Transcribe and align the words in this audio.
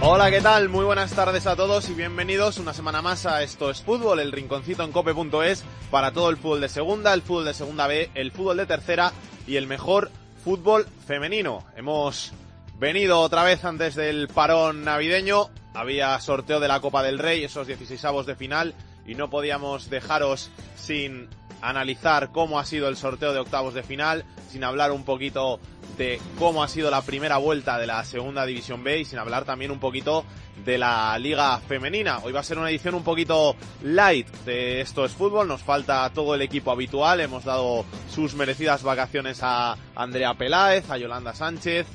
Hola, 0.00 0.30
¿qué 0.30 0.40
tal? 0.40 0.68
Muy 0.68 0.84
buenas 0.84 1.12
tardes 1.12 1.48
a 1.48 1.56
todos 1.56 1.90
y 1.90 1.94
bienvenidos 1.94 2.58
una 2.58 2.72
semana 2.72 3.02
más 3.02 3.26
a 3.26 3.42
Esto 3.42 3.68
es 3.68 3.82
Fútbol, 3.82 4.20
el 4.20 4.30
rinconcito 4.30 4.84
en 4.84 4.92
cope.es 4.92 5.64
para 5.90 6.12
todo 6.12 6.30
el 6.30 6.36
fútbol 6.36 6.60
de 6.60 6.68
segunda, 6.68 7.12
el 7.12 7.22
fútbol 7.22 7.46
de 7.46 7.52
segunda 7.52 7.88
B, 7.88 8.08
el 8.14 8.30
fútbol 8.30 8.58
de 8.58 8.66
tercera 8.66 9.12
y 9.48 9.56
el 9.56 9.66
mejor 9.66 10.12
fútbol 10.44 10.86
femenino. 11.04 11.64
Hemos 11.76 12.32
venido 12.78 13.18
otra 13.18 13.42
vez 13.42 13.64
antes 13.64 13.96
del 13.96 14.28
parón 14.28 14.84
navideño, 14.84 15.50
había 15.74 16.18
sorteo 16.20 16.60
de 16.60 16.68
la 16.68 16.80
Copa 16.80 17.02
del 17.02 17.18
Rey, 17.18 17.42
esos 17.42 17.66
16 17.66 18.04
avos 18.04 18.24
de 18.24 18.36
final 18.36 18.74
y 19.04 19.16
no 19.16 19.28
podíamos 19.30 19.90
dejaros 19.90 20.48
sin 20.76 21.28
analizar 21.60 22.30
cómo 22.32 22.58
ha 22.58 22.64
sido 22.64 22.88
el 22.88 22.96
sorteo 22.96 23.32
de 23.32 23.40
octavos 23.40 23.74
de 23.74 23.82
final, 23.82 24.24
sin 24.50 24.64
hablar 24.64 24.92
un 24.92 25.04
poquito 25.04 25.60
de 25.96 26.20
cómo 26.38 26.62
ha 26.62 26.68
sido 26.68 26.90
la 26.90 27.02
primera 27.02 27.38
vuelta 27.38 27.78
de 27.78 27.86
la 27.86 28.04
segunda 28.04 28.46
división 28.46 28.84
B 28.84 29.00
y 29.00 29.04
sin 29.04 29.18
hablar 29.18 29.44
también 29.44 29.70
un 29.70 29.80
poquito 29.80 30.24
de 30.64 30.78
la 30.78 31.18
liga 31.18 31.58
femenina. 31.58 32.18
Hoy 32.22 32.32
va 32.32 32.40
a 32.40 32.44
ser 32.44 32.58
una 32.58 32.70
edición 32.70 32.94
un 32.94 33.02
poquito 33.02 33.56
light 33.82 34.28
de 34.44 34.80
Esto 34.80 35.04
es 35.04 35.12
Fútbol, 35.12 35.48
nos 35.48 35.62
falta 35.62 36.10
todo 36.10 36.34
el 36.34 36.42
equipo 36.42 36.70
habitual, 36.70 37.20
hemos 37.20 37.44
dado 37.44 37.84
sus 38.10 38.34
merecidas 38.34 38.82
vacaciones 38.82 39.40
a 39.42 39.76
Andrea 39.94 40.34
Peláez, 40.34 40.88
a 40.90 40.98
Yolanda 40.98 41.34
Sánchez, 41.34 41.86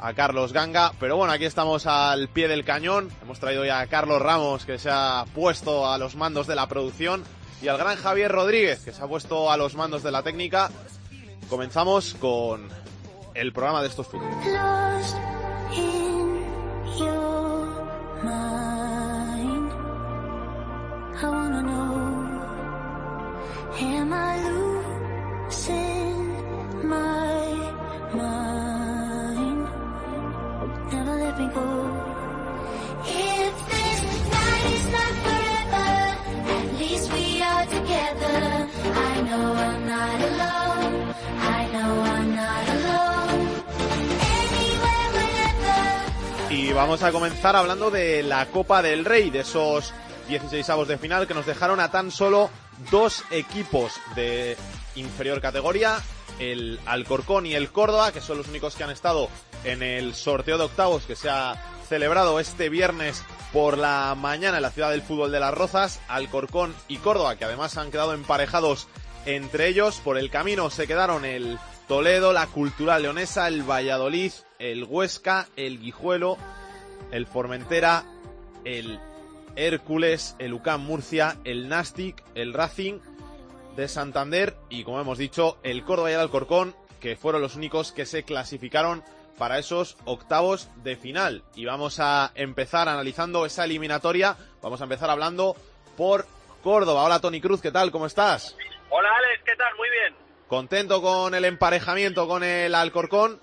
a 0.00 0.12
Carlos 0.14 0.52
Ganga, 0.52 0.92
pero 0.98 1.16
bueno, 1.16 1.32
aquí 1.32 1.44
estamos 1.44 1.86
al 1.86 2.28
pie 2.28 2.48
del 2.48 2.64
cañón, 2.64 3.10
hemos 3.22 3.38
traído 3.38 3.64
ya 3.64 3.80
a 3.80 3.86
Carlos 3.86 4.20
Ramos 4.20 4.64
que 4.64 4.78
se 4.78 4.90
ha 4.90 5.24
puesto 5.34 5.90
a 5.90 5.98
los 5.98 6.16
mandos 6.16 6.46
de 6.46 6.56
la 6.56 6.68
producción 6.68 7.22
y 7.64 7.68
al 7.68 7.78
gran 7.78 7.96
Javier 7.96 8.30
Rodríguez 8.30 8.80
que 8.84 8.92
se 8.92 9.02
ha 9.02 9.06
puesto 9.06 9.50
a 9.50 9.56
los 9.56 9.74
mandos 9.74 10.02
de 10.02 10.12
la 10.12 10.22
técnica. 10.22 10.70
Comenzamos 11.48 12.14
con 12.14 12.68
el 13.32 13.52
programa 13.54 13.80
de 13.80 13.88
estos 13.88 14.06
fútbol. 14.06 14.28
Vamos 46.74 47.04
a 47.04 47.12
comenzar 47.12 47.54
hablando 47.54 47.90
de 47.90 48.24
la 48.24 48.46
Copa 48.46 48.82
del 48.82 49.04
Rey, 49.04 49.30
de 49.30 49.40
esos 49.40 49.94
16 50.28 50.68
avos 50.70 50.88
de 50.88 50.98
final 50.98 51.28
que 51.28 51.34
nos 51.34 51.46
dejaron 51.46 51.78
a 51.78 51.92
tan 51.92 52.10
solo 52.10 52.50
dos 52.90 53.22
equipos 53.30 53.92
de 54.16 54.56
inferior 54.96 55.40
categoría, 55.40 56.00
el 56.40 56.80
Alcorcón 56.84 57.46
y 57.46 57.54
el 57.54 57.70
Córdoba, 57.70 58.10
que 58.10 58.20
son 58.20 58.38
los 58.38 58.48
únicos 58.48 58.74
que 58.74 58.82
han 58.82 58.90
estado 58.90 59.28
en 59.62 59.84
el 59.84 60.14
sorteo 60.14 60.58
de 60.58 60.64
octavos 60.64 61.04
que 61.04 61.14
se 61.14 61.30
ha 61.30 61.54
celebrado 61.88 62.40
este 62.40 62.68
viernes 62.68 63.22
por 63.52 63.78
la 63.78 64.16
mañana 64.18 64.56
en 64.56 64.62
la 64.62 64.70
ciudad 64.70 64.90
del 64.90 65.02
fútbol 65.02 65.30
de 65.30 65.40
las 65.40 65.54
Rozas, 65.54 66.00
Alcorcón 66.08 66.74
y 66.88 66.96
Córdoba, 66.96 67.36
que 67.36 67.44
además 67.44 67.76
han 67.76 67.92
quedado 67.92 68.14
emparejados 68.14 68.88
entre 69.26 69.68
ellos. 69.68 70.00
Por 70.02 70.18
el 70.18 70.28
camino 70.28 70.70
se 70.70 70.88
quedaron 70.88 71.24
el 71.24 71.56
Toledo, 71.86 72.32
la 72.32 72.46
Cultural 72.48 73.02
Leonesa, 73.02 73.46
el 73.46 73.62
Valladolid, 73.62 74.32
el 74.58 74.84
Huesca, 74.84 75.46
el 75.56 75.78
Guijuelo, 75.78 76.36
el 77.14 77.26
Formentera, 77.28 78.04
el 78.64 78.98
Hércules, 79.54 80.34
el 80.40 80.52
UCAM 80.52 80.82
Murcia, 80.82 81.36
el 81.44 81.68
Nastic, 81.68 82.22
el 82.34 82.52
Racing 82.52 82.98
de 83.76 83.86
Santander 83.86 84.56
y, 84.68 84.82
como 84.82 85.00
hemos 85.00 85.16
dicho, 85.16 85.56
el 85.62 85.84
Córdoba 85.84 86.10
y 86.10 86.14
el 86.14 86.20
Alcorcón, 86.20 86.74
que 87.00 87.14
fueron 87.14 87.40
los 87.40 87.54
únicos 87.54 87.92
que 87.92 88.04
se 88.04 88.24
clasificaron 88.24 89.04
para 89.38 89.60
esos 89.60 89.96
octavos 90.04 90.68
de 90.82 90.96
final. 90.96 91.44
Y 91.54 91.66
vamos 91.66 92.00
a 92.00 92.32
empezar 92.34 92.88
analizando 92.88 93.46
esa 93.46 93.64
eliminatoria. 93.64 94.36
Vamos 94.60 94.80
a 94.80 94.84
empezar 94.84 95.08
hablando 95.08 95.54
por 95.96 96.26
Córdoba. 96.64 97.04
Hola 97.04 97.20
Tony 97.20 97.40
Cruz, 97.40 97.60
¿qué 97.60 97.70
tal? 97.70 97.92
¿Cómo 97.92 98.06
estás? 98.06 98.56
Hola 98.90 99.08
Alex, 99.16 99.44
¿qué 99.44 99.54
tal? 99.54 99.72
Muy 99.76 99.88
bien. 99.88 100.14
¿Contento 100.48 101.00
con 101.00 101.32
el 101.34 101.44
emparejamiento 101.44 102.26
con 102.26 102.42
el 102.42 102.74
Alcorcón? 102.74 103.40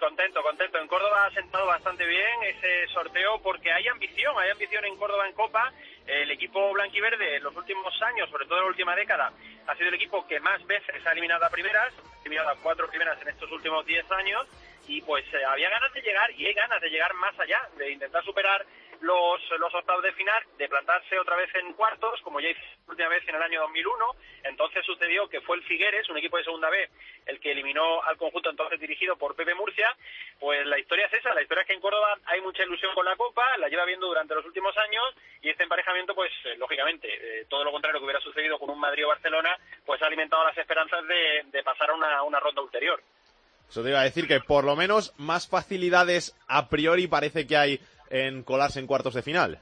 Contento, 0.00 0.42
contento. 0.42 0.78
En 0.78 0.88
Córdoba 0.88 1.26
ha 1.26 1.30
sentado 1.30 1.66
bastante 1.66 2.06
bien 2.06 2.42
ese 2.44 2.88
sorteo 2.88 3.38
porque 3.42 3.70
hay 3.70 3.86
ambición, 3.86 4.34
hay 4.38 4.48
ambición 4.48 4.82
en 4.86 4.96
Córdoba 4.96 5.28
en 5.28 5.34
Copa. 5.34 5.70
El 6.06 6.30
equipo 6.30 6.72
blanquiverde 6.72 7.36
en 7.36 7.42
los 7.42 7.54
últimos 7.54 7.92
años, 8.00 8.30
sobre 8.30 8.46
todo 8.46 8.56
en 8.58 8.64
la 8.64 8.70
última 8.70 8.96
década, 8.96 9.30
ha 9.66 9.76
sido 9.76 9.88
el 9.88 9.94
equipo 9.94 10.26
que 10.26 10.40
más 10.40 10.66
veces 10.66 11.06
ha 11.06 11.12
eliminado 11.12 11.44
a 11.44 11.50
primeras, 11.50 11.92
ha 11.92 12.20
eliminado 12.22 12.48
a 12.48 12.56
cuatro 12.56 12.88
primeras 12.88 13.20
en 13.20 13.28
estos 13.28 13.52
últimos 13.52 13.84
diez 13.84 14.10
años 14.10 14.46
y 14.88 15.02
pues 15.02 15.24
eh, 15.34 15.44
había 15.44 15.68
ganas 15.68 15.92
de 15.92 16.00
llegar 16.00 16.30
y 16.30 16.46
hay 16.46 16.54
ganas 16.54 16.80
de 16.80 16.88
llegar 16.88 17.12
más 17.14 17.38
allá, 17.38 17.60
de 17.76 17.90
intentar 17.90 18.24
superar 18.24 18.64
los, 19.00 19.40
los 19.58 19.74
octavos 19.74 20.02
de 20.02 20.12
final, 20.12 20.42
de 20.58 20.68
plantarse 20.68 21.18
otra 21.18 21.36
vez 21.36 21.48
en 21.54 21.72
cuartos, 21.72 22.20
como 22.22 22.40
ya 22.40 22.50
hizo 22.50 22.60
la 22.60 22.92
última 22.92 23.08
vez 23.08 23.26
en 23.28 23.34
el 23.34 23.42
año 23.42 23.60
2001. 23.62 24.04
Entonces 24.44 24.84
sucedió 24.84 25.28
que 25.28 25.40
fue 25.40 25.56
el 25.56 25.62
Figueres, 25.64 26.08
un 26.08 26.18
equipo 26.18 26.36
de 26.36 26.44
segunda 26.44 26.68
B, 26.70 26.88
el 27.26 27.40
que 27.40 27.52
eliminó 27.52 28.02
al 28.02 28.16
conjunto 28.16 28.50
entonces 28.50 28.78
dirigido 28.78 29.16
por 29.16 29.34
Pepe 29.34 29.54
Murcia. 29.54 29.96
Pues 30.38 30.66
la 30.66 30.78
historia 30.78 31.06
es 31.06 31.14
esa, 31.14 31.34
la 31.34 31.42
historia 31.42 31.62
es 31.62 31.68
que 31.68 31.74
en 31.74 31.80
Córdoba 31.80 32.18
hay 32.26 32.40
mucha 32.40 32.62
ilusión 32.62 32.94
con 32.94 33.04
la 33.04 33.16
Copa, 33.16 33.56
la 33.58 33.68
lleva 33.68 33.84
viendo 33.84 34.06
durante 34.06 34.34
los 34.34 34.44
últimos 34.44 34.76
años 34.76 35.04
y 35.42 35.48
este 35.48 35.62
emparejamiento, 35.62 36.14
pues 36.14 36.30
eh, 36.44 36.56
lógicamente, 36.58 37.08
eh, 37.08 37.46
todo 37.48 37.64
lo 37.64 37.72
contrario 37.72 38.00
que 38.00 38.04
hubiera 38.04 38.20
sucedido 38.20 38.58
con 38.58 38.70
un 38.70 38.78
Madrid 38.78 39.06
o 39.06 39.08
Barcelona, 39.08 39.56
pues 39.86 40.02
ha 40.02 40.06
alimentado 40.06 40.44
las 40.44 40.56
esperanzas 40.58 41.00
de, 41.06 41.62
pasar 41.62 41.90
a 41.90 41.94
una, 41.94 42.22
una 42.22 42.40
ronda 42.40 42.62
ulterior. 42.62 43.02
Eso 43.68 43.84
te 43.84 43.90
iba 43.90 44.00
a 44.00 44.04
decir 44.04 44.26
que 44.26 44.40
por 44.40 44.64
lo 44.64 44.74
menos 44.74 45.14
más 45.16 45.46
facilidades 45.46 46.36
a 46.48 46.68
priori 46.68 47.06
parece 47.06 47.46
que 47.46 47.56
hay 47.56 47.80
en 48.10 48.42
colarse 48.42 48.80
en 48.80 48.86
cuartos 48.86 49.14
de 49.14 49.22
final. 49.22 49.58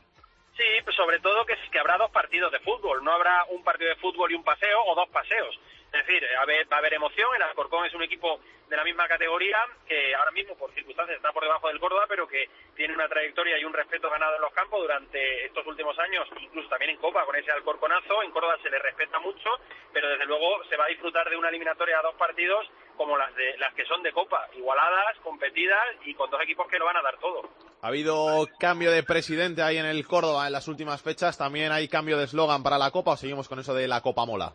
Sí, 0.57 0.65
pues 0.83 0.97
sobre 0.97 1.21
todo 1.21 1.47
que, 1.47 1.55
que 1.71 1.79
habrá 1.79 1.97
dos 1.97 2.11
partidos 2.11 2.51
de 2.51 2.59
fútbol, 2.61 3.05
no 3.05 3.13
habrá 3.13 3.45
un 3.51 3.63
partido 3.63 3.91
de 3.91 4.01
fútbol 4.01 4.33
y 4.33 4.35
un 4.35 4.43
paseo 4.43 4.83
o 4.87 4.95
dos 4.97 5.09
paseos. 5.11 5.57
Es 5.93 6.07
decir, 6.07 6.23
a 6.39 6.45
ver, 6.45 6.71
va 6.71 6.77
a 6.77 6.79
haber 6.81 6.95
emoción, 6.95 7.35
el 7.35 7.43
Alcorcón 7.43 7.87
es 7.87 7.95
un 7.95 8.03
equipo 8.03 8.41
de 8.69 8.77
la 8.77 8.85
misma 8.85 9.09
categoría 9.09 9.57
que 9.87 10.15
ahora 10.15 10.33
mismo 10.33 10.55
por 10.55 10.71
circunstancias 10.75 11.17
está 11.17 11.33
por 11.33 11.43
debajo 11.43 11.69
del 11.69 11.81
Córdoba, 11.81 12.05
pero 12.07 12.29
que 12.29 12.51
tiene 12.77 12.93
una 12.93 13.09
trayectoria 13.09 13.59
y 13.59 13.65
un 13.65 13.73
respeto 13.73 14.11
ganado 14.11 14.37
en 14.37 14.43
los 14.43 14.53
campos 14.53 14.83
durante 14.83 15.47
estos 15.47 15.67
últimos 15.67 15.99
años, 15.99 16.29
incluso 16.41 16.69
también 16.69 16.91
en 16.91 16.99
Copa 16.99 17.25
con 17.25 17.37
ese 17.37 17.53
Alcorconazo, 17.53 18.23
en 18.23 18.31
Córdoba 18.31 18.59
se 18.63 18.69
le 18.69 18.79
respeta 18.79 19.19
mucho, 19.21 19.49
pero 19.93 20.11
desde 20.11 20.27
luego 20.27 20.63
se 20.65 20.77
va 20.77 20.85
a 20.85 20.89
disfrutar 20.89 21.31
de 21.31 21.37
una 21.37 21.49
eliminatoria 21.49 22.01
a 22.01 22.03
dos 22.03 22.17
partidos 22.17 22.69
como 22.97 23.17
las 23.17 23.35
de 23.35 23.57
las 23.57 23.73
que 23.73 23.87
son 23.87 24.03
de 24.03 24.13
Copa, 24.13 24.47
igualadas, 24.57 25.17
competidas 25.21 25.87
y 26.05 26.13
con 26.13 26.29
dos 26.31 26.43
equipos 26.43 26.69
que 26.69 26.79
lo 26.79 26.85
van 26.85 26.99
a 26.99 27.03
dar 27.03 27.17
todo. 27.19 27.49
Ha 27.81 27.89
habido 27.89 28.49
cambio 28.59 28.91
de 28.91 29.05
presidente 29.05 29.63
ahí 29.63 29.77
en 29.77 29.87
el 29.87 30.05
Córdoba 30.05 30.47
en 30.47 30.53
las 30.53 30.67
últimas 30.67 31.01
fechas. 31.01 31.39
También 31.39 31.71
hay 31.71 31.87
cambio 31.87 32.19
de 32.19 32.25
eslogan 32.25 32.63
para 32.65 32.77
la 32.77 32.91
Copa 32.91 33.13
o 33.13 33.17
seguimos 33.17 33.49
con 33.49 33.61
eso 33.61 33.73
de 33.73 33.87
la 33.87 34.01
Copa 34.01 34.27
Mola. 34.27 34.53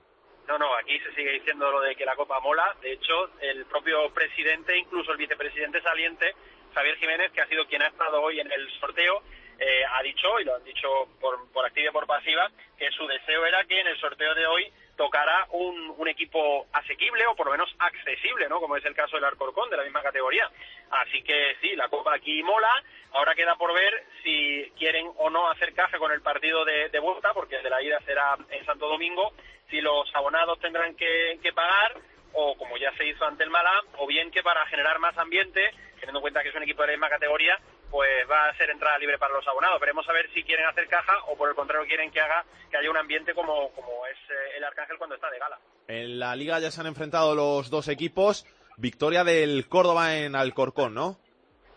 No, 0.47 0.57
no, 0.59 0.75
aquí 0.75 0.99
se 0.99 1.15
sigue 1.15 1.31
diciendo 1.31 1.71
lo 1.71 1.79
de 1.79 1.95
que 1.95 2.05
la 2.05 2.17
Copa 2.17 2.39
mola. 2.41 2.75
De 2.81 2.91
hecho, 2.91 3.29
el 3.39 3.65
propio 3.65 4.13
presidente, 4.13 4.77
incluso 4.77 5.13
el 5.13 5.17
vicepresidente 5.17 5.81
saliente, 5.81 6.35
Javier 6.73 6.97
Jiménez, 6.97 7.31
que 7.31 7.41
ha 7.41 7.47
sido 7.47 7.65
quien 7.65 7.81
ha 7.81 7.87
estado 7.87 8.21
hoy 8.21 8.41
en 8.41 8.51
el 8.51 8.69
sorteo, 8.79 9.23
eh, 9.57 9.83
ha 9.89 10.03
dicho, 10.03 10.39
y 10.41 10.43
lo 10.43 10.55
han 10.55 10.63
dicho 10.65 10.87
por, 11.21 11.49
por 11.51 11.65
activa 11.65 11.89
y 11.89 11.93
por 11.93 12.05
pasiva, 12.05 12.51
que 12.77 12.91
su 12.91 13.07
deseo 13.07 13.45
era 13.45 13.63
que 13.63 13.79
en 13.79 13.87
el 13.87 13.97
sorteo 13.99 14.35
de 14.35 14.45
hoy 14.47 14.71
tocara 14.95 15.47
un, 15.51 15.93
un 15.97 16.07
equipo 16.07 16.67
asequible 16.71 17.25
o 17.27 17.35
por 17.35 17.47
lo 17.47 17.51
menos 17.53 17.73
accesible, 17.79 18.47
¿no? 18.47 18.59
Como 18.59 18.77
es 18.77 18.85
el 18.85 18.95
caso 18.95 19.15
del 19.15 19.25
Alcorcón, 19.25 19.69
de 19.69 19.77
la 19.77 19.83
misma 19.83 20.01
categoría. 20.01 20.49
Así 20.91 21.23
que 21.23 21.55
sí, 21.61 21.75
la 21.75 21.89
Copa 21.89 22.13
aquí 22.13 22.43
mola. 22.43 22.83
Ahora 23.13 23.35
queda 23.35 23.55
por 23.55 23.73
ver 23.73 24.05
si 24.23 24.71
quieren 24.77 25.09
o 25.17 25.29
no 25.29 25.49
hacer 25.49 25.73
caja 25.73 25.97
con 25.97 26.11
el 26.11 26.21
partido 26.21 26.65
de, 26.65 26.89
de 26.89 26.99
vuelta, 26.99 27.33
porque 27.33 27.59
de 27.59 27.69
la 27.69 27.81
ida 27.81 27.99
será 28.01 28.37
en 28.49 28.65
Santo 28.65 28.87
Domingo, 28.87 29.33
si 29.69 29.81
los 29.81 30.09
abonados 30.15 30.59
tendrán 30.59 30.95
que, 30.95 31.39
que 31.41 31.53
pagar 31.53 31.93
o 32.33 32.55
como 32.57 32.77
ya 32.77 32.91
se 32.97 33.05
hizo 33.05 33.25
ante 33.25 33.43
el 33.43 33.51
Mala, 33.51 33.83
o 33.97 34.07
bien 34.07 34.31
que 34.31 34.41
para 34.41 34.65
generar 34.65 34.97
más 34.99 35.15
ambiente, 35.17 35.71
teniendo 35.99 36.19
en 36.19 36.21
cuenta 36.21 36.41
que 36.41 36.49
es 36.49 36.55
un 36.55 36.63
equipo 36.63 36.81
de 36.81 36.87
la 36.87 36.93
misma 36.93 37.09
categoría, 37.09 37.59
pues 37.93 38.27
va 38.27 38.49
a 38.49 38.57
ser 38.57 38.71
entrada 38.71 38.97
libre 38.97 39.19
para 39.19 39.35
los 39.35 39.47
abonados. 39.47 39.79
Veremos 39.79 40.09
a 40.09 40.13
ver 40.13 40.27
si 40.33 40.41
quieren 40.43 40.65
hacer 40.65 40.87
caja 40.87 41.13
o 41.27 41.37
por 41.37 41.47
el 41.47 41.53
contrario 41.53 41.85
quieren 41.85 42.09
que 42.09 42.19
haga 42.19 42.43
que 42.71 42.77
haya 42.77 42.89
un 42.89 42.97
ambiente 42.97 43.35
como, 43.35 43.69
como 43.73 44.07
es 44.07 44.17
eh, 44.31 44.57
el 44.57 44.63
Arcángel 44.63 44.97
cuando 44.97 45.13
está 45.13 45.29
de 45.29 45.37
gala. 45.37 45.59
En 45.87 46.17
la 46.17 46.35
liga 46.35 46.57
ya 46.57 46.71
se 46.71 46.81
han 46.81 46.87
enfrentado 46.87 47.35
los 47.35 47.69
dos 47.69 47.87
equipos. 47.89 48.47
Victoria 48.77 49.23
del 49.23 49.69
Córdoba 49.69 50.15
en 50.15 50.35
Alcorcón, 50.35 50.95
¿no? 50.95 51.19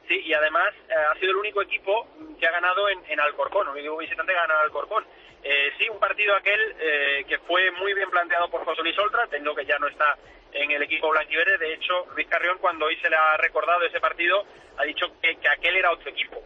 Sí, 0.09 0.19
y 0.25 0.33
además 0.33 0.73
eh, 0.89 0.95
ha 0.95 1.19
sido 1.21 1.33
el 1.33 1.37
único 1.37 1.61
equipo 1.61 2.09
que 2.41 2.47
ha 2.47 2.51
ganado 2.51 2.89
en, 2.89 3.05
en 3.11 3.21
Alcorcón, 3.21 3.67
el 3.69 3.75
único 3.75 3.99
visitante 3.99 4.33
que 4.33 4.39
ha 4.39 4.43
ganado 4.43 4.61
en 4.61 4.65
Alcorcón. 4.65 5.05
Eh, 5.43 5.73
sí, 5.79 5.87
un 5.91 6.01
partido 6.01 6.35
aquel 6.35 6.77
eh, 6.81 7.25
que 7.29 7.41
fue 7.41 7.71
muy 7.73 7.93
bien 7.93 8.09
planteado 8.09 8.49
por 8.49 8.65
José 8.65 8.81
Luis 8.81 8.99
Oltra, 8.99 9.27
teniendo 9.27 9.55
que 9.55 9.67
ya 9.67 9.79
no 9.79 9.87
está 9.87 10.17
en 10.57 10.71
el 10.71 10.83
equipo 10.83 11.11
blanquiverde. 11.11 11.59
De 11.59 11.75
hecho, 11.75 12.07
Luis 12.15 12.27
Carrión, 12.29 12.59
cuando 12.59 12.87
hoy 12.87 12.97
se 12.97 13.11
le 13.11 13.17
ha 13.17 13.37
recordado 13.37 13.85
ese 13.85 14.01
partido, 14.01 14.45
ha 14.79 14.85
dicho 14.85 15.07
que, 15.21 15.37
que 15.37 15.49
aquel 15.49 15.77
era 15.77 15.93
otro 15.93 16.11
equipo. 16.11 16.43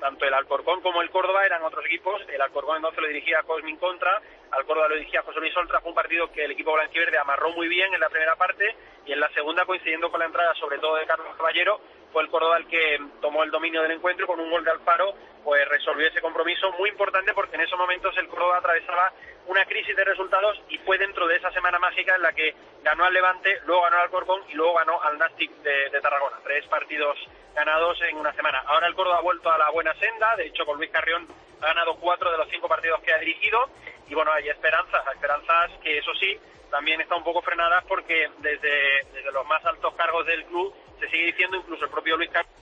Tanto 0.00 0.24
el 0.24 0.34
Alcorcón 0.34 0.80
como 0.80 1.02
el 1.02 1.10
Córdoba 1.10 1.44
eran 1.44 1.62
otros 1.62 1.84
equipos. 1.86 2.22
El 2.28 2.40
Alcorcón 2.40 2.76
entonces 2.76 3.00
lo 3.00 3.08
dirigía 3.08 3.42
Cosmin 3.42 3.76
Contra, 3.78 4.20
al 4.50 4.64
Córdoba 4.64 4.88
lo 4.88 4.94
dirigía 4.94 5.22
José 5.22 5.40
Luis 5.40 5.56
Oltra. 5.56 5.80
Fue 5.80 5.90
un 5.90 5.94
partido 5.94 6.30
que 6.30 6.44
el 6.44 6.52
equipo 6.52 6.72
blanquiverde 6.72 7.18
amarró 7.18 7.50
muy 7.50 7.68
bien 7.68 7.92
en 7.92 8.00
la 8.00 8.08
primera 8.08 8.36
parte 8.36 8.76
y 9.06 9.12
en 9.12 9.20
la 9.20 9.28
segunda, 9.30 9.64
coincidiendo 9.64 10.10
con 10.10 10.20
la 10.20 10.26
entrada 10.26 10.54
sobre 10.54 10.78
todo 10.78 10.96
de 10.96 11.06
Carlos 11.06 11.36
Caballero, 11.36 11.80
fue 12.12 12.22
el 12.22 12.30
Córdoba 12.30 12.56
el 12.58 12.66
que 12.66 12.98
tomó 13.20 13.42
el 13.42 13.50
dominio 13.50 13.82
del 13.82 13.92
encuentro 13.92 14.24
y 14.24 14.26
con 14.26 14.40
un 14.40 14.50
gol 14.50 14.64
de 14.64 14.70
Alfaro 14.70 15.14
pues 15.44 15.68
resolvió 15.68 16.08
ese 16.08 16.20
compromiso 16.20 16.72
muy 16.72 16.90
importante 16.90 17.32
porque 17.34 17.56
en 17.56 17.62
esos 17.62 17.78
momentos 17.78 18.16
el 18.16 18.26
Córdoba 18.26 18.58
atravesaba 18.58 19.12
una 19.46 19.64
crisis 19.64 19.94
de 19.94 20.04
resultados 20.04 20.60
y 20.68 20.78
fue 20.78 20.98
dentro 20.98 21.26
de 21.26 21.36
esa 21.36 21.50
semana 21.52 21.78
mágica 21.78 22.14
en 22.14 22.22
la 22.22 22.32
que 22.32 22.54
ganó 22.82 23.04
al 23.04 23.14
Levante, 23.14 23.60
luego 23.64 23.82
ganó 23.82 23.96
al 23.96 24.02
Alcorcón 24.04 24.42
y 24.48 24.54
luego 24.54 24.74
ganó 24.74 25.02
al 25.02 25.18
Nastic 25.18 25.50
de, 25.62 25.90
de 25.90 26.00
Tarragona. 26.00 26.38
Tres 26.42 26.66
partidos 26.66 27.16
ganados 27.54 28.00
en 28.02 28.16
una 28.16 28.32
semana. 28.32 28.62
Ahora 28.66 28.86
el 28.86 28.94
Córdoba 28.94 29.18
ha 29.18 29.22
vuelto 29.22 29.50
a 29.50 29.58
la 29.58 29.70
buena 29.70 29.94
senda, 29.94 30.36
de 30.36 30.46
hecho 30.46 30.64
con 30.66 30.76
Luis 30.76 30.90
Carrión 30.90 31.26
ha 31.60 31.66
ganado 31.66 31.96
cuatro 31.96 32.30
de 32.30 32.38
los 32.38 32.48
cinco 32.50 32.68
partidos 32.68 33.00
que 33.00 33.12
ha 33.12 33.18
dirigido 33.18 33.68
y 34.08 34.14
bueno, 34.14 34.32
hay 34.32 34.48
esperanzas, 34.48 35.02
esperanzas 35.14 35.70
que 35.82 35.98
eso 35.98 36.14
sí, 36.14 36.38
también 36.70 37.00
están 37.00 37.18
un 37.18 37.24
poco 37.24 37.42
frenadas 37.42 37.84
porque 37.88 38.30
desde, 38.38 39.04
desde 39.12 39.32
los 39.32 39.46
más 39.46 39.64
altos 39.64 39.94
cargos 39.94 40.26
del 40.26 40.44
club 40.44 40.74
se 41.00 41.08
sigue 41.08 41.26
diciendo, 41.26 41.56
incluso 41.56 41.84
el 41.84 41.90
propio 41.90 42.16
Luis 42.16 42.30
Carrión, 42.30 42.52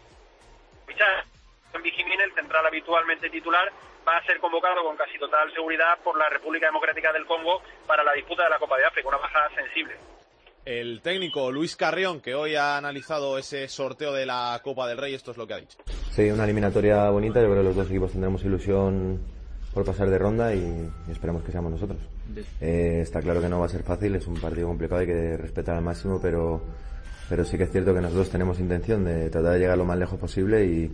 en 1.73 1.83
Vigimín, 1.83 2.21
el 2.21 2.33
central 2.35 2.67
habitualmente 2.67 3.29
titular, 3.31 3.73
va 4.07 4.19
a 4.19 4.27
ser 4.27 4.39
convocado 4.39 4.83
con 4.85 4.97
casi 4.97 5.19
total 5.19 5.53
seguridad 5.53 5.99
por 6.03 6.19
la 6.19 6.29
República 6.29 6.67
Democrática 6.67 7.13
del 7.13 7.27
Congo 7.27 7.63
para 7.87 8.05
la 8.05 8.13
disputa 8.13 8.45
de 8.45 8.51
la 8.51 8.59
Copa 8.59 8.77
de 8.77 8.85
África, 8.85 9.09
una 9.09 9.19
baja 9.19 9.49
sensible. 9.55 9.95
El 10.65 11.03
técnico 11.03 11.53
Luis 11.53 11.77
Carrión, 11.77 12.21
que 12.21 12.35
hoy 12.35 12.55
ha 12.55 12.79
analizado 12.79 13.37
ese 13.37 13.69
sorteo 13.69 14.13
de 14.13 14.25
la 14.25 14.59
Copa 14.65 14.89
del 14.89 14.97
Rey, 14.97 15.15
esto 15.15 15.33
es 15.33 15.37
lo 15.37 15.47
que 15.47 15.55
ha 15.55 15.59
dicho. 15.59 15.77
Sí, 16.11 16.31
una 16.31 16.45
eliminatoria 16.45 17.11
bonita. 17.11 17.41
Yo 17.41 17.49
creo 17.49 17.59
que 17.59 17.69
los 17.69 17.77
dos 17.77 17.91
equipos 17.91 18.13
tendremos 18.13 18.43
ilusión 18.45 19.21
por 19.75 19.85
pasar 19.85 20.09
de 20.09 20.17
ronda 20.17 20.55
y, 20.55 20.91
esperamos 21.11 21.43
que 21.43 21.53
seamos 21.53 21.73
nosotros. 21.73 21.99
Eh, 22.61 23.01
está 23.03 23.21
claro 23.21 23.43
que 23.43 23.49
no 23.49 23.61
va 23.61 23.67
a 23.67 23.69
ser 23.69 23.83
fácil, 23.83 24.15
es 24.15 24.27
un 24.27 24.41
partido 24.41 24.69
complicado, 24.69 25.01
hay 25.01 25.07
que 25.07 25.37
respetar 25.37 25.77
al 25.77 25.83
máximo, 25.83 26.19
pero, 26.23 26.63
pero 27.29 27.45
sí 27.45 27.59
que 27.59 27.65
es 27.65 27.73
cierto 27.73 27.93
que 27.93 28.01
nosotros 28.01 28.31
tenemos 28.31 28.59
intención 28.59 29.05
de 29.05 29.29
tratar 29.29 29.53
de 29.53 29.59
llegar 29.59 29.77
lo 29.77 29.85
más 29.85 29.99
lejos 29.99 30.19
posible 30.19 30.65
y, 30.65 30.91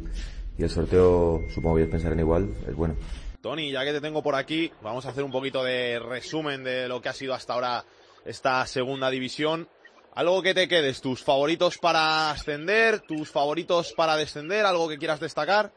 y 0.60 0.64
el 0.64 0.68
sorteo, 0.68 1.42
supongo 1.48 1.76
que 1.76 1.82
ellos 1.82 1.92
pensarán 1.92 2.20
igual, 2.20 2.50
es 2.68 2.76
bueno. 2.76 2.94
Tony, 3.40 3.72
ya 3.72 3.82
que 3.82 3.92
te 3.92 4.00
tengo 4.02 4.22
por 4.22 4.34
aquí, 4.34 4.70
vamos 4.82 5.06
a 5.06 5.08
hacer 5.08 5.24
un 5.24 5.32
poquito 5.32 5.64
de 5.64 5.98
resumen 5.98 6.62
de 6.62 6.86
lo 6.86 7.00
que 7.00 7.08
ha 7.08 7.14
sido 7.14 7.32
hasta 7.32 7.54
ahora 7.54 7.84
esta 8.26 8.66
segunda 8.66 9.08
división. 9.08 9.70
Algo 10.14 10.42
que 10.42 10.52
te 10.52 10.68
quedes, 10.68 11.00
tus 11.00 11.24
favoritos 11.24 11.78
para 11.78 12.30
ascender, 12.30 13.00
tus 13.00 13.32
favoritos 13.32 13.94
para 13.94 14.16
descender, 14.16 14.66
algo 14.66 14.86
que 14.86 14.98
quieras 14.98 15.18
destacar. 15.18 15.72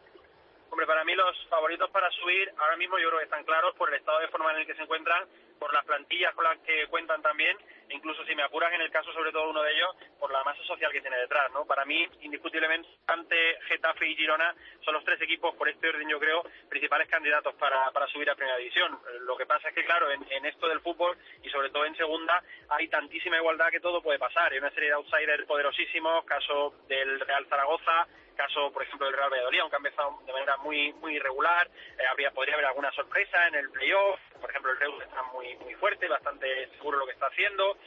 Hombre, 0.69 0.85
para 0.85 1.05
mí 1.05 1.15
los 1.15 1.37
favoritos 1.49 1.89
para 1.91 2.11
subir 2.11 2.51
ahora 2.57 2.75
mismo 2.75 2.99
yo 2.99 3.07
creo 3.07 3.19
que 3.19 3.25
están 3.25 3.45
claros 3.45 3.73
por 3.77 3.87
el 3.87 3.95
estado 3.95 4.19
de 4.19 4.27
forma 4.27 4.51
en 4.51 4.61
el 4.61 4.67
que 4.67 4.75
se 4.75 4.81
encuentran, 4.81 5.23
por 5.59 5.71
las 5.71 5.85
plantillas 5.85 6.35
con 6.35 6.43
las 6.43 6.59
que 6.59 6.87
cuentan 6.89 7.21
también, 7.21 7.55
incluso 7.89 8.25
si 8.25 8.35
me 8.35 8.43
apuras 8.43 8.73
en 8.73 8.81
el 8.81 8.91
caso 8.91 9.11
sobre 9.13 9.31
todo 9.31 9.49
uno 9.49 9.61
de 9.61 9.71
ellos, 9.73 9.95
por 10.19 10.31
la 10.31 10.43
masa 10.43 10.63
social 10.63 10.91
que 10.91 11.01
tiene 11.01 11.17
detrás, 11.17 11.51
¿no? 11.51 11.65
Para 11.65 11.85
mí, 11.85 12.07
indiscutiblemente, 12.21 12.87
ante 13.07 13.57
Getafe 13.67 14.07
y 14.07 14.15
Girona 14.15 14.55
son 14.83 14.93
los 14.93 15.03
tres 15.03 15.21
equipos, 15.21 15.55
por 15.55 15.69
este 15.69 15.89
orden 15.89 16.07
yo 16.09 16.19
creo, 16.19 16.43
principales 16.69 17.07
candidatos 17.09 17.53
para, 17.55 17.91
para 17.91 18.07
subir 18.07 18.29
a 18.29 18.35
Primera 18.35 18.57
División. 18.57 18.99
Lo 19.21 19.35
que 19.37 19.45
pasa 19.45 19.69
es 19.69 19.75
que, 19.75 19.85
claro, 19.85 20.09
en, 20.11 20.45
esto 20.45 20.67
del 20.67 20.81
fútbol 20.81 21.17
y 21.41 21.49
sobre 21.49 21.69
todo 21.69 21.85
en 21.85 21.95
Segunda 21.95 22.43
hay 22.69 22.87
tantísima 22.87 23.37
igualdad 23.37 23.69
que 23.69 23.79
todo 23.79 24.01
puede 24.01 24.19
pasar. 24.19 24.51
Hay 24.51 24.59
una 24.59 24.71
serie 24.71 24.89
de 24.89 24.95
outsiders 24.95 25.45
poderosísimos, 25.45 26.25
caso 26.25 26.73
del 26.87 27.19
Real 27.21 27.45
Zaragoza, 27.47 28.07
caso, 28.35 28.71
por 28.71 28.83
ejemplo, 28.83 29.07
del 29.07 29.15
Real 29.15 29.29
Valladolid, 29.29 29.59
aunque 29.59 29.75
ha 29.75 29.77
empezado 29.77 30.19
de 30.25 30.33
manera 30.33 30.57
muy 30.57 30.91
muy 30.93 31.15
irregular, 31.15 31.69
eh, 31.97 32.05
habría 32.09 32.31
podría 32.31 32.55
haber 32.55 32.65
alguna 32.65 32.91
sorpresa 32.91 33.47
en 33.47 33.55
el 33.55 33.69
playoff, 33.69 34.19
por 34.39 34.49
ejemplo, 34.49 34.71
el 34.71 34.79
Reus 34.79 35.03
está 35.03 35.21
muy 35.33 35.55
muy 35.57 35.73
fuerte, 35.75 36.07
bastante 36.07 36.67
seguro 36.71 36.97
lo 36.97 37.05
que 37.05 37.13
está 37.13 37.27
haciendo, 37.27 37.77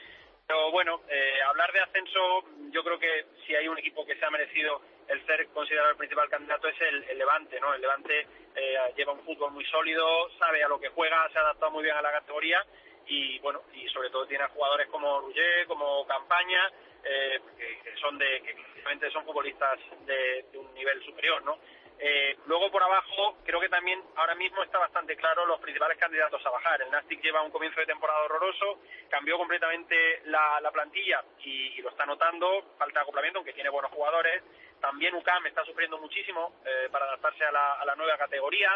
pero 0.46 0.70
bueno, 0.70 1.00
eh, 1.08 1.40
hablar 1.48 1.72
de 1.72 1.81
ascenso, 1.81 2.44
yo 2.70 2.84
creo 2.84 2.98
que 2.98 3.26
si 3.44 3.54
hay 3.54 3.66
un 3.66 3.78
equipo 3.78 4.06
que 4.06 4.16
se 4.16 4.25
ha 4.25 4.31
merecido 4.31 4.81
el 5.08 5.25
ser 5.26 5.48
considerado 5.48 5.90
el 5.90 5.96
principal 5.96 6.28
candidato 6.28 6.69
es 6.69 6.81
el, 6.81 7.02
el 7.04 7.19
Levante, 7.19 7.58
¿no? 7.60 7.75
El 7.75 7.81
Levante 7.81 8.26
eh, 8.54 8.76
lleva 8.96 9.12
un 9.12 9.25
fútbol 9.25 9.50
muy 9.52 9.64
sólido, 9.66 10.31
sabe 10.38 10.62
a 10.62 10.69
lo 10.69 10.78
que 10.78 10.88
juega, 10.90 11.28
se 11.32 11.38
ha 11.38 11.43
adaptado 11.43 11.72
muy 11.72 11.82
bien 11.82 11.96
a 11.96 12.02
la 12.02 12.12
categoría 12.12 12.64
y 13.06 13.38
bueno, 13.40 13.62
y 13.72 13.88
sobre 13.88 14.10
todo 14.10 14.26
tiene 14.26 14.44
a 14.44 14.48
jugadores 14.48 14.88
como 14.88 15.20
Rugger, 15.20 15.66
como 15.66 16.06
Campaña, 16.06 16.70
eh, 17.04 17.40
que, 17.56 17.81
que 17.82 17.96
son 17.98 18.16
de 18.19 18.43
que 18.43 19.10
son 19.10 19.25
futbolistas 19.25 19.78
de, 20.06 20.44
de 20.50 20.58
un 20.58 20.72
nivel 20.75 21.04
superior, 21.04 21.43
¿no? 21.44 21.58
Eh, 21.98 22.37
luego 22.46 22.70
por 22.70 22.82
abajo 22.82 23.38
creo 23.44 23.58
que 23.58 23.70
también 23.70 24.02
ahora 24.16 24.34
mismo 24.34 24.62
está 24.62 24.78
bastante 24.78 25.16
claro 25.16 25.46
los 25.46 25.60
principales 25.60 25.96
candidatos 25.98 26.44
a 26.44 26.50
bajar. 26.50 26.82
El 26.82 26.90
Nastic 26.90 27.22
lleva 27.22 27.43
un 27.43 27.50
comienzo 27.50 27.81
de 27.81 27.87
temporada 27.87 28.22
horroroso, 28.25 28.81
cambió 29.08 29.38
completamente 29.38 30.20
la, 30.25 30.60
la 30.60 30.70
plantilla 30.70 31.25
y, 31.40 31.81
lo 31.81 31.90
está 31.90 32.04
notando, 32.04 32.75
falta 32.78 32.98
de 32.98 33.02
acoplamiento, 33.02 33.38
aunque 33.38 33.52
tiene 33.52 33.70
buenos 33.70 33.90
jugadores. 33.93 34.43
También 34.81 35.14
UCAM 35.14 35.46
está 35.46 35.64
sufriendo 35.64 35.98
muchísimo 35.98 36.60
eh, 36.64 36.88
para 36.90 37.06
adaptarse 37.06 37.44
a 37.44 37.52
la, 37.52 37.75
a 37.75 37.84
la, 37.87 37.94
nueva 37.94 38.19
categoría. 38.19 38.70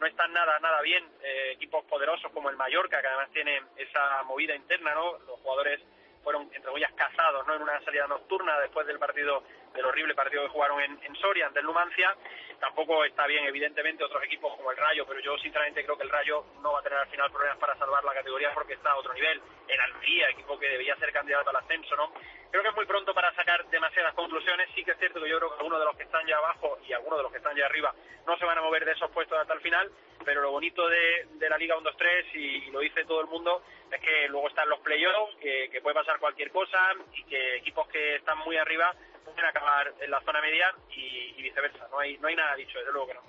No 0.00 0.06
están 0.06 0.32
nada, 0.32 0.58
nada 0.58 0.80
bien 0.82 1.04
eh, 1.22 1.52
equipos 1.52 1.84
poderosos 1.84 2.32
como 2.32 2.50
el 2.50 2.56
Mallorca, 2.56 3.00
que 3.00 3.06
además 3.06 3.30
tiene 3.30 3.62
esa 3.76 4.22
movida 4.24 4.54
interna, 4.56 4.94
¿no? 4.94 5.18
Los 5.18 5.38
jugadores 5.40 5.80
fueron, 6.24 6.42
entre 6.44 6.62
comillas, 6.62 6.92
cazados 6.94 7.46
¿no? 7.46 7.54
en 7.54 7.62
una 7.62 7.80
salida 7.84 8.08
nocturna 8.08 8.58
después 8.58 8.86
del 8.86 8.98
partido, 8.98 9.44
del 9.74 9.84
horrible 9.84 10.14
partido 10.14 10.42
que 10.44 10.48
jugaron 10.48 10.80
en, 10.80 11.16
Soria 11.16 11.46
ante 11.46 11.60
el 11.60 11.66
Numancia. 11.66 12.14
Tampoco 12.60 13.04
está 13.04 13.26
bien, 13.26 13.44
evidentemente, 13.44 14.04
otros 14.04 14.22
equipos 14.24 14.56
como 14.56 14.70
el 14.70 14.76
Rayo, 14.76 15.04
pero 15.06 15.20
yo 15.20 15.36
sinceramente 15.38 15.84
creo 15.84 15.96
que 15.96 16.04
el 16.04 16.10
Rayo 16.10 16.44
no 16.62 16.72
va 16.72 16.80
a 16.80 16.82
tener 16.82 16.98
al 16.98 17.08
final 17.08 17.30
problemas 17.30 17.58
para 17.58 17.76
salvar 17.76 18.04
la 18.04 18.14
categoría 18.14 18.52
porque 18.54 18.74
está 18.74 18.90
a 18.90 18.96
otro 18.96 19.12
nivel. 19.12 19.40
En 19.68 19.80
Almería, 19.80 20.30
equipo 20.30 20.58
que 20.58 20.68
debía 20.68 20.96
ser 20.96 21.12
candidato 21.12 21.50
al 21.50 21.56
ascenso, 21.56 21.96
¿no? 21.96 22.12
Creo 22.50 22.62
que 22.62 22.68
es 22.68 22.76
muy 22.76 22.86
pronto 22.86 23.12
para 23.12 23.34
sacar 23.34 23.66
demasiadas 23.66 24.14
conclusiones. 24.14 24.68
Sí 24.74 24.84
que 24.84 24.92
es 24.92 24.98
cierto 24.98 25.20
que 25.20 25.28
yo 25.28 25.38
creo 25.38 25.50
que 25.50 25.56
algunos 25.56 25.80
de 25.80 25.84
los 25.84 25.96
que 25.96 26.04
están 26.04 26.26
ya 26.26 26.38
abajo 26.38 26.78
y 26.86 26.92
algunos 26.92 27.18
de 27.18 27.22
los 27.24 27.32
que 27.32 27.38
están 27.38 27.56
ya 27.56 27.66
arriba 27.66 27.92
no 28.26 28.38
se 28.38 28.44
van 28.44 28.58
a 28.58 28.62
mover 28.62 28.84
de 28.84 28.92
esos 28.92 29.10
puestos 29.10 29.38
hasta 29.38 29.54
el 29.54 29.60
final, 29.60 29.90
pero 30.24 30.40
lo 30.40 30.52
bonito 30.52 30.88
de, 30.88 31.26
la 31.48 31.58
Liga 31.58 31.76
1-2-3, 31.76 32.26
y, 32.34 32.38
y 32.38 32.70
lo 32.70 32.80
dice 32.80 33.04
todo 33.04 33.20
el 33.20 33.26
mundo, 33.26 33.62
es 33.90 34.00
que 34.00 34.28
luego 34.28 34.48
están 34.48 34.68
los 34.68 34.80
playoffs, 34.80 35.36
que, 35.36 35.68
que 35.70 35.80
puede 35.82 35.94
pasar 35.94 36.18
cualquier 36.18 36.50
cosa 36.50 36.78
y 37.12 37.24
que 37.24 37.56
equipos 37.56 37.86
que 37.88 38.16
están 38.16 38.38
muy 38.38 38.56
arriba 38.56 38.94
pueden 39.24 39.44
acabar 39.44 39.92
en 40.00 40.10
la 40.10 40.20
zona 40.22 40.40
media 40.40 40.74
y, 40.90 41.34
y, 41.38 41.42
viceversa. 41.42 41.88
No 41.90 41.98
hay, 41.98 42.16
no 42.18 42.28
hay 42.28 42.36
nada 42.36 42.54
dicho, 42.56 42.78
desde 42.78 42.92
luego 42.92 43.08
que 43.08 43.14
no. 43.14 43.20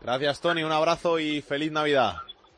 Gracias, 0.00 0.40
Tony. 0.40 0.62
Un 0.62 0.72
abrazo 0.72 1.18
y 1.18 1.42
feliz 1.42 1.72
Navidad. 1.72 2.16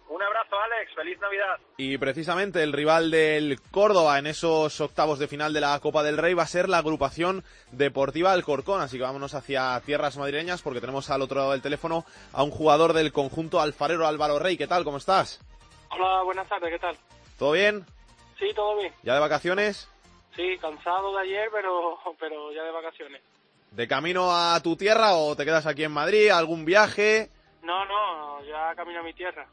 Un 0.09 0.23
abrazo, 0.23 0.57
Alex. 0.61 0.95
Feliz 0.95 1.19
Navidad. 1.21 1.59
Y 1.79 1.97
precisamente 1.97 2.63
el 2.63 2.73
rival 2.73 3.11
del 3.11 3.59
Córdoba 3.71 4.19
en 4.19 4.27
esos 4.27 4.79
octavos 4.81 5.19
de 5.19 5.27
final 5.27 5.55
de 5.55 5.61
la 5.63 5.81
Copa 5.81 6.03
del 6.03 6.19
Rey 6.19 6.35
va 6.35 6.43
a 6.43 6.47
ser 6.47 6.69
la 6.69 6.79
agrupación 6.79 7.45
deportiva 7.71 8.33
Alcorcón. 8.33 8.83
Así 8.83 8.99
que 8.99 9.05
vámonos 9.05 9.35
hacia 9.35 9.81
tierras 9.87 10.19
madrileñas 10.19 10.61
porque 10.61 10.81
tenemos 10.81 11.09
al 11.09 11.23
otro 11.23 11.39
lado 11.39 11.53
del 11.53 11.63
teléfono 11.63 12.05
a 12.33 12.43
un 12.43 12.51
jugador 12.51 12.93
del 12.93 13.11
conjunto 13.11 13.61
alfarero 13.61 14.07
Álvaro 14.07 14.39
Rey. 14.39 14.59
¿Qué 14.59 14.67
tal? 14.67 14.85
¿Cómo 14.85 14.99
estás? 14.99 15.41
Hola, 15.89 16.23
buenas 16.25 16.49
tardes. 16.49 16.71
¿Qué 16.71 16.79
tal? 16.79 16.97
¿Todo 17.39 17.53
bien? 17.53 17.87
Sí, 18.39 18.53
todo 18.55 18.77
bien. 18.77 18.93
¿Ya 19.03 19.15
de 19.15 19.21
vacaciones? 19.21 19.89
Sí, 20.37 20.57
cansado 20.61 21.15
de 21.15 21.23
ayer, 21.23 21.49
pero, 21.53 21.99
pero 22.19 22.53
ya 22.53 22.63
de 22.63 22.71
vacaciones. 22.71 23.23
¿De 23.71 23.89
camino 23.89 24.31
a 24.31 24.61
tu 24.63 24.77
tierra 24.77 25.15
o 25.15 25.35
te 25.37 25.45
quedas 25.45 25.67
aquí 25.67 25.85
en 25.85 25.93
Madrid? 25.93 26.31
¿Algún 26.31 26.65
viaje? 26.65 27.31
No, 27.63 27.85
no, 27.85 28.45
ya 28.45 28.75
camino 28.75 29.01
a 29.01 29.03
mi 29.03 29.15
tierra. 29.15 29.47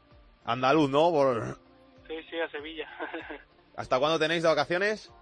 Andaluz, 0.44 0.90
¿no? 0.90 1.10
Por... 1.10 1.58
Sí, 2.06 2.14
sí, 2.28 2.40
a 2.40 2.48
Sevilla. 2.50 2.88
¿Hasta 3.76 3.98
cuándo 3.98 4.18
tenéis 4.18 4.42
de 4.42 4.48
vacaciones? 4.48 5.12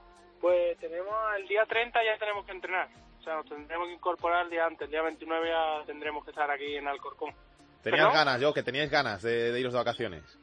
Pues 0.40 0.78
tenemos 0.78 1.14
el 1.36 1.46
día 1.48 1.64
30 1.66 1.98
ya 2.04 2.18
tenemos 2.18 2.44
que 2.46 2.52
entrenar. 2.52 2.88
O 3.20 3.22
sea, 3.22 3.34
nos 3.36 3.46
tendremos 3.46 3.88
que 3.88 3.94
incorporar 3.94 4.44
el 4.44 4.50
día 4.50 4.64
antes. 4.66 4.86
El 4.86 4.90
día 4.90 5.02
29 5.02 5.48
ya 5.48 5.86
tendremos 5.86 6.24
que 6.24 6.30
estar 6.30 6.50
aquí 6.50 6.76
en 6.76 6.88
Alcorcón. 6.88 7.34
¿Tenías 7.82 8.06
¿Pero? 8.06 8.12
ganas, 8.12 8.40
yo, 8.40 8.54
que 8.54 8.62
teníais 8.62 8.90
ganas 8.90 9.22
de, 9.22 9.52
de 9.52 9.60
iros 9.60 9.72
de 9.72 9.78
vacaciones? 9.78 10.38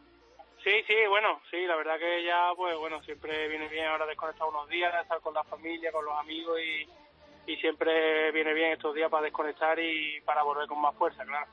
Sí, 0.87 0.93
bueno, 1.09 1.41
sí, 1.49 1.65
la 1.65 1.75
verdad 1.75 1.97
que 1.97 2.23
ya, 2.23 2.51
pues 2.55 2.77
bueno, 2.77 3.01
siempre 3.03 3.47
viene 3.47 3.67
bien 3.69 3.87
ahora 3.87 4.05
desconectar 4.05 4.47
unos 4.47 4.69
días, 4.69 4.93
estar 5.01 5.19
con 5.19 5.33
la 5.33 5.43
familia, 5.43 5.91
con 5.91 6.05
los 6.05 6.13
amigos 6.13 6.59
y, 6.61 7.51
y 7.51 7.55
siempre 7.57 8.31
viene 8.31 8.53
bien 8.53 8.73
estos 8.73 8.93
días 8.93 9.09
para 9.09 9.23
desconectar 9.23 9.79
y 9.79 10.21
para 10.21 10.43
volver 10.43 10.67
con 10.67 10.79
más 10.79 10.95
fuerza, 10.95 11.25
claro. 11.25 11.47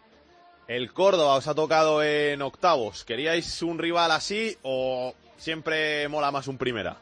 El 0.69 0.93
Córdoba 0.93 1.37
os 1.37 1.49
ha 1.49 1.55
tocado 1.55 2.03
en 2.03 2.43
octavos. 2.43 3.05
¿Queríais 3.05 3.63
un 3.63 3.79
rival 3.79 4.11
así 4.11 4.55
o 4.63 5.15
siempre 5.37 6.07
mola 6.09 6.31
más 6.31 6.47
un 6.47 6.59
primera? 6.59 6.97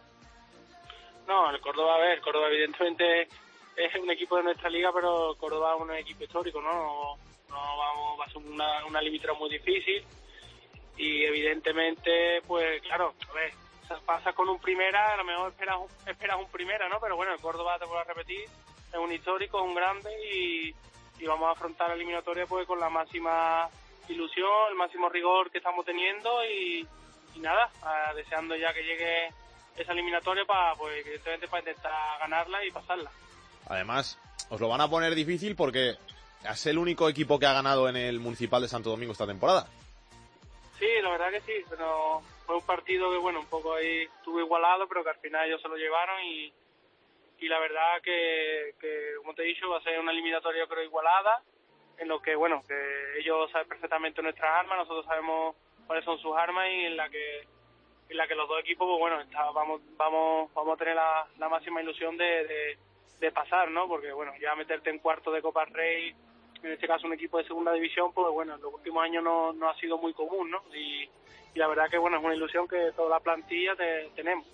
No, 1.26 1.50
el 1.50 1.60
Córdoba, 1.60 1.96
a 1.96 1.98
ver, 1.98 2.10
el 2.12 2.20
Córdoba 2.20 2.48
evidentemente 2.48 3.22
es 3.76 3.94
un 4.00 4.10
equipo 4.10 4.36
de 4.36 4.44
nuestra 4.44 4.70
liga, 4.70 4.90
pero 4.94 5.32
el 5.32 5.36
Córdoba 5.36 5.74
es 5.74 5.82
un 5.82 5.94
equipo 5.94 6.24
histórico, 6.24 6.60
¿no? 6.62 6.72
No, 6.72 7.16
no 7.48 7.76
vamos, 7.76 8.20
va 8.20 8.24
a 8.24 8.28
ser 8.28 8.38
una, 8.38 8.86
una 8.86 9.00
muy 9.36 9.50
difícil 9.50 10.04
y 11.00 11.24
evidentemente, 11.24 12.42
pues 12.46 12.82
claro, 12.82 13.14
a 13.26 13.32
ver, 13.32 13.54
pasa 14.04 14.34
con 14.34 14.50
un 14.50 14.60
primera, 14.60 15.14
a 15.14 15.16
lo 15.16 15.24
mejor 15.24 15.50
esperas 15.50 15.78
esperas 16.06 16.36
un 16.38 16.50
primera, 16.50 16.90
¿no? 16.90 17.00
Pero 17.00 17.16
bueno, 17.16 17.32
el 17.32 17.40
Córdoba, 17.40 17.78
te 17.78 17.86
vuelvo 17.86 18.00
a 18.00 18.04
repetir, 18.04 18.44
es 18.44 18.98
un 18.98 19.10
histórico, 19.10 19.58
es 19.58 19.64
un 19.64 19.74
grande 19.74 20.10
y, 20.30 20.74
y 21.18 21.26
vamos 21.26 21.48
a 21.48 21.52
afrontar 21.52 21.88
la 21.88 21.94
eliminatoria 21.94 22.44
pues 22.44 22.66
con 22.66 22.78
la 22.78 22.90
máxima 22.90 23.66
ilusión, 24.08 24.68
el 24.68 24.76
máximo 24.76 25.08
rigor 25.08 25.50
que 25.50 25.58
estamos 25.58 25.86
teniendo 25.86 26.44
y, 26.44 26.86
y 27.34 27.38
nada, 27.40 27.70
deseando 28.14 28.54
ya 28.56 28.74
que 28.74 28.82
llegue 28.82 29.28
esa 29.76 29.92
eliminatoria 29.92 30.44
para, 30.44 30.74
pues 30.74 31.00
evidentemente 31.00 31.48
para 31.48 31.60
intentar 31.60 32.18
ganarla 32.20 32.62
y 32.62 32.70
pasarla. 32.72 33.10
Además, 33.68 34.18
os 34.50 34.60
lo 34.60 34.68
van 34.68 34.82
a 34.82 34.90
poner 34.90 35.14
difícil 35.14 35.56
porque 35.56 35.96
es 36.46 36.66
el 36.66 36.76
único 36.76 37.08
equipo 37.08 37.38
que 37.38 37.46
ha 37.46 37.54
ganado 37.54 37.88
en 37.88 37.96
el 37.96 38.20
Municipal 38.20 38.60
de 38.60 38.68
Santo 38.68 38.90
Domingo 38.90 39.12
esta 39.12 39.26
temporada. 39.26 39.66
Sí, 40.80 40.88
la 41.02 41.10
verdad 41.10 41.30
que 41.30 41.42
sí, 41.42 41.62
pero 41.68 42.22
fue 42.46 42.56
un 42.56 42.64
partido 42.64 43.10
que, 43.10 43.18
bueno, 43.18 43.40
un 43.40 43.50
poco 43.50 43.74
ahí 43.74 44.08
estuvo 44.16 44.40
igualado, 44.40 44.88
pero 44.88 45.04
que 45.04 45.10
al 45.10 45.18
final 45.18 45.46
ellos 45.46 45.60
se 45.60 45.68
lo 45.68 45.76
llevaron 45.76 46.24
y, 46.24 46.50
y 47.38 47.48
la 47.48 47.58
verdad 47.58 48.00
que, 48.02 48.74
que, 48.80 49.12
como 49.18 49.34
te 49.34 49.42
he 49.42 49.46
dicho, 49.48 49.68
va 49.68 49.76
a 49.76 49.82
ser 49.82 50.00
una 50.00 50.12
eliminatoria 50.12 50.66
creo 50.66 50.82
igualada, 50.82 51.42
en 51.98 52.08
lo 52.08 52.22
que, 52.22 52.34
bueno, 52.34 52.62
que 52.66 53.18
ellos 53.18 53.50
saben 53.50 53.68
perfectamente 53.68 54.22
nuestras 54.22 54.50
armas, 54.58 54.78
nosotros 54.78 55.04
sabemos 55.04 55.54
cuáles 55.86 56.02
son 56.02 56.18
sus 56.18 56.34
armas 56.34 56.66
y 56.70 56.86
en 56.86 56.96
la 56.96 57.10
que 57.10 57.46
en 58.08 58.16
la 58.16 58.26
que 58.26 58.34
los 58.34 58.48
dos 58.48 58.60
equipos, 58.60 58.88
pues 58.88 58.98
bueno, 59.00 59.20
está, 59.20 59.50
vamos 59.50 59.82
vamos 59.98 60.50
vamos 60.54 60.74
a 60.74 60.78
tener 60.78 60.94
la, 60.94 61.26
la 61.38 61.48
máxima 61.50 61.82
ilusión 61.82 62.16
de, 62.16 62.78
de, 63.20 63.32
pasar, 63.32 63.70
¿no? 63.70 63.86
Porque, 63.86 64.12
bueno, 64.12 64.32
ya 64.40 64.54
meterte 64.54 64.88
en 64.88 64.98
cuarto 64.98 65.30
de 65.30 65.42
Copa 65.42 65.66
Rey 65.66 66.14
en 66.62 66.72
este 66.72 66.86
caso 66.86 67.06
un 67.06 67.14
equipo 67.14 67.38
de 67.38 67.44
segunda 67.44 67.72
división, 67.72 68.12
pues 68.12 68.32
bueno, 68.32 68.54
en 68.54 68.60
los 68.60 68.74
últimos 68.74 69.02
años 69.02 69.22
no, 69.24 69.52
no 69.52 69.68
ha 69.68 69.76
sido 69.76 69.98
muy 69.98 70.12
común, 70.12 70.50
¿no? 70.50 70.62
Y, 70.74 71.08
y 71.54 71.58
la 71.58 71.68
verdad 71.68 71.88
que 71.90 71.98
bueno, 71.98 72.18
es 72.18 72.24
una 72.24 72.34
ilusión 72.34 72.68
que 72.68 72.92
toda 72.94 73.10
la 73.10 73.20
plantilla 73.20 73.74
te, 73.76 74.10
tenemos. 74.14 74.46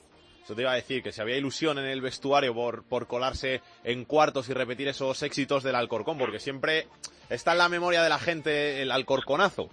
Eso 0.42 0.54
te 0.54 0.62
iba 0.62 0.70
a 0.70 0.76
decir, 0.76 1.02
que 1.02 1.10
si 1.10 1.20
había 1.20 1.36
ilusión 1.36 1.78
en 1.78 1.86
el 1.86 2.00
vestuario 2.00 2.54
por, 2.54 2.84
por 2.84 3.08
colarse 3.08 3.62
en 3.82 4.04
cuartos 4.04 4.48
y 4.48 4.54
repetir 4.54 4.86
esos 4.86 5.20
éxitos 5.24 5.64
del 5.64 5.74
Alcorcón, 5.74 6.18
porque 6.18 6.38
siempre 6.38 6.86
está 7.28 7.52
en 7.52 7.58
la 7.58 7.68
memoria 7.68 8.02
de 8.02 8.08
la 8.08 8.18
gente 8.18 8.80
el 8.80 8.92
Alcorconazo. 8.92 9.68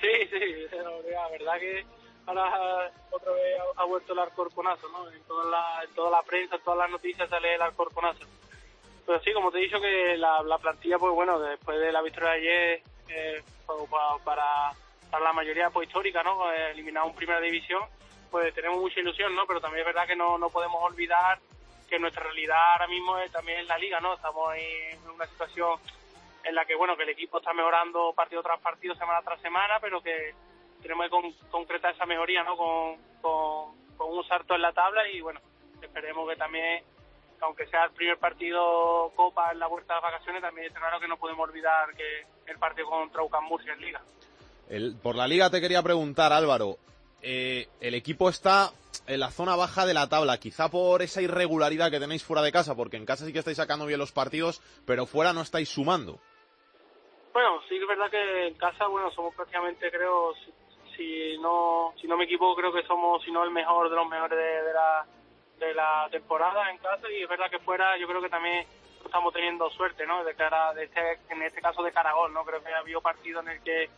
Sí, 0.00 0.08
sí, 0.30 0.76
la 1.10 1.28
verdad 1.28 1.58
que 1.60 1.84
ahora 2.24 2.90
otra 3.10 3.32
vez 3.32 3.60
ha, 3.76 3.82
ha 3.82 3.84
vuelto 3.84 4.14
el 4.14 4.20
Alcorconazo, 4.20 4.88
¿no? 4.88 5.10
En 5.10 5.22
toda, 5.24 5.50
la, 5.50 5.84
en 5.84 5.94
toda 5.94 6.10
la 6.10 6.22
prensa, 6.22 6.56
en 6.56 6.62
todas 6.62 6.78
las 6.78 6.90
noticias 6.90 7.28
sale 7.28 7.54
el 7.54 7.60
Alcorconazo. 7.62 8.24
Pero 9.06 9.20
sí, 9.22 9.32
como 9.32 9.50
te 9.50 9.58
he 9.58 9.62
dicho, 9.62 9.80
que 9.80 10.16
la, 10.16 10.42
la 10.42 10.58
plantilla, 10.58 10.98
pues 10.98 11.12
bueno, 11.14 11.38
después 11.38 11.78
de 11.80 11.92
la 11.92 12.02
victoria 12.02 12.30
de 12.30 12.36
ayer, 12.36 12.82
eh, 13.08 13.42
para, 14.24 14.74
para, 15.10 15.24
la 15.24 15.32
mayoría 15.32 15.70
pues 15.70 15.88
histórica, 15.88 16.22
¿no? 16.22 16.52
Eh, 16.52 16.70
eliminar 16.72 17.04
un 17.04 17.14
primera 17.14 17.40
división, 17.40 17.82
pues 18.30 18.54
tenemos 18.54 18.78
mucha 18.78 19.00
ilusión, 19.00 19.34
¿no? 19.34 19.46
Pero 19.46 19.60
también 19.60 19.80
es 19.80 19.86
verdad 19.86 20.06
que 20.06 20.16
no, 20.16 20.38
no 20.38 20.50
podemos 20.50 20.82
olvidar 20.82 21.38
que 21.88 21.98
nuestra 21.98 22.22
realidad 22.22 22.72
ahora 22.72 22.86
mismo 22.86 23.18
es 23.18 23.32
también 23.32 23.66
la 23.66 23.76
liga, 23.78 24.00
¿no? 24.00 24.14
Estamos 24.14 24.54
en 24.56 25.10
una 25.10 25.26
situación 25.26 25.78
en 26.44 26.54
la 26.54 26.64
que, 26.64 26.76
bueno, 26.76 26.96
que 26.96 27.02
el 27.02 27.08
equipo 27.10 27.38
está 27.38 27.52
mejorando 27.52 28.12
partido 28.14 28.42
tras 28.42 28.60
partido, 28.60 28.94
semana 28.94 29.20
tras 29.22 29.40
semana, 29.40 29.78
pero 29.80 30.00
que 30.00 30.34
tenemos 30.80 31.06
que 31.06 31.10
con, 31.10 31.32
concretar 31.50 31.94
esa 31.94 32.06
mejoría, 32.06 32.44
¿no? 32.44 32.56
Con, 32.56 32.96
con, 33.20 33.96
con 33.96 34.16
un 34.16 34.24
salto 34.24 34.54
en 34.54 34.62
la 34.62 34.72
tabla 34.72 35.08
y, 35.08 35.20
bueno, 35.20 35.40
esperemos 35.82 36.28
que 36.28 36.36
también 36.36 36.82
aunque 37.40 37.66
sea 37.66 37.84
el 37.84 37.92
primer 37.92 38.18
partido 38.18 39.12
Copa 39.16 39.52
en 39.52 39.58
la 39.58 39.66
vuelta 39.66 39.94
de 39.94 40.00
vacaciones, 40.00 40.42
también 40.42 40.66
es 40.68 40.72
claro 40.72 41.00
que 41.00 41.08
no 41.08 41.16
podemos 41.16 41.48
olvidar 41.48 41.94
que 41.94 42.26
el 42.46 42.58
partido 42.58 42.88
contra 42.88 43.22
UCAM 43.22 43.44
Murcia 43.44 43.72
en 43.72 43.80
Liga. 43.80 44.00
El, 44.68 44.96
por 45.02 45.16
la 45.16 45.26
Liga 45.26 45.50
te 45.50 45.60
quería 45.60 45.82
preguntar, 45.82 46.32
Álvaro. 46.32 46.76
Eh, 47.22 47.68
el 47.80 47.94
equipo 47.94 48.28
está 48.28 48.70
en 49.06 49.20
la 49.20 49.30
zona 49.30 49.56
baja 49.56 49.84
de 49.84 49.94
la 49.94 50.08
tabla, 50.08 50.38
quizá 50.38 50.70
por 50.70 51.02
esa 51.02 51.20
irregularidad 51.20 51.90
que 51.90 52.00
tenéis 52.00 52.24
fuera 52.24 52.42
de 52.42 52.52
casa, 52.52 52.74
porque 52.74 52.96
en 52.96 53.04
casa 53.04 53.26
sí 53.26 53.32
que 53.32 53.40
estáis 53.40 53.56
sacando 53.56 53.86
bien 53.86 53.98
los 53.98 54.12
partidos, 54.12 54.62
pero 54.86 55.06
fuera 55.06 55.32
no 55.32 55.42
estáis 55.42 55.68
sumando. 55.68 56.18
Bueno, 57.32 57.60
sí 57.68 57.76
que 57.76 57.82
es 57.82 57.88
verdad 57.88 58.10
que 58.10 58.48
en 58.48 58.54
casa, 58.54 58.86
bueno, 58.86 59.10
somos 59.12 59.34
prácticamente, 59.34 59.90
creo, 59.90 60.34
si, 60.34 60.52
si 60.96 61.38
no 61.38 61.92
si 62.00 62.06
no 62.06 62.16
me 62.16 62.24
equivoco, 62.24 62.56
creo 62.56 62.72
que 62.72 62.86
somos, 62.86 63.22
si 63.24 63.30
no 63.30 63.44
el 63.44 63.50
mejor 63.50 63.90
de 63.90 63.96
los 63.96 64.08
mejores 64.08 64.38
de, 64.38 64.62
de 64.62 64.72
la 64.72 65.06
de 65.60 65.74
la 65.74 66.08
temporada 66.10 66.70
en 66.70 66.78
casa 66.78 67.08
y 67.10 67.22
es 67.22 67.28
verdad 67.28 67.50
que 67.50 67.58
fuera 67.58 67.96
yo 67.98 68.08
creo 68.08 68.22
que 68.22 68.30
también 68.30 68.66
estamos 69.04 69.32
teniendo 69.32 69.68
suerte, 69.70 70.06
¿no? 70.06 70.24
De 70.24 70.34
cara, 70.34 70.72
de 70.72 70.84
este, 70.84 71.18
en 71.28 71.42
este 71.42 71.60
caso 71.60 71.82
de 71.82 71.92
Caragol, 71.92 72.32
¿no? 72.32 72.44
Creo 72.44 72.62
que 72.62 72.72
ha 72.72 72.78
habido 72.78 73.00
partidos 73.00 73.44
en 73.44 73.52
el 73.52 73.62
que 73.62 73.90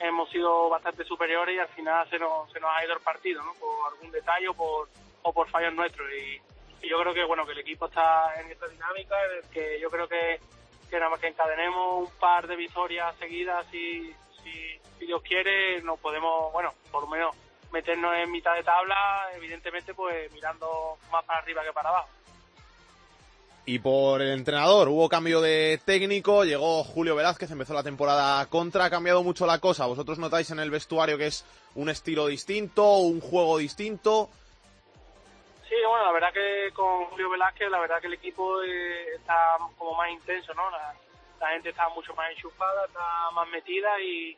hemos 0.00 0.30
sido 0.30 0.68
bastante 0.68 1.04
superiores 1.04 1.54
y 1.54 1.58
al 1.58 1.68
final 1.68 2.08
se 2.08 2.18
nos, 2.18 2.50
se 2.50 2.58
nos 2.58 2.70
ha 2.74 2.84
ido 2.84 2.94
el 2.94 3.00
partido, 3.00 3.42
¿no? 3.42 3.52
Por 3.54 3.92
algún 3.92 4.10
detalle 4.10 4.48
o 4.48 4.54
por, 4.54 4.88
o 5.22 5.32
por 5.32 5.48
fallos 5.48 5.74
nuestros 5.74 6.08
y, 6.12 6.40
y 6.82 6.88
yo 6.88 6.98
creo 7.00 7.12
que, 7.12 7.24
bueno, 7.24 7.44
que 7.44 7.52
el 7.52 7.58
equipo 7.58 7.86
está 7.86 8.40
en 8.40 8.50
esta 8.50 8.66
dinámica, 8.66 9.14
en 9.26 9.44
el 9.44 9.50
que 9.50 9.78
yo 9.80 9.90
creo 9.90 10.08
que, 10.08 10.40
que 10.88 10.96
nada 10.96 11.10
más 11.10 11.20
que 11.20 11.28
encadenemos 11.28 12.08
un 12.08 12.18
par 12.18 12.46
de 12.46 12.56
victorias 12.56 13.14
seguidas 13.16 13.66
y 13.74 14.14
si, 14.42 14.80
si 14.98 15.06
Dios 15.06 15.22
quiere 15.22 15.82
nos 15.82 15.98
podemos, 16.00 16.50
bueno, 16.52 16.72
por 16.90 17.02
lo 17.02 17.08
menos 17.08 17.36
meternos 17.72 18.14
en 18.16 18.30
mitad 18.30 18.54
de 18.54 18.62
tabla, 18.62 19.28
evidentemente 19.34 19.94
pues 19.94 20.32
mirando 20.32 20.98
más 21.10 21.24
para 21.24 21.40
arriba 21.40 21.62
que 21.64 21.72
para 21.72 21.90
abajo. 21.90 22.08
Y 23.66 23.78
por 23.78 24.22
el 24.22 24.30
entrenador, 24.30 24.88
hubo 24.88 25.08
cambio 25.08 25.40
de 25.40 25.78
técnico, 25.84 26.44
llegó 26.44 26.82
Julio 26.82 27.14
Velázquez, 27.14 27.50
empezó 27.50 27.74
la 27.74 27.82
temporada 27.82 28.44
contra, 28.46 28.86
ha 28.86 28.90
cambiado 28.90 29.22
mucho 29.22 29.46
la 29.46 29.58
cosa. 29.58 29.86
¿Vosotros 29.86 30.18
notáis 30.18 30.50
en 30.50 30.58
el 30.58 30.70
vestuario 30.70 31.18
que 31.18 31.26
es 31.26 31.44
un 31.74 31.88
estilo 31.88 32.26
distinto, 32.26 32.96
un 32.96 33.20
juego 33.20 33.58
distinto? 33.58 34.30
Sí, 35.68 35.76
bueno, 35.88 36.04
la 36.04 36.12
verdad 36.12 36.32
que 36.32 36.72
con 36.72 37.04
Julio 37.06 37.30
Velázquez, 37.30 37.70
la 37.70 37.78
verdad 37.78 38.00
que 38.00 38.08
el 38.08 38.14
equipo 38.14 38.62
eh, 38.62 39.14
está 39.14 39.56
como 39.78 39.94
más 39.94 40.10
intenso, 40.10 40.52
¿no? 40.54 40.68
La, 40.70 40.92
la, 41.38 41.50
gente 41.50 41.68
está 41.68 41.88
mucho 41.90 42.12
más 42.14 42.30
enchufada, 42.32 42.86
está 42.86 43.30
más 43.32 43.46
metida 43.50 44.00
y, 44.00 44.36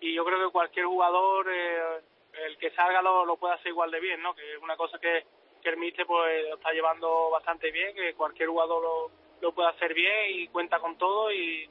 y 0.00 0.14
yo 0.14 0.24
creo 0.24 0.46
que 0.46 0.52
cualquier 0.52 0.86
jugador... 0.86 1.46
Eh, 1.48 2.00
el 2.46 2.56
que 2.58 2.70
salga 2.72 3.02
lo, 3.02 3.24
lo 3.24 3.36
puede 3.36 3.54
hacer 3.54 3.68
igual 3.68 3.90
de 3.90 4.00
bien, 4.00 4.22
¿no? 4.22 4.34
Que 4.34 4.54
es 4.54 4.62
una 4.62 4.76
cosa 4.76 4.98
que, 4.98 5.24
que 5.62 5.68
el 5.70 5.76
Mister 5.76 6.06
pues 6.06 6.48
lo 6.48 6.56
está 6.56 6.72
llevando 6.72 7.30
bastante 7.30 7.70
bien, 7.70 7.94
que 7.94 8.14
cualquier 8.14 8.48
jugador 8.48 8.82
lo, 8.82 9.10
lo 9.40 9.52
puede 9.52 9.68
hacer 9.70 9.94
bien 9.94 10.30
y 10.30 10.48
cuenta 10.48 10.78
con 10.78 10.96
todo 10.98 11.32
y, 11.32 11.68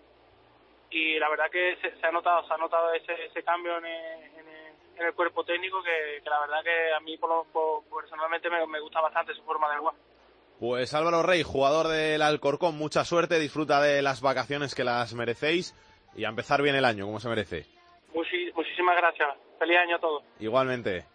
y 0.91 1.19
la 1.19 1.29
verdad 1.29 1.49
que 1.51 1.77
se, 1.81 1.95
se 1.99 2.05
ha 2.07 2.11
notado, 2.11 2.47
se 2.47 2.53
ha 2.53 2.57
notado 2.57 2.93
ese, 2.93 3.25
ese 3.25 3.43
cambio 3.43 3.77
en 3.77 3.85
el, 3.85 4.23
en, 4.23 4.47
el, 4.47 4.73
en 4.97 5.05
el 5.07 5.13
cuerpo 5.13 5.43
técnico 5.43 5.81
que, 5.83 6.21
que, 6.23 6.29
la 6.29 6.39
verdad 6.41 6.63
que 6.63 6.93
a 6.93 6.99
mí 6.99 7.17
por 7.17 7.29
lo, 7.29 7.43
por, 7.51 7.83
personalmente 8.01 8.49
me, 8.49 8.65
me 8.67 8.79
gusta 8.79 9.01
bastante 9.01 9.33
su 9.33 9.43
forma 9.43 9.71
de 9.71 9.77
jugar. 9.77 9.95
Pues 10.59 10.93
Álvaro 10.93 11.23
Rey, 11.23 11.43
jugador 11.43 11.87
del 11.87 12.21
Alcorcón, 12.21 12.77
mucha 12.77 13.03
suerte, 13.03 13.39
disfruta 13.39 13.81
de 13.81 14.01
las 14.01 14.21
vacaciones 14.21 14.75
que 14.75 14.83
las 14.83 15.13
merecéis 15.13 15.75
y 16.15 16.25
a 16.25 16.29
empezar 16.29 16.61
bien 16.61 16.75
el 16.75 16.85
año, 16.85 17.05
como 17.05 17.19
se 17.19 17.27
merece. 17.27 17.65
Muchis, 18.13 18.53
muchísimas 18.83 18.97
gracias. 18.97 19.29
Feliz 19.59 19.77
año 19.77 19.95
a 19.95 19.99
todos. 19.99 20.23
Igualmente. 20.39 21.05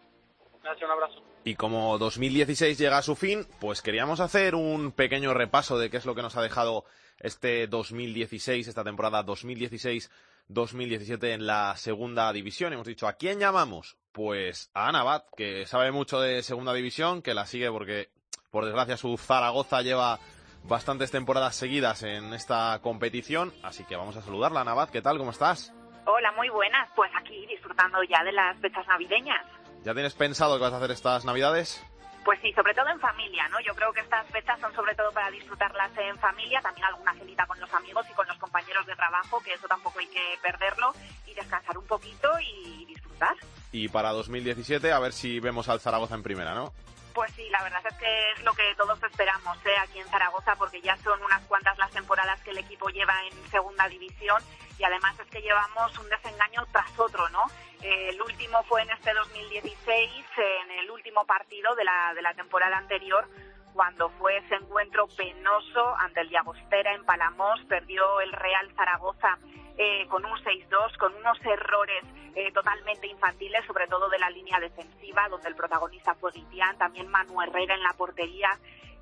Gracias, 0.63 0.85
un 0.85 0.91
abrazo. 0.91 1.23
Y 1.45 1.55
como 1.55 1.99
2016 1.99 2.79
llega 2.79 2.97
a 2.99 3.03
su 3.03 3.15
fin, 3.15 3.47
pues 3.61 3.83
queríamos 3.83 4.21
hacer 4.21 4.55
un 4.55 4.93
pequeño 4.93 5.35
repaso 5.35 5.79
de 5.79 5.91
qué 5.91 5.99
es 5.99 6.07
lo 6.07 6.15
que 6.15 6.23
nos 6.23 6.37
ha 6.37 6.43
dejado 6.43 6.85
este 7.21 7.67
2016, 7.67 8.69
esta 8.69 8.85
temporada 8.85 9.25
2016-2017 9.25 11.35
en 11.35 11.47
la 11.47 11.77
segunda 11.77 12.33
división. 12.33 12.73
Hemos 12.73 12.87
dicho, 12.87 13.07
¿a 13.07 13.15
quién 13.15 13.39
llamamos? 13.39 13.97
Pues 14.13 14.71
a 14.75 14.89
Ana 14.89 15.05
Bat, 15.05 15.27
que 15.37 15.67
sabe 15.67 15.91
mucho 15.91 16.21
de 16.21 16.43
segunda 16.43 16.75
división, 16.75 17.23
que 17.23 17.35
la 17.35 17.47
sigue 17.47 17.71
porque, 17.71 18.11
por 18.51 18.65
desgracia, 18.65 18.97
su 18.97 19.17
Zaragoza 19.17 19.83
lleva 19.83 20.19
bastantes 20.65 21.11
temporadas 21.11 21.55
seguidas 21.55 22.03
en 22.03 22.35
esta 22.35 22.79
competición. 22.83 23.55
Así 23.63 23.85
que 23.85 23.97
vamos 23.97 24.17
a 24.17 24.23
saludarla, 24.23 24.63
Ana 24.63 24.75
Bat. 24.75 24.91
¿Qué 24.91 25.03
tal? 25.03 25.19
¿Cómo 25.19 25.31
estás? 25.31 25.73
Hola, 26.11 26.33
muy 26.33 26.49
buenas. 26.49 26.89
Pues 26.97 27.11
aquí 27.15 27.45
disfrutando 27.45 28.03
ya 28.03 28.25
de 28.25 28.33
las 28.33 28.57
fechas 28.61 28.87
navideñas. 28.87 29.45
¿Ya 29.85 29.93
tienes 29.93 30.15
pensado 30.15 30.57
qué 30.57 30.63
vas 30.63 30.73
a 30.73 30.79
hacer 30.79 30.91
estas 30.91 31.27
navidades? 31.27 31.85
Pues 32.25 32.41
sí, 32.41 32.51
sobre 32.55 32.73
todo 32.73 32.89
en 32.89 32.99
familia, 32.99 33.47
¿no? 33.49 33.61
Yo 33.61 33.75
creo 33.75 33.93
que 33.93 34.01
estas 34.01 34.27
fechas 34.29 34.59
son 34.59 34.75
sobre 34.75 34.95
todo 34.95 35.13
para 35.13 35.31
disfrutarlas 35.31 35.91
en 35.99 36.19
familia, 36.19 36.63
también 36.63 36.87
alguna 36.87 37.13
cenita 37.13 37.45
con 37.45 37.61
los 37.61 37.71
amigos 37.75 38.07
y 38.11 38.15
con 38.15 38.27
los 38.27 38.39
compañeros 38.39 38.87
de 38.87 38.97
trabajo, 38.97 39.43
que 39.43 39.53
eso 39.53 39.69
tampoco 39.69 39.99
hay 39.99 40.07
que 40.07 40.39
perderlo, 40.43 40.95
y 41.27 41.35
descansar 41.35 41.77
un 41.77 41.87
poquito 41.87 42.31
y 42.41 42.87
disfrutar. 42.87 43.37
Y 43.71 43.89
para 43.89 44.11
2017 44.13 44.91
a 44.91 44.99
ver 45.01 45.13
si 45.13 45.41
vemos 45.41 45.69
al 45.69 45.81
Zaragoza 45.81 46.15
en 46.15 46.23
primera, 46.23 46.55
¿no? 46.55 46.73
Pues 47.13 47.31
sí, 47.33 47.47
la 47.51 47.63
verdad 47.63 47.83
es 47.87 47.97
que 47.99 48.33
es 48.33 48.43
lo 48.45 48.55
que 48.55 48.75
todos 48.77 49.03
esperamos 49.03 49.59
¿eh? 49.67 49.77
aquí 49.83 49.99
en 49.99 50.09
Zaragoza, 50.09 50.55
porque 50.57 50.81
ya 50.81 50.97
son 50.99 51.23
unas 51.23 51.43
cuantas 51.43 51.77
las 51.77 51.91
temporadas 51.91 52.41
que 52.43 52.51
el 52.53 52.59
equipo 52.59 52.89
lleva 52.89 53.15
en 53.27 53.51
segunda 53.51 53.87
división 53.89 54.43
y 54.79 54.85
además 54.85 55.19
es 55.19 55.27
que 55.27 55.43
llevamos 55.43 55.99
un 55.99 56.09
desengaño 56.09 56.67
tras 56.73 56.99
otro, 56.99 57.29
¿no? 57.31 57.45
El 57.83 58.21
último 58.21 58.63
fue 58.65 58.83
en 58.83 58.91
este 58.91 59.13
2016, 59.15 60.11
en 60.37 60.71
el 60.79 60.91
último 60.91 61.25
partido 61.27 61.75
de 61.75 61.85
la, 61.85 62.13
de 62.15 62.23
la 62.23 62.35
temporada 62.35 62.77
anterior, 62.77 63.29
cuando 63.73 64.11
fue 64.19 64.37
ese 64.39 64.57
encuentro 64.57 65.07
penoso 65.17 65.97
ante 65.99 66.21
el 66.23 66.31
Llagostera 66.31 66.95
en 66.95 67.05
Palamos, 67.05 67.61
perdió 67.69 68.21
el 68.21 68.33
Real 68.33 68.69
Zaragoza 68.75 69.39
eh, 69.77 70.07
con 70.09 70.25
un 70.25 70.33
6-2, 70.33 70.97
con 70.99 71.15
unos 71.15 71.39
errores 71.45 72.03
eh, 72.35 72.51
totalmente 72.53 73.07
infantiles, 73.07 73.65
sobre 73.67 73.87
todo 73.87 74.09
de 74.09 74.19
la 74.19 74.31
línea 74.31 74.59
defensiva, 74.59 75.29
donde 75.29 75.49
el 75.49 75.55
protagonista 75.55 76.17
fue 76.17 76.33
Guitián, 76.33 76.77
también 76.79 77.09
Manu 77.09 77.41
Herrera 77.41 77.77
en 77.77 77.83
la 77.85 77.93
portería 77.93 78.51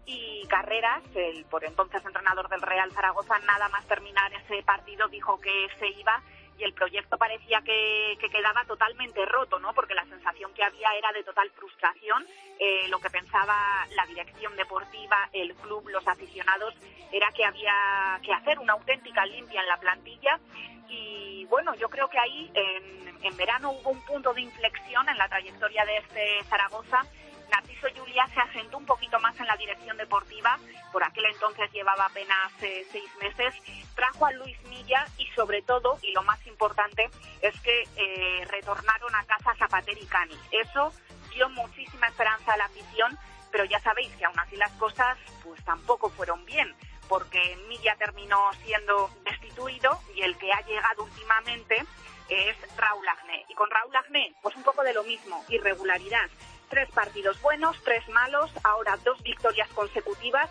y 0.07 0.47
Carreras, 0.47 1.03
el 1.15 1.45
por 1.47 1.65
entonces 1.65 2.05
entrenador 2.05 2.49
del 2.49 2.63
Real 2.63 2.93
Zaragoza, 2.93 3.39
nada 3.41 3.69
más 3.69 3.85
terminar 3.87 4.33
ese 4.33 4.63
partido 4.63 5.09
dijo 5.09 5.41
que 5.41 5.69
se 5.79 5.89
iba 5.89 6.23
y 6.59 6.65
el 6.65 6.73
proyecto 6.73 7.19
parecía 7.19 7.61
que, 7.63 8.17
que, 8.19 8.31
quedaba 8.31 8.65
totalmente 8.65 9.27
roto, 9.27 9.59
¿no? 9.59 9.75
Porque 9.75 9.95
la 9.95 10.07
sensación 10.07 10.55
que 10.55 10.65
había 10.65 10.95
era 10.95 11.13
de 11.13 11.23
total 11.23 11.51
frustración. 11.51 12.25
Eh, 12.59 12.89
lo 12.89 12.99
que 12.99 13.11
pensaba 13.11 13.87
la 13.95 14.07
dirección 14.07 14.57
deportiva, 14.57 15.29
el 15.33 15.55
club, 15.57 15.89
los 15.89 16.07
aficionados, 16.09 16.75
era 17.13 17.31
que 17.33 17.45
había 17.45 18.19
que 18.23 18.33
hacer 18.33 18.59
una 18.59 18.73
auténtica 18.73 19.27
limpia 19.27 19.61
en 19.61 19.69
la 19.69 19.77
plantilla. 19.79 20.41
Y 20.89 21.45
bueno, 21.51 21.75
yo 21.75 21.91
creo 21.91 22.09
que 22.09 22.19
ahí 22.19 22.51
en, 22.55 23.23
en 23.23 23.37
verano 23.37 23.73
hubo 23.73 23.91
un 23.91 24.01
punto 24.07 24.33
de 24.33 24.41
inflexión 24.41 25.07
en 25.11 25.19
la 25.19 25.29
trayectoria 25.29 25.85
de 25.85 25.99
este 25.99 26.45
Zaragoza 26.45 27.05
Narciso 27.51 27.89
Julia 27.97 28.27
se 28.35 28.41
asentó 28.41 28.79
un 28.79 28.87
poquito 28.87 29.19
más 29.21 29.39
en 29.39 29.47
la 29.47 29.57
dirección 29.57 29.97
deportiva, 29.97 30.59
por 30.93 31.05
aquel 31.05 31.27
entonces 31.27 31.71
llevaba 31.73 32.07
apenas 32.07 32.53
eh, 32.63 32.87
seis 32.91 33.11
meses, 33.21 33.55
trajo 33.95 34.27
a 34.27 34.33
Luis 34.33 34.61
Milla 34.65 35.07
y 35.19 35.27
sobre 35.29 35.63
todo, 35.63 35.99
y 36.03 36.13
lo 36.13 36.23
más 36.23 36.45
importante, 36.47 37.11
es 37.43 37.59
que 37.61 37.89
eh, 37.97 38.45
retornaron 38.51 39.15
a 39.15 39.25
casa 39.25 39.55
Zapater 39.59 39.97
y 39.99 40.07
Cani. 40.07 40.39
Eso 40.51 40.93
dio 41.31 41.49
muchísima 41.51 42.09
esperanza 42.09 42.55
a 42.55 42.57
la 42.57 42.65
afición, 42.65 43.19
pero 43.51 43.65
ya 43.65 43.81
sabéis 43.81 44.15
que 44.17 44.25
aún 44.25 44.39
así 44.39 44.57
las 44.57 44.73
cosas 44.73 45.19
pues 45.43 45.63
tampoco 45.65 46.11
fueron 46.11 46.45
bien, 46.45 46.75
porque 47.09 47.57
Milla 47.69 47.95
terminó 47.97 48.53
siendo 48.65 49.11
destituido 49.25 50.01
y 50.15 50.23
el 50.23 50.37
que 50.37 50.53
ha 50.53 50.61
llegado 50.63 51.05
últimamente 51.05 51.85
es 52.29 52.57
Raúl 52.77 53.07
Agné. 53.09 53.45
Y 53.49 53.55
con 53.55 53.71
Raúl 53.71 53.95
Agné, 53.95 54.35
pues 54.43 54.57
un 54.57 54.63
poco 54.63 54.83
de 54.83 54.93
lo 54.93 55.05
mismo, 55.05 55.45
irregularidad 55.49 56.29
tres 56.69 56.91
partidos 56.91 57.41
buenos, 57.43 57.77
tres 57.85 58.09
malos, 58.09 58.51
ahora 58.65 58.99
dos 59.05 59.23
victorias 59.23 59.69
consecutivas. 59.71 60.51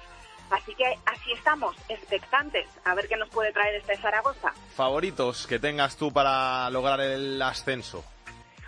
Así 0.52 0.76
que 0.76 0.86
así 1.06 1.32
estamos, 1.34 1.76
expectantes, 1.90 2.68
a 2.84 2.94
ver 2.94 3.08
qué 3.08 3.18
nos 3.18 3.30
puede 3.30 3.52
traer 3.52 3.76
este 3.76 3.98
Zaragoza. 3.98 4.54
Favoritos 4.76 5.48
que 5.48 5.58
tengas 5.58 5.98
tú 5.98 6.14
para 6.14 6.70
lograr 6.70 7.02
el 7.02 7.42
ascenso. 7.42 8.04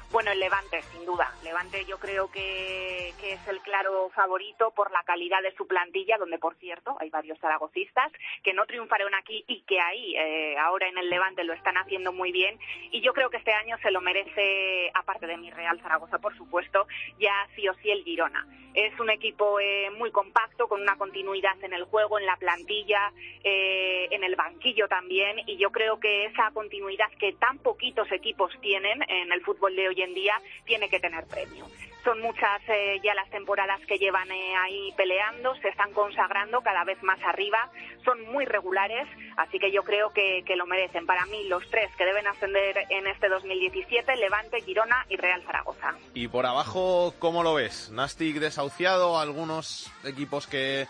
Bueno, 0.10 0.32
el 0.32 0.40
Levante, 0.40 0.82
sin 0.84 1.06
duda. 1.06 1.30
Levante 1.44 1.84
yo 1.84 1.98
creo 2.00 2.32
que, 2.32 3.10
es 3.10 3.48
el 3.50 3.60
claro 3.60 4.10
favorito 4.16 4.72
por 4.72 4.90
la 4.90 5.04
calidad 5.04 5.42
de 5.42 5.54
su 5.56 5.68
plantilla, 5.68 6.18
donde 6.18 6.40
por 6.40 6.56
cierto 6.56 6.96
hay 7.02 7.10
varios 7.10 7.38
zaragocistas 7.40 8.10
que 8.42 8.54
no 8.54 8.66
triunfaron 8.66 9.14
aquí 9.16 9.44
y 9.48 9.64
que 9.64 9.82
ahí 9.82 10.16
eh, 10.16 10.58
ahora 10.58 10.88
en 10.88 10.98
el 10.98 11.10
Levante 11.10 11.44
lo 11.44 11.52
están 11.52 11.76
haciendo 11.78 12.14
muy 12.14 12.32
bien. 12.32 12.58
Y 12.92 13.02
yo 13.02 13.14
creo 13.14 13.30
que 13.30 13.36
este 13.36 13.52
año 13.52 13.78
se 13.82 13.92
lo 13.92 14.00
merece, 14.00 14.92
aparte 14.94 15.28
de 15.28 15.36
mi 15.36 15.52
Real 15.52 15.80
Zaragoza, 15.82 16.20
por 16.20 16.36
supuesto, 16.38 16.88
ya 17.20 17.34
sí 17.56 17.68
o 17.68 17.74
sí 17.76 17.92
el 17.92 18.06
Girona. 18.06 18.48
Es 18.74 18.98
un 19.00 19.10
equipo 19.10 19.60
eh, 19.60 19.90
muy 19.98 20.12
compacto, 20.12 20.68
con 20.68 20.82
una 20.82 20.98
continuidad 20.98 21.62
en 21.64 21.74
el 21.74 21.84
juego, 21.86 22.20
en 22.20 22.26
la 22.26 22.38
plantilla, 22.38 23.12
eh, 23.44 24.08
en 24.12 24.24
el 24.24 24.36
banquillo 24.36 24.88
también. 24.88 25.40
Y 25.48 25.58
yo 25.58 25.72
creo 25.72 26.00
que 26.00 26.26
esa 26.26 26.52
continuidad 26.52 27.12
que 27.20 27.34
tan 27.34 27.58
poquitos 27.58 28.10
equipos 28.12 28.54
tienen 28.62 29.04
en 29.10 29.32
el 29.32 29.42
fútbol 29.42 29.76
de 29.76 29.88
hoy 29.90 29.97
en 30.02 30.14
día 30.14 30.34
tiene 30.66 30.90
que 30.90 31.00
tener 31.00 31.26
premio. 31.26 31.66
Son 32.04 32.22
muchas 32.22 32.62
eh, 32.70 33.02
ya 33.04 33.14
las 33.16 33.30
temporadas 33.30 33.82
que 33.86 33.98
llevan 33.98 34.32
eh, 34.32 34.56
ahí 34.56 34.94
peleando, 34.96 35.54
se 35.58 35.68
están 35.68 35.92
consagrando 35.92 36.62
cada 36.62 36.86
vez 36.86 37.02
más 37.04 37.20
arriba, 37.24 37.70
son 38.06 38.22
muy 38.32 38.46
regulares, 38.46 39.06
así 39.36 39.60
que 39.60 39.74
yo 39.74 39.84
creo 39.84 40.14
que, 40.14 40.44
que, 40.46 40.56
lo 40.56 40.66
merecen. 40.66 41.06
Para 41.06 41.26
mí, 41.26 41.50
los 41.50 41.70
tres 41.70 41.94
que 41.98 42.06
deben 42.06 42.26
ascender 42.28 42.86
en 42.90 43.08
este 43.08 43.28
2017, 43.28 44.16
Levante, 44.16 44.62
Girona 44.62 45.06
y 45.10 45.18
Real 45.18 45.44
Zaragoza. 45.44 45.96
Y 46.14 46.30
por 46.30 46.46
abajo, 46.46 47.14
¿cómo 47.20 47.44
lo 47.44 47.56
ves? 47.56 47.92
Nastic 47.92 48.38
desahuciado, 48.38 49.20
algunos 49.20 49.92
equipos 50.06 50.48
que, 50.48 50.88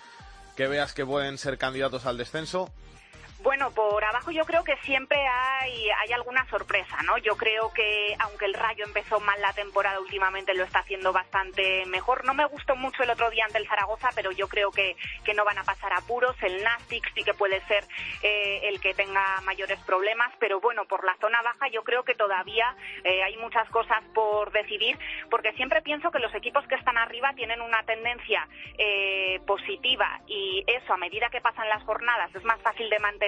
que 0.56 0.68
veas 0.68 0.94
que 0.94 1.04
pueden 1.04 1.40
ser 1.40 1.58
candidatos 1.58 2.06
al 2.06 2.18
descenso. 2.18 2.72
Bueno, 3.40 3.70
por 3.70 4.04
abajo 4.04 4.32
yo 4.32 4.46
creo 4.46 4.64
que 4.64 4.76
siempre 4.78 5.16
hay, 5.28 5.90
hay 5.92 6.12
alguna 6.12 6.50
sorpresa, 6.50 6.98
¿no? 7.06 7.20
Yo 7.20 7.38
creo 7.38 7.72
que 7.72 8.16
aunque 8.20 8.46
el 8.46 8.56
Rayo 8.56 8.84
empezó 8.84 9.20
mal 9.20 9.40
la 9.40 9.54
temporada 9.54 10.00
últimamente 10.00 10.56
lo 10.56 10.64
está 10.64 10.80
haciendo 10.80 11.14
bastante 11.14 11.86
mejor. 11.86 12.26
No 12.26 12.34
me 12.34 12.46
gustó 12.46 12.76
mucho 12.76 13.04
el 13.04 13.12
otro 13.12 13.30
día 13.30 13.46
ante 13.46 13.60
el 13.60 13.68
Zaragoza, 13.68 14.10
pero 14.16 14.32
yo 14.32 14.48
creo 14.48 14.72
que, 14.72 14.96
que 15.24 15.36
no 15.36 15.46
van 15.46 15.60
a 15.60 15.64
pasar 15.64 15.94
apuros. 15.94 16.36
El 16.42 16.64
Nastic 16.64 17.14
sí 17.14 17.24
que 17.24 17.36
puede 17.36 17.62
ser 17.68 17.84
eh, 18.24 18.62
el 18.64 18.82
que 18.82 18.96
tenga 18.96 19.40
mayores 19.42 19.80
problemas, 19.82 20.34
pero 20.40 20.60
bueno, 20.60 20.86
por 20.86 21.06
la 21.06 21.16
zona 21.22 21.40
baja 21.44 21.68
yo 21.68 21.84
creo 21.84 22.04
que 22.04 22.16
todavía 22.16 22.76
eh, 23.04 23.22
hay 23.22 23.38
muchas 23.38 23.70
cosas 23.70 24.04
por 24.16 24.52
decidir, 24.52 24.98
porque 25.30 25.54
siempre 25.54 25.84
pienso 25.84 26.10
que 26.10 26.20
los 26.20 26.34
equipos 26.34 26.66
que 26.68 26.76
están 26.76 26.98
arriba 26.98 27.34
tienen 27.36 27.62
una 27.62 27.84
tendencia 27.84 28.48
eh, 28.80 29.40
positiva 29.46 30.22
y 30.26 30.64
eso 30.66 30.92
a 30.92 30.98
medida 30.98 31.30
que 31.30 31.40
pasan 31.40 31.70
las 31.70 31.84
jornadas 31.84 32.34
es 32.34 32.44
más 32.44 32.60
fácil 32.62 32.90
de 32.90 32.98
mantener 32.98 33.27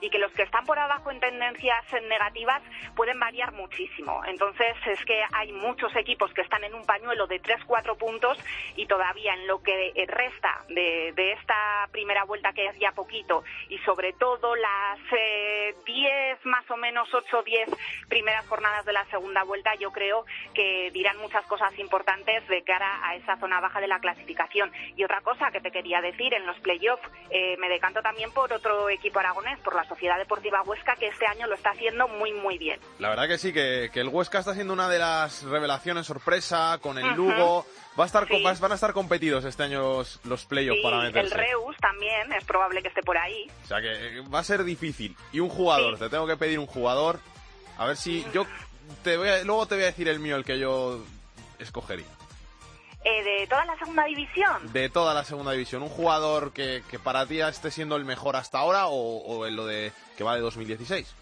y 0.00 0.10
que 0.10 0.18
los 0.18 0.32
que 0.32 0.42
están 0.42 0.64
por 0.66 0.78
abajo 0.78 1.10
en 1.10 1.20
tendencias 1.20 1.84
negativas 2.08 2.62
pueden 2.94 3.18
variar 3.18 3.52
muchísimo. 3.52 4.22
Entonces 4.26 4.76
es 4.86 5.04
que 5.04 5.22
hay 5.32 5.52
muchos 5.52 5.94
equipos 5.96 6.32
que 6.32 6.42
están 6.42 6.64
en 6.64 6.74
un 6.74 6.84
pañuelo 6.84 7.26
de 7.26 7.40
3-4 7.40 7.96
puntos 7.96 8.38
y 8.76 8.86
todavía 8.86 9.34
en 9.34 9.46
lo 9.46 9.62
que 9.62 9.92
resta 10.08 10.64
de, 10.68 11.32
esta 11.32 11.88
primera 11.92 12.24
vuelta 12.24 12.52
que 12.52 12.66
es 12.66 12.78
ya 12.78 12.92
poquito 12.92 13.44
y 13.68 13.78
sobre 13.78 14.12
todo 14.14 14.56
las 14.56 14.98
10 15.10 15.86
eh, 15.86 16.36
más 16.44 16.68
o 16.70 16.76
menos 16.76 17.08
8-10 17.10 17.76
primeras 18.08 18.46
jornadas 18.48 18.84
de 18.84 18.92
la 18.92 19.04
segunda 19.06 19.44
vuelta 19.44 19.74
yo 19.76 19.92
creo 19.92 20.24
que 20.54 20.90
dirán 20.92 21.18
muchas 21.18 21.44
cosas 21.46 21.76
importantes 21.78 22.46
de 22.48 22.62
cara 22.62 23.00
a 23.02 23.14
esa 23.16 23.36
zona 23.36 23.60
baja 23.60 23.80
de 23.80 23.88
la 23.88 24.00
clasificación. 24.00 24.72
Y 24.96 25.04
otra 25.04 25.20
cosa 25.20 25.50
que 25.50 25.60
te 25.60 25.70
quería 25.70 26.00
decir 26.00 26.34
en 26.34 26.46
los 26.46 26.58
playoffs, 26.60 27.02
eh, 27.30 27.56
me 27.58 27.68
decanto 27.68 28.02
también 28.02 28.32
por 28.32 28.52
otro 28.52 28.88
equipo 28.88 29.20
aragonés, 29.30 29.58
por 29.60 29.74
la 29.74 29.84
Sociedad 29.84 30.18
Deportiva 30.18 30.62
Huesca, 30.62 30.96
que 30.96 31.08
este 31.08 31.26
año 31.26 31.46
lo 31.46 31.54
está 31.54 31.70
haciendo 31.70 32.08
muy, 32.08 32.32
muy 32.32 32.58
bien. 32.58 32.80
La 32.98 33.08
verdad 33.08 33.28
que 33.28 33.38
sí, 33.38 33.52
que, 33.52 33.90
que 33.92 34.00
el 34.00 34.08
Huesca 34.08 34.40
está 34.40 34.54
siendo 34.54 34.72
una 34.72 34.88
de 34.88 34.98
las 34.98 35.42
revelaciones 35.44 36.06
sorpresa 36.06 36.78
con 36.82 36.98
el 36.98 37.04
uh 37.04 37.08
-huh. 37.08 37.16
Lugo. 37.16 37.66
Va 37.98 38.04
a 38.04 38.06
estar, 38.06 38.26
sí. 38.26 38.42
Van 38.42 38.72
a 38.72 38.74
estar 38.74 38.92
competidos 38.92 39.44
este 39.44 39.64
año 39.64 40.02
los, 40.24 40.44
playoffs 40.46 40.78
sí, 40.78 40.82
para 40.82 41.02
meterse. 41.02 41.34
El 41.34 41.40
Reus 41.40 41.76
también, 41.78 42.32
es 42.32 42.44
probable 42.44 42.82
que 42.82 42.88
esté 42.88 43.02
por 43.02 43.18
ahí. 43.18 43.50
O 43.64 43.66
sea 43.66 43.80
que 43.80 44.20
va 44.32 44.38
a 44.38 44.44
ser 44.44 44.64
difícil. 44.64 45.16
Y 45.32 45.40
un 45.40 45.48
jugador, 45.48 45.94
sí. 45.94 46.04
te 46.04 46.10
tengo 46.10 46.26
que 46.26 46.36
pedir 46.36 46.58
un 46.58 46.66
jugador. 46.66 47.20
A 47.78 47.86
ver 47.86 47.96
si 47.96 48.24
yo 48.32 48.46
te 49.02 49.16
voy 49.16 49.28
a, 49.28 49.44
luego 49.44 49.66
te 49.66 49.74
voy 49.74 49.84
a 49.84 49.86
decir 49.86 50.08
el 50.08 50.20
mío, 50.20 50.36
el 50.36 50.44
que 50.44 50.58
yo 50.58 51.04
escogería. 51.58 52.06
Eh, 53.04 53.22
¿De 53.22 53.46
toda 53.46 53.64
la 53.64 53.78
segunda 53.78 54.04
división? 54.04 54.72
De 54.72 54.88
toda 54.90 55.14
la 55.14 55.24
segunda 55.24 55.52
división. 55.52 55.82
Un 55.82 55.88
jugador 55.88 56.52
que, 56.52 56.82
que 56.90 56.98
para 56.98 57.26
ti 57.26 57.40
esté 57.40 57.70
siendo 57.70 57.96
el 57.96 58.04
mejor 58.04 58.36
hasta 58.36 58.58
ahora 58.58 58.88
o, 58.88 59.18
o, 59.18 59.46
en 59.46 59.56
lo 59.56 59.66
de 59.66 59.92
que 60.16 60.24
va 60.24 60.34
de 60.34 60.40
2016. 60.40 61.14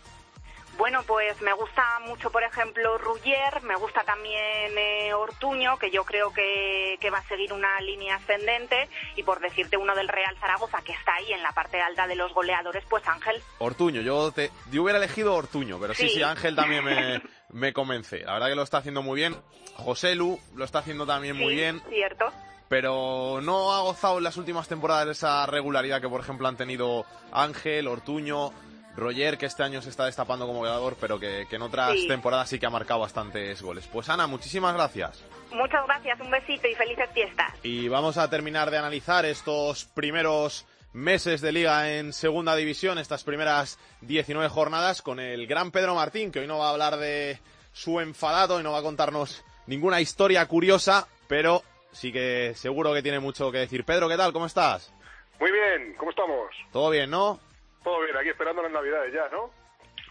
Bueno, 0.76 1.02
pues 1.02 1.40
me 1.42 1.52
gusta 1.54 1.82
mucho, 2.06 2.30
por 2.30 2.44
ejemplo, 2.44 2.98
Ruggier, 2.98 3.62
me 3.62 3.74
gusta 3.74 4.04
también 4.04 4.78
eh, 4.78 5.12
Ortuño, 5.12 5.76
que 5.76 5.90
yo 5.90 6.04
creo 6.04 6.32
que, 6.32 6.96
que, 7.00 7.10
va 7.10 7.18
a 7.18 7.26
seguir 7.26 7.52
una 7.52 7.80
línea 7.80 8.14
ascendente, 8.14 8.88
y 9.16 9.24
por 9.24 9.40
decirte 9.40 9.76
uno 9.76 9.96
del 9.96 10.06
Real 10.06 10.36
Zaragoza, 10.38 10.80
que 10.82 10.92
está 10.92 11.16
ahí 11.16 11.32
en 11.32 11.42
la 11.42 11.50
parte 11.50 11.80
alta 11.80 12.06
de 12.06 12.14
los 12.14 12.32
goleadores, 12.32 12.84
pues 12.88 13.06
Ángel. 13.08 13.42
Ortuño, 13.58 14.02
yo, 14.02 14.30
te, 14.30 14.52
yo 14.70 14.84
hubiera 14.84 15.00
elegido 15.00 15.34
Ortuño, 15.34 15.80
pero 15.80 15.94
sí, 15.94 16.08
sí, 16.08 16.14
sí 16.14 16.22
Ángel 16.22 16.54
también 16.54 16.84
me, 16.84 17.22
me 17.50 17.72
convence. 17.72 18.20
La 18.20 18.34
verdad 18.34 18.48
que 18.48 18.54
lo 18.54 18.62
está 18.62 18.78
haciendo 18.78 19.02
muy 19.02 19.16
bien. 19.16 19.36
José 19.76 20.14
Lu 20.14 20.38
lo 20.54 20.64
está 20.64 20.80
haciendo 20.80 21.06
también 21.06 21.36
sí, 21.36 21.42
muy 21.42 21.54
bien. 21.54 21.80
cierto 21.88 22.32
pero 22.68 23.40
no 23.42 23.74
ha 23.74 23.80
gozado 23.80 24.18
en 24.18 24.24
las 24.24 24.36
últimas 24.36 24.68
temporadas 24.68 25.08
esa 25.08 25.46
regularidad 25.46 26.00
que, 26.00 26.08
por 26.08 26.20
ejemplo, 26.20 26.46
han 26.48 26.56
tenido 26.56 27.06
Ángel, 27.32 27.88
Ortuño, 27.88 28.52
Roger, 28.94 29.38
que 29.38 29.46
este 29.46 29.62
año 29.62 29.80
se 29.80 29.90
está 29.90 30.04
destapando 30.04 30.46
como 30.46 30.58
goleador, 30.58 30.96
pero 31.00 31.18
que, 31.18 31.46
que 31.48 31.56
en 31.56 31.62
otras 31.62 31.92
sí. 31.92 32.08
temporadas 32.08 32.48
sí 32.48 32.58
que 32.58 32.66
ha 32.66 32.70
marcado 32.70 33.00
bastantes 33.00 33.62
goles. 33.62 33.86
Pues 33.86 34.08
Ana, 34.08 34.26
muchísimas 34.26 34.74
gracias. 34.74 35.24
Muchas 35.52 35.84
gracias, 35.86 36.20
un 36.20 36.30
besito 36.30 36.68
y 36.68 36.74
felices 36.74 37.08
fiestas. 37.14 37.54
Y 37.62 37.88
vamos 37.88 38.18
a 38.18 38.28
terminar 38.28 38.70
de 38.70 38.76
analizar 38.78 39.24
estos 39.24 39.86
primeros 39.86 40.66
meses 40.92 41.40
de 41.40 41.52
liga 41.52 41.92
en 41.92 42.12
segunda 42.12 42.56
división, 42.56 42.98
estas 42.98 43.24
primeras 43.24 43.78
19 44.02 44.48
jornadas, 44.48 45.02
con 45.02 45.20
el 45.20 45.46
gran 45.46 45.70
Pedro 45.70 45.94
Martín, 45.94 46.32
que 46.32 46.40
hoy 46.40 46.46
no 46.46 46.58
va 46.58 46.68
a 46.68 46.70
hablar 46.70 46.96
de 46.96 47.38
su 47.72 48.00
enfadado 48.00 48.60
y 48.60 48.62
no 48.62 48.72
va 48.72 48.78
a 48.78 48.82
contarnos 48.82 49.44
ninguna 49.66 50.00
historia 50.00 50.46
curiosa, 50.46 51.06
pero 51.28 51.62
sí 51.92 52.12
que 52.12 52.52
seguro 52.54 52.92
que 52.94 53.02
tiene 53.02 53.20
mucho 53.20 53.52
que 53.52 53.58
decir. 53.58 53.84
Pedro, 53.84 54.08
¿qué 54.08 54.16
tal? 54.16 54.32
¿Cómo 54.32 54.46
estás? 54.46 54.92
Muy 55.38 55.52
bien, 55.52 55.94
¿cómo 55.96 56.10
estamos? 56.10 56.50
¿Todo 56.72 56.90
bien, 56.90 57.10
no? 57.10 57.38
Todo 57.84 58.00
bien, 58.00 58.16
aquí 58.16 58.30
esperando 58.30 58.62
las 58.62 58.72
navidades 58.72 59.14
ya, 59.14 59.28
¿no? 59.28 59.50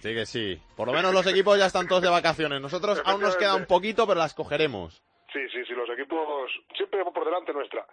Sí 0.01 0.13
que 0.13 0.25
sí. 0.25 0.61
Por 0.75 0.87
lo 0.87 0.93
menos 0.93 1.13
los 1.13 1.25
equipos 1.27 1.57
ya 1.57 1.65
están 1.65 1.87
todos 1.87 2.03
de 2.03 2.09
vacaciones. 2.09 2.61
Nosotros 2.61 3.01
aún 3.03 3.21
nos 3.21 3.35
queda 3.35 3.55
un 3.55 3.65
poquito, 3.65 4.07
pero 4.07 4.19
las 4.19 4.33
cogeremos. 4.33 5.03
Sí, 5.33 5.39
sí, 5.51 5.65
sí, 5.65 5.73
los 5.73 5.89
equipos 5.89 6.49
siempre 6.75 7.03
por 7.03 7.25
delante 7.25 7.51
nuestra. 7.51 7.85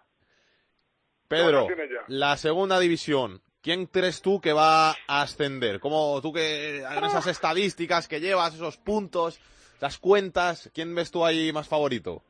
Pedro, 1.34 1.68
la 2.08 2.36
segunda 2.36 2.78
división. 2.78 3.40
¿Quién 3.62 3.86
crees 3.86 4.20
tú 4.20 4.40
que 4.40 4.52
va 4.52 4.90
a 4.90 5.22
ascender? 5.22 5.80
¿Cómo 5.80 6.20
tú 6.20 6.32
que 6.32 6.78
esas 6.78 7.26
estadísticas 7.26 8.08
que 8.08 8.20
llevas, 8.20 8.54
esos 8.54 8.76
puntos, 8.76 9.40
las 9.80 9.98
cuentas, 9.98 10.70
quién 10.74 10.94
ves 10.94 11.10
tú 11.10 11.24
ahí 11.24 11.50
más 11.52 11.66
favorito? 11.66 12.22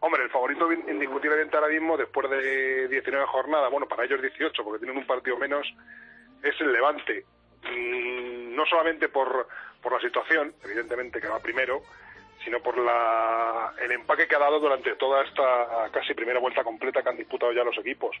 Hombre, 0.00 0.22
el 0.22 0.30
favorito 0.30 0.72
indiscutiblemente 0.72 1.56
ahora 1.56 1.68
mismo, 1.68 1.96
después 1.96 2.30
de 2.30 2.88
19 2.88 3.26
jornadas, 3.26 3.70
bueno, 3.70 3.86
para 3.86 4.04
ellos 4.04 4.22
18, 4.22 4.64
porque 4.64 4.78
tienen 4.78 4.96
un 4.96 5.06
partido 5.06 5.36
menos, 5.36 5.66
es 6.42 6.58
el 6.60 6.72
Levante. 6.72 7.24
Mm, 7.64 8.54
no 8.54 8.64
solamente 8.64 9.08
por, 9.08 9.48
por 9.82 9.92
la 9.92 10.00
situación, 10.00 10.54
evidentemente 10.64 11.20
que 11.20 11.28
va 11.28 11.40
primero, 11.40 11.82
sino 12.48 12.62
por 12.62 12.78
la, 12.78 13.74
el 13.78 13.92
empaque 13.92 14.26
que 14.26 14.34
ha 14.34 14.38
dado 14.38 14.58
durante 14.58 14.96
toda 14.96 15.22
esta 15.22 15.90
casi 15.92 16.14
primera 16.14 16.40
vuelta 16.40 16.64
completa 16.64 17.02
que 17.02 17.10
han 17.10 17.16
disputado 17.18 17.52
ya 17.52 17.62
los 17.62 17.76
equipos. 17.76 18.16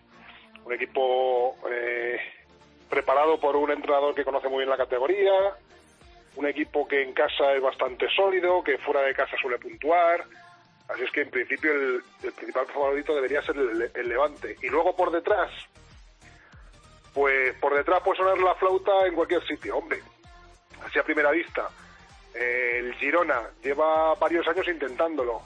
Un 0.66 0.74
equipo 0.74 1.56
eh, 1.70 2.20
preparado 2.90 3.40
por 3.40 3.56
un 3.56 3.70
entrenador 3.70 4.14
que 4.14 4.26
conoce 4.26 4.50
muy 4.50 4.58
bien 4.58 4.68
la 4.68 4.76
categoría, 4.76 5.32
un 6.36 6.46
equipo 6.46 6.86
que 6.86 7.00
en 7.00 7.14
casa 7.14 7.54
es 7.54 7.62
bastante 7.62 8.06
sólido, 8.10 8.62
que 8.62 8.76
fuera 8.76 9.00
de 9.00 9.14
casa 9.14 9.34
suele 9.40 9.56
puntuar. 9.56 10.24
Así 10.88 11.04
es 11.04 11.10
que 11.10 11.22
en 11.22 11.30
principio 11.30 11.72
el, 11.72 12.02
principal 12.34 12.66
favorito 12.66 13.14
debería 13.14 13.40
ser 13.40 13.56
el, 13.56 13.90
el 13.94 14.08
Levante. 14.10 14.56
Y 14.60 14.68
luego 14.68 14.94
por 14.94 15.10
detrás, 15.10 15.50
pues 17.14 17.54
por 17.60 17.74
detrás 17.74 18.02
puede 18.02 18.18
sonar 18.18 18.36
la 18.36 18.54
flauta 18.56 19.06
en 19.06 19.14
cualquier 19.14 19.42
sitio, 19.46 19.78
hombre. 19.78 20.02
Así 20.84 20.98
a 20.98 21.02
primera 21.02 21.30
vista. 21.30 21.70
El 22.38 22.94
Girona 22.94 23.50
lleva 23.62 24.14
varios 24.14 24.46
años 24.46 24.68
intentándolo. 24.68 25.42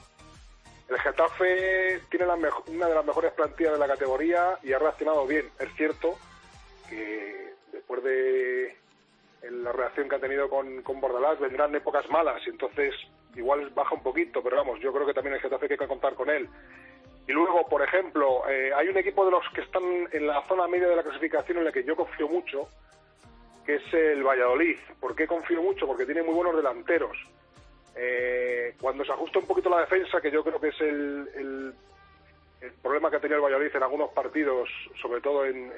El 0.88 0.98
Getafe 0.98 2.00
tiene 2.10 2.26
la 2.26 2.34
una 2.34 2.86
de 2.86 2.94
las 2.94 3.04
mejores 3.04 3.32
plantillas 3.32 3.72
de 3.72 3.78
la 3.78 3.86
categoría 3.86 4.58
y 4.62 4.74
ha 4.74 4.78
reaccionado 4.78 5.26
bien. 5.26 5.48
Es 5.58 5.72
cierto 5.74 6.18
que 6.90 7.54
después 7.72 8.04
de 8.04 8.76
la 9.50 9.72
reacción 9.72 10.08
que 10.08 10.16
ha 10.16 10.20
tenido 10.20 10.50
con, 10.50 10.82
con 10.82 11.00
Bordalás 11.00 11.40
vendrán 11.40 11.74
épocas 11.74 12.08
malas 12.10 12.42
y 12.46 12.50
entonces 12.50 12.94
igual 13.34 13.70
baja 13.70 13.94
un 13.94 14.02
poquito, 14.02 14.42
pero 14.42 14.56
vamos, 14.56 14.78
yo 14.80 14.92
creo 14.92 15.06
que 15.06 15.14
también 15.14 15.34
el 15.34 15.40
Getafe 15.40 15.66
hay 15.70 15.78
que 15.78 15.88
contar 15.88 16.14
con 16.14 16.28
él. 16.28 16.46
Y 17.26 17.32
luego, 17.32 17.66
por 17.68 17.82
ejemplo, 17.82 18.48
eh, 18.48 18.72
hay 18.74 18.88
un 18.88 18.98
equipo 18.98 19.24
de 19.24 19.30
los 19.30 19.44
que 19.54 19.62
están 19.62 19.82
en 20.10 20.26
la 20.26 20.46
zona 20.48 20.66
media 20.66 20.88
de 20.88 20.96
la 20.96 21.02
clasificación 21.02 21.58
en 21.58 21.64
la 21.64 21.72
que 21.72 21.84
yo 21.84 21.96
confío 21.96 22.28
mucho, 22.28 22.68
que 23.64 23.76
es 23.76 23.94
el 23.94 24.22
Valladolid. 24.22 24.76
¿Por 25.00 25.14
qué 25.14 25.26
confío 25.26 25.62
mucho? 25.62 25.86
Porque 25.86 26.04
tiene 26.06 26.22
muy 26.22 26.34
buenos 26.34 26.56
delanteros. 26.56 27.16
Eh, 27.94 28.74
cuando 28.80 29.04
se 29.04 29.12
ajusta 29.12 29.38
un 29.38 29.46
poquito 29.46 29.68
la 29.70 29.80
defensa, 29.80 30.20
que 30.20 30.30
yo 30.30 30.42
creo 30.42 30.60
que 30.60 30.68
es 30.68 30.80
el, 30.80 31.74
problema 32.82 33.10
que 33.10 33.16
ha 33.16 33.20
tenido 33.20 33.36
el 33.38 33.44
Valladolid 33.44 33.74
en 33.76 33.82
algunos 33.82 34.10
partidos, 34.12 34.68
sobre 35.00 35.20
todo 35.20 35.44
en- 35.44 35.72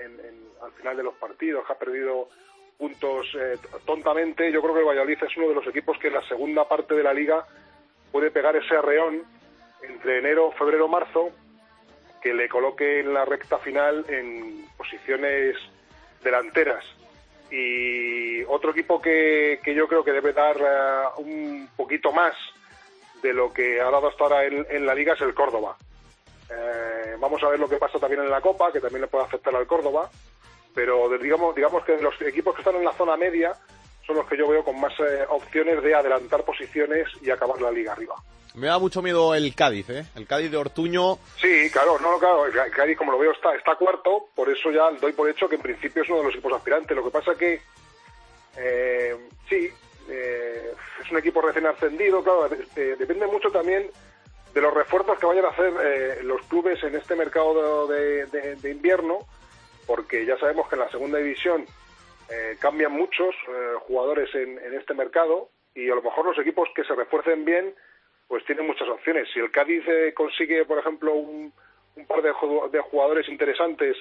al 0.62 0.72
final 0.72 0.96
de 0.96 1.02
los 1.02 1.14
partidos, 1.14 1.66
que 1.66 1.72
ha 1.72 1.78
perdido 1.78 2.28
puntos 2.78 3.26
eh, 3.38 3.56
tontamente, 3.84 4.50
yo 4.50 4.60
creo 4.60 4.74
que 4.74 4.80
el 4.80 4.86
Valladolid 4.86 5.18
es 5.22 5.36
uno 5.36 5.48
de 5.48 5.54
los 5.54 5.66
equipos 5.66 5.98
que 5.98 6.08
en 6.08 6.14
la 6.14 6.26
segunda 6.26 6.66
parte 6.66 6.94
de 6.94 7.02
la 7.02 7.12
liga 7.14 7.46
puede 8.10 8.30
pegar 8.30 8.56
ese 8.56 8.76
arreón 8.76 9.22
entre 9.82 10.18
enero, 10.18 10.50
febrero, 10.52 10.88
marzo, 10.88 11.30
que 12.22 12.32
le 12.32 12.48
coloque 12.48 13.00
en 13.00 13.12
la 13.12 13.24
recta 13.24 13.58
final 13.58 14.04
en 14.08 14.64
posiciones 14.76 15.56
delanteras. 16.22 16.84
Y 17.50 18.42
otro 18.44 18.70
equipo 18.70 19.00
que, 19.00 19.60
que 19.62 19.74
yo 19.74 19.86
creo 19.86 20.04
que 20.04 20.12
debe 20.12 20.32
dar 20.32 20.56
eh, 20.56 21.04
un 21.18 21.68
poquito 21.76 22.12
más 22.12 22.34
de 23.22 23.32
lo 23.32 23.52
que 23.52 23.80
ha 23.80 23.90
dado 23.90 24.08
hasta 24.08 24.24
ahora 24.24 24.44
en, 24.44 24.86
la 24.86 24.94
liga 24.94 25.14
es 25.14 25.20
el 25.22 25.34
Córdoba. 25.34 25.76
Eh, 26.50 27.16
vamos 27.18 27.42
a 27.42 27.48
ver 27.48 27.58
lo 27.58 27.68
que 27.68 27.76
pasa 27.76 27.98
también 27.98 28.22
en 28.22 28.30
la 28.30 28.40
Copa, 28.40 28.70
que 28.70 28.80
también 28.80 29.02
le 29.02 29.08
puede 29.08 29.24
afectar 29.24 29.54
al 29.54 29.66
Córdoba, 29.66 30.10
pero 30.74 31.08
digamos, 31.18 31.54
digamos 31.54 31.84
que 31.84 31.96
los 31.98 32.20
equipos 32.20 32.54
que 32.54 32.60
están 32.60 32.76
en 32.76 32.84
la 32.84 32.92
zona 32.92 33.16
media 33.16 33.54
son 34.06 34.16
los 34.16 34.26
que 34.28 34.36
yo 34.36 34.46
veo 34.48 34.62
con 34.64 34.80
más 34.80 34.92
eh, 35.00 35.24
opciones 35.28 35.82
de 35.82 35.94
adelantar 35.94 36.42
posiciones 36.44 37.08
y 37.22 37.30
acabar 37.30 37.60
la 37.60 37.70
liga 37.70 37.92
arriba. 37.92 38.14
Me 38.54 38.68
da 38.68 38.78
mucho 38.78 39.02
miedo 39.02 39.34
el 39.34 39.52
Cádiz, 39.54 39.90
¿eh? 39.90 40.04
El 40.14 40.26
Cádiz 40.28 40.50
de 40.50 40.56
Ortuño. 40.56 41.18
Sí, 41.40 41.68
claro, 41.72 41.98
no, 42.00 42.18
claro, 42.18 42.46
el 42.46 42.52
Cádiz 42.70 42.96
como 42.96 43.10
lo 43.12 43.18
veo 43.18 43.32
está, 43.32 43.54
está 43.56 43.74
cuarto, 43.74 44.26
por 44.34 44.48
eso 44.48 44.70
ya 44.70 44.90
doy 45.00 45.12
por 45.12 45.28
hecho 45.28 45.48
que 45.48 45.56
en 45.56 45.62
principio 45.62 46.02
es 46.04 46.08
uno 46.08 46.18
de 46.18 46.24
los 46.26 46.34
equipos 46.34 46.52
aspirantes. 46.52 46.96
Lo 46.96 47.02
que 47.04 47.10
pasa 47.10 47.34
que, 47.36 47.60
eh, 48.56 49.16
sí, 49.48 49.68
eh, 50.08 50.72
es 51.02 51.10
un 51.10 51.18
equipo 51.18 51.40
recién 51.40 51.66
ascendido, 51.66 52.22
claro, 52.22 52.48
eh, 52.76 52.94
depende 52.98 53.26
mucho 53.26 53.50
también 53.50 53.90
de 54.52 54.60
los 54.60 54.72
refuerzos 54.72 55.18
que 55.18 55.26
vayan 55.26 55.46
a 55.46 55.48
hacer 55.48 55.72
eh, 55.82 56.18
los 56.22 56.40
clubes 56.46 56.80
en 56.84 56.94
este 56.94 57.16
mercado 57.16 57.88
de, 57.88 58.26
de- 58.26 58.54
de 58.54 58.70
invierno, 58.70 59.18
porque 59.86 60.24
ya 60.24 60.38
sabemos 60.38 60.68
que 60.68 60.76
en 60.76 60.80
la 60.82 60.90
segunda 60.90 61.18
división 61.18 61.66
eh, 62.30 62.56
cambian 62.60 62.92
muchos 62.92 63.34
eh, 63.48 63.74
jugadores 63.80 64.34
en, 64.34 64.58
en 64.58 64.74
este 64.74 64.94
mercado 64.94 65.48
y 65.74 65.90
a 65.90 65.94
lo 65.94 66.02
mejor 66.02 66.26
los 66.26 66.38
equipos 66.38 66.68
que 66.74 66.84
se 66.84 66.94
refuercen 66.94 67.44
bien 67.44 67.74
pues 68.28 68.44
tienen 68.44 68.66
muchas 68.66 68.88
opciones. 68.88 69.28
Si 69.32 69.38
el 69.38 69.50
Cádiz 69.50 69.84
eh, 69.86 70.12
consigue, 70.14 70.64
por 70.64 70.78
ejemplo, 70.78 71.14
un, 71.14 71.52
un 71.96 72.06
par 72.06 72.22
de, 72.22 72.32
de 72.72 72.80
jugadores 72.80 73.28
interesantes 73.28 73.96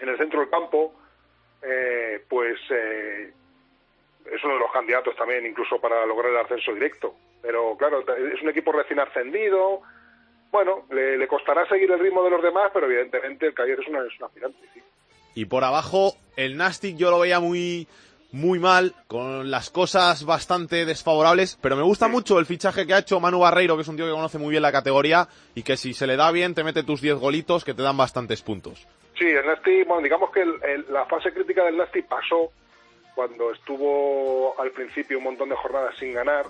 en 0.00 0.08
el 0.08 0.18
centro 0.18 0.40
del 0.40 0.50
campo, 0.50 0.94
eh, 1.62 2.24
pues 2.28 2.58
eh, 2.70 3.32
es 4.26 4.44
uno 4.44 4.54
de 4.54 4.60
los 4.60 4.72
candidatos 4.72 5.14
también 5.16 5.46
incluso 5.46 5.80
para 5.80 6.04
lograr 6.06 6.30
el 6.30 6.38
ascenso 6.38 6.74
directo. 6.74 7.14
Pero 7.42 7.76
claro, 7.78 8.00
es 8.00 8.42
un 8.42 8.50
equipo 8.50 8.72
recién 8.72 9.00
ascendido. 9.00 9.80
Bueno, 10.50 10.84
le, 10.90 11.26
costará 11.28 11.66
seguir 11.68 11.90
el 11.90 12.00
ritmo 12.00 12.24
de 12.24 12.30
los 12.30 12.42
demás, 12.42 12.70
pero 12.74 12.86
evidentemente 12.86 13.46
el 13.46 13.54
Cádiz 13.54 13.78
es 13.78 13.88
una, 13.88 14.00
es 14.00 14.18
un 14.18 14.26
aspirante. 14.26 14.58
Y 15.34 15.44
por 15.46 15.64
abajo, 15.64 16.14
el 16.36 16.56
Nastic 16.56 16.96
yo 16.96 17.10
lo 17.10 17.20
veía 17.20 17.40
muy, 17.40 17.86
muy 18.32 18.58
mal, 18.58 18.94
con 19.06 19.50
las 19.50 19.70
cosas 19.70 20.24
bastante 20.24 20.84
desfavorables, 20.86 21.58
pero 21.60 21.76
me 21.76 21.82
gusta 21.82 22.08
mucho 22.08 22.38
el 22.38 22.46
fichaje 22.46 22.86
que 22.86 22.94
ha 22.94 22.98
hecho 22.98 23.20
Manu 23.20 23.40
Barreiro, 23.40 23.76
que 23.76 23.82
es 23.82 23.88
un 23.88 23.96
tío 23.96 24.06
que 24.06 24.12
conoce 24.12 24.38
muy 24.38 24.50
bien 24.50 24.62
la 24.62 24.72
categoría, 24.72 25.28
y 25.54 25.62
que 25.62 25.76
si 25.76 25.94
se 25.94 26.06
le 26.06 26.16
da 26.16 26.30
bien 26.32 26.54
te 26.54 26.64
mete 26.64 26.82
tus 26.82 27.00
10 27.00 27.16
golitos 27.16 27.64
que 27.64 27.74
te 27.74 27.82
dan 27.82 27.96
bastantes 27.96 28.42
puntos. 28.42 28.86
Sí, 29.18 29.26
el 29.26 29.46
Nasty, 29.46 29.82
bueno, 29.84 30.02
digamos 30.02 30.30
que 30.30 30.42
el- 30.42 30.86
la 30.90 31.04
fase 31.06 31.32
crítica 31.32 31.64
del 31.64 31.76
Nasty 31.76 32.02
pasó 32.02 32.52
cuando 33.14 33.52
estuvo 33.52 34.58
al 34.60 34.70
principio 34.70 35.18
un 35.18 35.24
montón 35.24 35.48
de 35.48 35.56
jornadas 35.56 35.94
sin 35.98 36.12
ganar. 36.14 36.46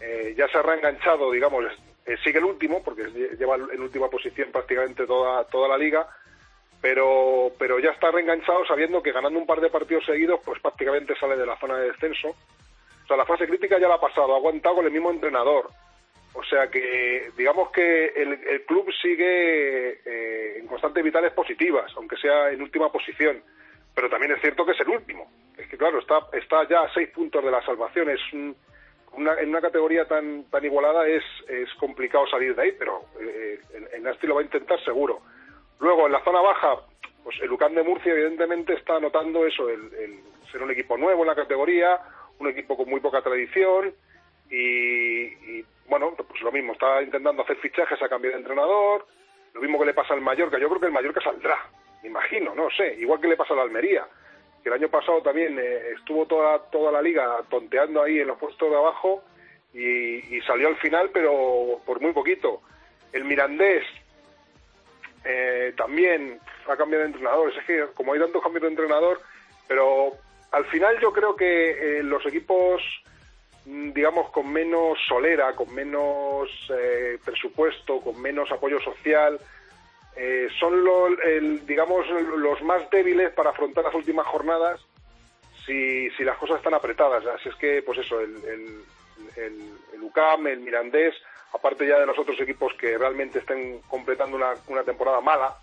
Eh, 0.00 0.34
ya 0.36 0.46
se 0.48 0.58
ha 0.58 0.62
reenganchado, 0.62 1.32
digamos, 1.32 1.64
eh, 2.04 2.16
sigue 2.22 2.38
el 2.38 2.44
último, 2.44 2.82
porque 2.84 3.04
lle- 3.06 3.36
lleva 3.38 3.56
en 3.56 3.80
última 3.80 4.08
posición 4.08 4.50
prácticamente 4.52 5.06
toda, 5.06 5.44
toda 5.44 5.68
la 5.68 5.78
liga, 5.78 6.06
pero, 6.86 7.50
pero 7.58 7.80
ya 7.80 7.90
está 7.90 8.12
reenganchado 8.12 8.64
sabiendo 8.64 9.02
que 9.02 9.10
ganando 9.10 9.40
un 9.40 9.44
par 9.46 9.60
de 9.60 9.70
partidos 9.70 10.04
seguidos, 10.06 10.38
pues 10.44 10.60
prácticamente 10.60 11.16
sale 11.18 11.36
de 11.36 11.44
la 11.44 11.58
zona 11.58 11.78
de 11.78 11.88
descenso. 11.88 12.28
O 12.28 13.06
sea, 13.08 13.16
la 13.16 13.24
fase 13.24 13.48
crítica 13.48 13.76
ya 13.80 13.88
la 13.88 13.96
ha 13.96 14.00
pasado, 14.00 14.32
ha 14.32 14.36
aguantado 14.36 14.76
con 14.76 14.84
el 14.86 14.92
mismo 14.92 15.10
entrenador. 15.10 15.68
O 16.32 16.44
sea 16.44 16.68
que, 16.70 17.32
digamos 17.36 17.70
que 17.72 18.04
el, 18.14 18.34
el 18.34 18.62
club 18.66 18.88
sigue 19.02 19.98
eh, 20.04 20.58
en 20.60 20.68
constantes 20.68 21.02
vitales 21.02 21.32
positivas, 21.32 21.90
aunque 21.96 22.16
sea 22.18 22.50
en 22.50 22.62
última 22.62 22.92
posición. 22.92 23.42
Pero 23.92 24.08
también 24.08 24.30
es 24.30 24.40
cierto 24.40 24.64
que 24.64 24.70
es 24.70 24.80
el 24.80 24.88
último. 24.90 25.28
Es 25.58 25.66
que, 25.66 25.76
claro, 25.76 25.98
está, 25.98 26.20
está 26.34 26.68
ya 26.68 26.82
a 26.82 26.94
seis 26.94 27.08
puntos 27.08 27.42
de 27.44 27.50
la 27.50 27.64
salvación. 27.66 28.10
Es 28.10 28.20
un- 28.32 28.54
una, 29.14 29.34
en 29.40 29.48
una 29.48 29.60
categoría 29.60 30.04
tan, 30.04 30.44
tan 30.50 30.64
igualada 30.64 31.08
es, 31.08 31.24
es 31.48 31.68
complicado 31.80 32.28
salir 32.28 32.54
de 32.54 32.62
ahí, 32.62 32.72
pero 32.78 33.06
eh, 33.20 33.58
el, 33.74 33.88
el 33.94 34.02
Nasti 34.04 34.28
lo 34.28 34.36
va 34.36 34.42
a 34.42 34.44
intentar 34.44 34.78
seguro. 34.84 35.20
Luego, 35.78 36.06
en 36.06 36.12
la 36.12 36.24
zona 36.24 36.40
baja, 36.40 36.76
pues 37.22 37.36
el 37.42 37.52
Ucán 37.52 37.74
de 37.74 37.82
Murcia, 37.82 38.12
evidentemente, 38.12 38.74
está 38.74 38.98
notando 39.00 39.46
eso, 39.46 39.68
el, 39.68 40.20
ser 40.50 40.62
un 40.62 40.70
equipo 40.70 40.96
nuevo 40.96 41.22
en 41.22 41.28
la 41.28 41.34
categoría, 41.34 42.00
un 42.38 42.48
equipo 42.48 42.76
con 42.76 42.88
muy 42.88 43.00
poca 43.00 43.20
tradición 43.20 43.92
y, 44.50 45.24
y, 45.24 45.64
bueno, 45.88 46.14
pues 46.16 46.40
lo 46.40 46.52
mismo, 46.52 46.72
está 46.72 47.02
intentando 47.02 47.42
hacer 47.42 47.56
fichajes 47.56 48.00
a 48.00 48.08
cambio 48.08 48.30
de 48.30 48.38
entrenador, 48.38 49.06
lo 49.52 49.60
mismo 49.60 49.78
que 49.78 49.86
le 49.86 49.94
pasa 49.94 50.14
al 50.14 50.20
Mallorca, 50.20 50.58
yo 50.58 50.68
creo 50.68 50.80
que 50.80 50.86
el 50.86 50.92
Mallorca 50.92 51.20
saldrá, 51.20 51.58
me 52.02 52.10
imagino, 52.10 52.54
no 52.54 52.70
sé, 52.70 52.94
igual 52.98 53.20
que 53.20 53.28
le 53.28 53.36
pasa 53.36 53.54
al 53.54 53.60
Almería, 53.60 54.06
que 54.62 54.68
el 54.68 54.74
año 54.74 54.88
pasado 54.88 55.20
también 55.22 55.58
eh, 55.58 55.94
estuvo 55.96 56.26
toda, 56.26 56.70
toda 56.70 56.92
la 56.92 57.02
liga 57.02 57.38
tonteando 57.50 58.02
ahí 58.02 58.20
en 58.20 58.28
los 58.28 58.38
puestos 58.38 58.70
de 58.70 58.76
abajo 58.76 59.22
y 59.74 60.40
salió 60.46 60.68
al 60.68 60.76
final, 60.76 61.10
pero 61.12 61.82
por 61.84 62.00
muy 62.00 62.12
poquito. 62.14 62.62
El 63.12 63.24
Mirandés 63.24 63.84
eh, 65.26 65.74
también 65.76 66.40
ha 66.68 66.76
cambiado 66.76 67.02
de 67.02 67.10
entrenador, 67.10 67.52
es 67.52 67.64
que 67.64 67.84
como 67.94 68.12
hay 68.12 68.20
tantos 68.20 68.42
cambios 68.42 68.62
de 68.62 68.68
entrenador, 68.68 69.20
pero 69.66 70.12
al 70.52 70.64
final 70.66 70.98
yo 71.00 71.12
creo 71.12 71.34
que 71.34 71.98
eh, 71.98 72.02
los 72.02 72.24
equipos 72.26 72.82
mm, 73.64 73.90
digamos, 73.92 74.30
con 74.30 74.52
menos 74.52 74.98
solera, 75.08 75.52
con 75.54 75.74
menos 75.74 76.48
eh, 76.70 77.18
presupuesto, 77.24 78.00
con 78.00 78.20
menos 78.22 78.50
apoyo 78.52 78.80
social, 78.80 79.38
eh, 80.16 80.48
son 80.58 80.82
los, 80.82 81.12
el, 81.24 81.66
digamos, 81.66 82.06
los 82.38 82.62
más 82.62 82.88
débiles 82.90 83.32
para 83.32 83.50
afrontar 83.50 83.84
las 83.84 83.94
últimas 83.94 84.26
jornadas 84.26 84.80
si, 85.66 86.08
si 86.10 86.24
las 86.24 86.38
cosas 86.38 86.56
están 86.56 86.74
apretadas. 86.74 87.26
Así 87.26 87.50
es 87.50 87.54
que, 87.56 87.82
pues 87.82 87.98
eso, 87.98 88.20
el, 88.20 88.36
el, 88.44 88.84
el, 89.36 89.70
el 89.92 90.02
UCAM, 90.02 90.46
el 90.46 90.60
Mirandés, 90.60 91.14
aparte 91.56 91.86
ya 91.86 91.98
de 91.98 92.06
los 92.06 92.18
otros 92.18 92.38
equipos 92.40 92.72
que 92.74 92.96
realmente 92.98 93.38
estén 93.40 93.80
completando 93.88 94.36
una, 94.36 94.52
una 94.68 94.84
temporada 94.84 95.20
mala, 95.20 95.56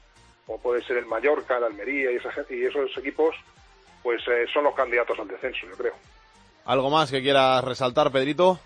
como 0.45 0.59
puede 0.61 0.81
ser 0.83 0.97
el 0.97 1.05
Mallorca, 1.05 1.57
el 1.57 1.63
Almería 1.63 2.11
y, 2.11 2.15
esas- 2.15 2.49
y 2.51 2.65
esos 2.65 2.97
equipos, 2.97 3.35
pues 4.01 4.21
eh, 4.27 4.45
son 4.51 4.65
los 4.65 4.75
candidatos 4.75 5.17
al 5.19 5.27
descenso, 5.27 5.65
yo 5.67 5.75
creo. 5.77 5.93
¿Algo 6.65 6.89
más 6.89 7.11
que 7.11 7.21
quieras 7.21 7.63
resaltar, 7.63 8.11
Pedrito? 8.11 8.59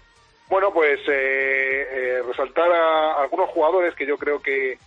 Bueno, 0.49 0.71
pues 0.71 0.99
eh, 1.07 1.87
eh, 1.91 2.21
resaltar 2.25 2.71
a 2.71 3.21
algunos 3.21 3.49
jugadores 3.49 3.93
que 3.95 4.05
yo 4.07 4.17
creo 4.17 4.41
que, 4.41 4.77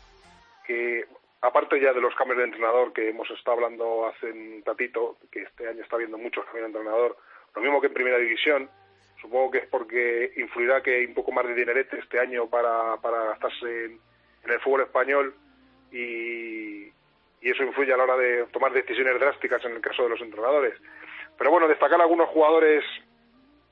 que, 0.66 1.04
aparte 1.42 1.80
ya 1.80 1.92
de 1.92 2.00
los 2.00 2.14
cambios 2.14 2.38
de 2.38 2.44
entrenador 2.44 2.92
que 2.92 3.10
hemos 3.10 3.30
estado 3.30 3.56
hablando 3.58 4.06
hace 4.06 4.26
un 4.32 4.62
ratito, 4.64 5.16
que 5.30 5.42
este 5.42 5.68
año 5.68 5.82
está 5.82 5.96
habiendo 5.96 6.16
muchos 6.18 6.44
cambios 6.46 6.64
de 6.72 6.78
entrenador, 6.78 7.16
lo 7.54 7.60
mismo 7.62 7.80
que 7.80 7.88
en 7.88 7.94
Primera 7.94 8.16
División, 8.18 8.70
supongo 9.20 9.50
que 9.50 9.58
es 9.58 9.66
porque 9.66 10.32
influirá 10.36 10.82
que 10.82 10.96
hay 10.96 11.06
un 11.06 11.14
poco 11.14 11.32
más 11.32 11.46
de 11.46 11.54
dinerete 11.54 11.98
este 11.98 12.18
año 12.18 12.48
para, 12.48 12.96
para 12.98 13.24
gastarse 13.24 13.84
en, 13.86 14.00
el 14.44 14.60
fútbol 14.60 14.82
español 14.82 15.34
y, 15.92 16.86
y 16.86 17.50
eso 17.50 17.62
influye 17.62 17.92
a 17.92 17.96
la 17.96 18.04
hora 18.04 18.16
de 18.16 18.46
tomar 18.52 18.72
decisiones 18.72 19.20
drásticas 19.20 19.64
en 19.64 19.72
el 19.72 19.80
caso 19.80 20.02
de 20.04 20.08
los 20.08 20.20
entrenadores. 20.20 20.74
Pero 21.36 21.50
bueno, 21.50 21.68
destacar 21.68 22.00
algunos 22.00 22.28
jugadores 22.30 22.84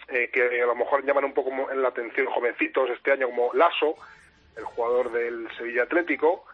eh, 0.08 0.30
que 0.32 0.62
a 0.62 0.66
lo 0.66 0.74
mejor 0.74 1.04
llaman 1.04 1.24
un 1.24 1.34
poco 1.34 1.70
en 1.70 1.82
la 1.82 1.88
atención 1.88 2.26
jovencitos 2.28 2.88
este 2.90 3.12
año 3.12 3.26
como 3.28 3.52
Lasso, 3.52 3.94
el 4.56 4.64
jugador 4.64 5.12
del 5.12 5.46
Sevilla 5.56 5.82
Atlético, 5.82 6.46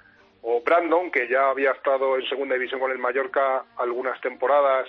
o 0.42 0.60
Brandon, 0.62 1.10
que 1.12 1.28
ya 1.28 1.50
había 1.50 1.70
estado 1.70 2.16
en 2.16 2.28
segunda 2.28 2.54
división 2.56 2.80
con 2.80 2.90
el 2.90 2.98
Mallorca 2.98 3.64
algunas 3.76 4.20
temporadas, 4.20 4.88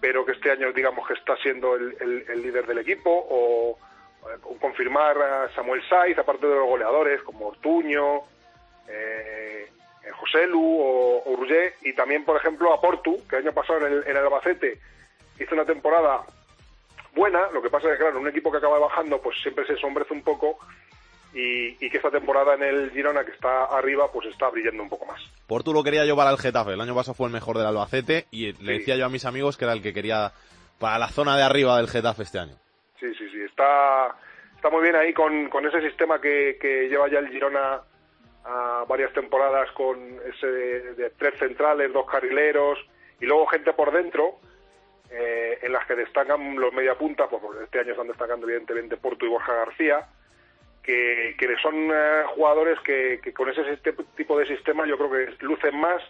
pero 0.00 0.24
que 0.24 0.32
este 0.32 0.50
año 0.50 0.72
digamos 0.72 1.06
que 1.06 1.14
está 1.14 1.36
siendo 1.38 1.74
el, 1.74 1.96
el- 2.00 2.24
el 2.28 2.42
líder 2.42 2.66
del 2.66 2.78
equipo, 2.78 3.10
o, 3.10 3.78
eh, 4.30 4.56
confirmar 4.60 5.20
a 5.20 5.48
Samuel 5.54 5.82
Saiz, 5.88 6.16
aparte 6.18 6.46
de 6.46 6.54
los 6.54 6.66
goleadores 6.66 7.22
como 7.22 7.48
Ortuño, 7.48 8.22
eh, 8.88 9.68
eh, 10.04 10.10
José 10.12 10.46
Lu 10.46 10.62
o, 10.80 11.22
o 11.24 11.38
y 11.82 11.92
también, 11.94 12.24
por 12.24 12.36
ejemplo, 12.36 12.72
a 12.72 12.80
Portu, 12.80 13.26
que 13.28 13.36
el 13.36 13.42
año 13.46 13.52
pasado 13.54 13.86
en 13.86 13.92
el, 13.92 14.04
en 14.06 14.16
Albacete 14.16 14.78
hizo 15.38 15.54
una 15.54 15.64
temporada 15.64 16.24
buena, 17.14 17.48
lo 17.52 17.62
que 17.62 17.70
pasa 17.70 17.88
es 17.88 17.94
que, 17.94 18.04
claro, 18.04 18.18
un 18.20 18.28
equipo 18.28 18.50
que 18.50 18.58
acaba 18.58 18.78
bajando, 18.78 19.20
pues 19.20 19.40
siempre 19.40 19.66
se 19.66 19.76
sombrece 19.76 20.12
un 20.12 20.22
poco, 20.22 20.58
y, 21.34 21.84
y 21.84 21.90
que 21.90 21.96
esta 21.98 22.10
temporada 22.10 22.54
en 22.54 22.62
el 22.62 22.90
Girona, 22.90 23.24
que 23.24 23.32
está 23.32 23.64
arriba, 23.66 24.10
pues 24.12 24.26
está 24.28 24.48
brillando 24.50 24.82
un 24.82 24.88
poco 24.88 25.06
más. 25.06 25.20
Portu 25.46 25.72
lo 25.72 25.82
quería 25.84 26.02
para 26.16 26.30
el 26.30 26.38
Getafe. 26.38 26.72
El 26.72 26.80
año 26.80 26.94
pasado 26.94 27.14
fue 27.14 27.26
el 27.26 27.32
mejor 27.32 27.56
del 27.58 27.66
Albacete 27.66 28.26
y 28.30 28.46
le 28.52 28.54
Sí. 28.54 28.64
decía 28.78 28.96
yo 28.96 29.06
a 29.06 29.10
mis 29.10 29.24
amigos 29.24 29.56
que 29.56 29.64
era 29.64 29.72
el 29.74 29.82
que 29.82 29.92
quería 29.94 30.32
para 30.78 30.98
la 30.98 31.08
zona 31.08 31.36
de 31.36 31.42
arriba 31.42 31.76
del 31.76 31.88
Getafe 31.88 32.22
este 32.22 32.38
año. 32.38 32.54
Sí, 33.00 33.12
sí, 33.14 33.28
sí, 33.30 33.40
está, 33.42 34.16
está 34.56 34.70
muy 34.70 34.82
bien 34.82 34.96
ahí 34.96 35.12
con, 35.12 35.48
con 35.48 35.66
ese 35.66 35.80
sistema 35.82 36.20
que, 36.20 36.58
que 36.60 36.88
lleva 36.88 37.08
ya 37.10 37.18
el 37.20 37.28
Girona 37.28 37.80
a 38.44 38.84
varias 38.88 39.12
temporadas 39.12 39.70
con 39.72 39.98
ese 40.26 40.46
de, 40.46 40.94
de 40.94 41.10
tres 41.10 41.38
centrales, 41.38 41.92
dos 41.92 42.06
carrileros 42.10 42.78
y 43.20 43.26
luego 43.26 43.46
gente 43.46 43.72
por 43.74 43.92
dentro 43.92 44.38
eh, 45.10 45.58
en 45.62 45.72
las 45.72 45.86
que 45.86 45.94
destacan 45.94 46.58
los 46.58 46.72
mediapuntas, 46.72 47.28
pues 47.30 47.42
este 47.64 47.80
año 47.80 47.92
están 47.92 48.08
destacando 48.08 48.46
evidentemente 48.46 48.96
Porto 48.96 49.24
y 49.26 49.28
Borja 49.28 49.52
García, 49.54 50.06
que, 50.82 51.36
que 51.38 51.56
son 51.62 51.74
eh, 51.92 52.22
jugadores 52.34 52.78
que, 52.80 53.20
que 53.22 53.32
con 53.32 53.48
ese 53.48 53.62
tipo 54.16 54.38
de 54.38 54.46
sistema 54.46 54.86
yo 54.86 54.96
creo 54.96 55.10
que 55.10 55.44
lucen 55.44 55.78
más 55.80 56.02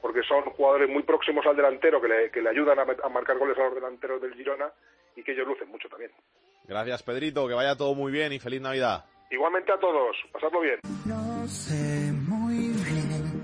porque 0.00 0.22
son 0.22 0.44
jugadores 0.44 0.88
muy 0.88 1.02
próximos 1.02 1.44
al 1.46 1.56
delantero 1.56 2.00
que 2.00 2.08
le, 2.08 2.30
que 2.30 2.42
le 2.42 2.50
ayudan 2.50 2.78
a, 2.78 2.82
a 2.82 3.08
marcar 3.08 3.38
goles 3.38 3.58
a 3.58 3.64
los 3.64 3.74
delanteros 3.74 4.20
del 4.22 4.34
Girona 4.34 4.70
y 5.16 5.22
que 5.22 5.32
ellos 5.32 5.48
lucen 5.48 5.68
mucho 5.68 5.88
también. 5.88 6.12
Gracias, 6.64 7.02
Pedrito. 7.02 7.48
Que 7.48 7.54
vaya 7.54 7.76
todo 7.76 7.94
muy 7.94 8.12
bien 8.12 8.32
y 8.32 8.38
feliz 8.38 8.60
Navidad. 8.60 9.04
Igualmente 9.30 9.72
a 9.72 9.78
todos, 9.78 10.16
pasadlo 10.32 10.60
bien. 10.60 10.78
No 11.04 11.46
sé 11.48 12.12
muy 12.28 12.68
bien 12.68 13.42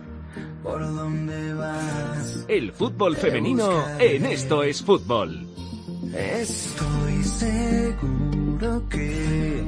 por 0.62 0.80
dónde 0.80 1.54
vas. 1.54 2.46
El 2.48 2.72
fútbol 2.72 3.16
femenino 3.16 3.84
en 3.98 4.26
Esto 4.26 4.62
es 4.62 4.84
Fútbol. 4.84 5.46
Estoy 6.14 7.22
seguro 7.24 8.82
que 8.88 9.64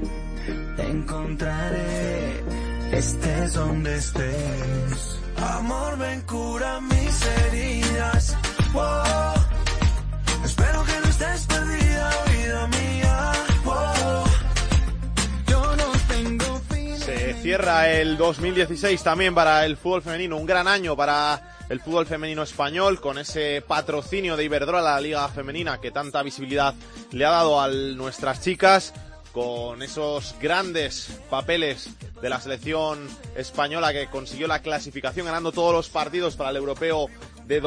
Se 16.98 17.34
cierra 17.34 17.90
el 17.90 18.16
2016 18.16 19.02
también 19.02 19.34
para 19.34 19.64
el 19.64 19.76
fútbol 19.76 20.02
femenino, 20.02 20.36
un 20.36 20.46
gran 20.46 20.66
año 20.66 20.96
para 20.96 21.56
el 21.68 21.80
fútbol 21.80 22.06
femenino 22.06 22.42
español 22.42 23.00
con 23.00 23.18
ese 23.18 23.62
patrocinio 23.66 24.36
de 24.36 24.44
Iberdrola, 24.44 24.94
la 24.94 25.00
liga 25.00 25.28
femenina 25.28 25.80
que 25.80 25.90
tanta 25.90 26.22
visibilidad 26.22 26.74
le 27.12 27.24
ha 27.24 27.30
dado 27.30 27.60
a 27.60 27.68
nuestras 27.68 28.40
chicas, 28.42 28.92
con 29.34 29.82
esos 29.82 30.36
grandes 30.40 31.18
papeles 31.28 31.90
de 32.22 32.28
la 32.30 32.40
selección 32.40 33.06
española 33.36 33.92
que 33.92 34.06
consiguió 34.06 34.46
la 34.46 34.60
clasificación 34.62 35.26
ganando 35.26 35.50
todos 35.50 35.72
los 35.74 35.88
partidos 35.90 36.36
para 36.36 36.50
el 36.50 36.56
europeo 36.56 37.08
de 37.44 37.60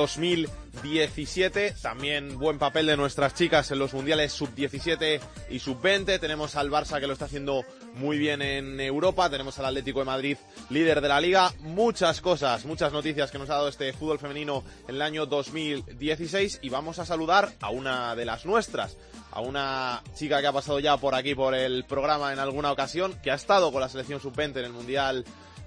2017. 0.78 1.76
También 1.82 2.38
buen 2.38 2.60
papel 2.60 2.86
de 2.86 2.98
nuestras 2.98 3.34
chicas 3.34 3.72
en 3.72 3.80
los 3.80 3.94
mundiales 3.94 4.32
sub-17 4.34 5.20
y 5.50 5.60
sub-20. 5.60 6.20
Tenemos 6.20 6.56
al 6.56 6.70
Barça 6.70 7.00
que 7.00 7.08
lo 7.08 7.14
está 7.14 7.26
haciendo 7.26 7.64
muy 7.96 8.18
bien 8.18 8.42
en 8.42 8.80
Europa. 8.80 9.30
Tenemos 9.30 9.58
al 9.60 9.66
Atlético 9.66 10.00
de 10.00 10.06
Madrid 10.06 10.38
líder 10.70 11.02
de 11.02 11.08
la 11.08 11.20
liga. 11.20 11.52
Muchas 11.60 12.22
cosas, 12.22 12.66
muchas 12.66 12.94
noticias 12.94 13.32
que 13.32 13.40
nos 13.40 13.50
ha 13.50 13.56
dado 13.56 13.70
este 13.70 13.92
fútbol 13.94 14.20
femenino 14.20 14.64
en 14.88 14.96
el 14.96 15.02
año 15.02 15.26
2016. 15.26 16.60
Y 16.62 16.70
vamos 16.70 17.00
a 17.00 17.06
saludar 17.06 17.54
a 17.62 17.70
una 17.70 18.16
de 18.16 18.26
las 18.26 18.46
nuestras. 18.46 18.98
A 19.32 19.42
una 19.42 20.04
chica 20.16 20.42
que 20.42 20.48
ha 20.48 20.54
pasado 20.54 20.80
ya 20.80 20.98
por 20.98 21.16
aquí 21.16 21.34
por 21.36 21.56
el 21.56 21.86
programa 21.86 22.34
en 22.34 22.40
alguna 22.40 22.72
ocasión, 22.72 23.20
que 23.22 23.32
ha 23.32 23.36
estado 23.36 23.72
con 23.72 23.82
la 23.82 23.90
selección 23.90 24.20
sub-20 24.20 24.58
en 24.58 24.66
el 24.66 24.74
Mundial 24.74 25.26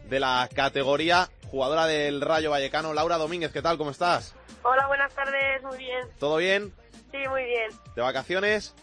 de 0.09 0.21
la 0.21 0.49
categoría, 0.53 1.31
jugadora 1.51 1.87
del 1.87 2.21
Rayo 2.21 2.51
Vallecano, 2.51 2.95
Laura 2.95 3.19
Domínguez, 3.19 3.53
¿qué 3.53 3.61
tal? 3.61 3.77
¿Cómo 3.77 3.91
estás? 3.91 4.35
Hola, 4.63 4.87
buenas 4.87 5.13
tardes, 5.15 5.63
muy 5.65 5.79
bien. 5.79 6.09
¿Todo 6.19 6.37
bien? 6.37 6.73
Sí, 7.11 7.19
muy 7.29 7.45
bien. 7.45 7.71
¿De 7.97 8.03
vacaciones? 8.03 8.75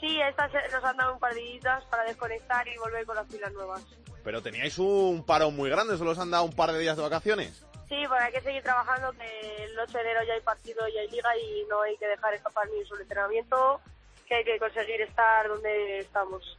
Sí, 0.00 0.20
estas 0.20 0.50
nos 0.70 0.84
han 0.84 0.96
dado 0.96 1.14
un 1.14 1.18
par 1.18 1.34
de 1.34 1.40
días 1.40 1.84
para 1.90 2.04
desconectar 2.04 2.68
y 2.68 2.76
volver 2.76 3.06
con 3.06 3.16
las 3.16 3.26
pilas 3.26 3.52
nuevas. 3.52 3.82
Pero 4.22 4.42
teníais 4.42 4.78
un 4.78 5.24
parón 5.24 5.56
muy 5.56 5.70
grande, 5.70 5.96
solo 5.96 6.10
os 6.10 6.18
han 6.18 6.30
dado 6.30 6.44
un 6.44 6.54
par 6.54 6.72
de 6.72 6.78
días 6.78 6.96
de 6.96 7.02
vacaciones. 7.02 7.64
Sí, 7.88 7.96
porque 8.06 8.22
hay 8.24 8.32
que 8.32 8.40
seguir 8.42 8.62
trabajando, 8.62 9.12
que 9.12 9.64
el 9.64 9.78
8 9.78 9.92
de 9.92 10.00
enero 10.00 10.20
ya 10.26 10.34
hay 10.34 10.40
partido, 10.42 10.86
ya 10.94 11.00
hay 11.00 11.08
liga 11.08 11.30
y 11.36 11.64
no 11.68 11.80
hay 11.80 11.96
que 11.96 12.06
dejar 12.06 12.34
escapar 12.34 12.68
ni 12.68 12.84
solo 12.86 13.00
entrenamiento, 13.00 13.80
que 14.26 14.34
hay 14.36 14.44
que 14.44 14.58
conseguir 14.58 15.00
estar 15.00 15.48
donde 15.48 16.00
estamos. 16.00 16.58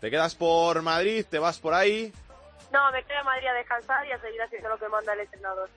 ¿Te 0.00 0.10
quedas 0.10 0.34
por 0.34 0.80
Madrid? 0.82 1.24
¿Te 1.28 1.38
vas 1.38 1.58
por 1.58 1.74
ahí? 1.74 2.12
No, 2.72 2.90
me 2.90 3.04
quedo 3.04 3.18
en 3.18 3.26
Madrid 3.26 3.48
a 3.48 3.52
descansar 3.52 4.06
y 4.06 4.12
a 4.12 4.18
seguir 4.18 4.40
haciendo 4.40 4.70
lo 4.70 4.78
que 4.78 4.88
manda 4.88 5.12
el 5.12 5.20
entrenador. 5.20 5.68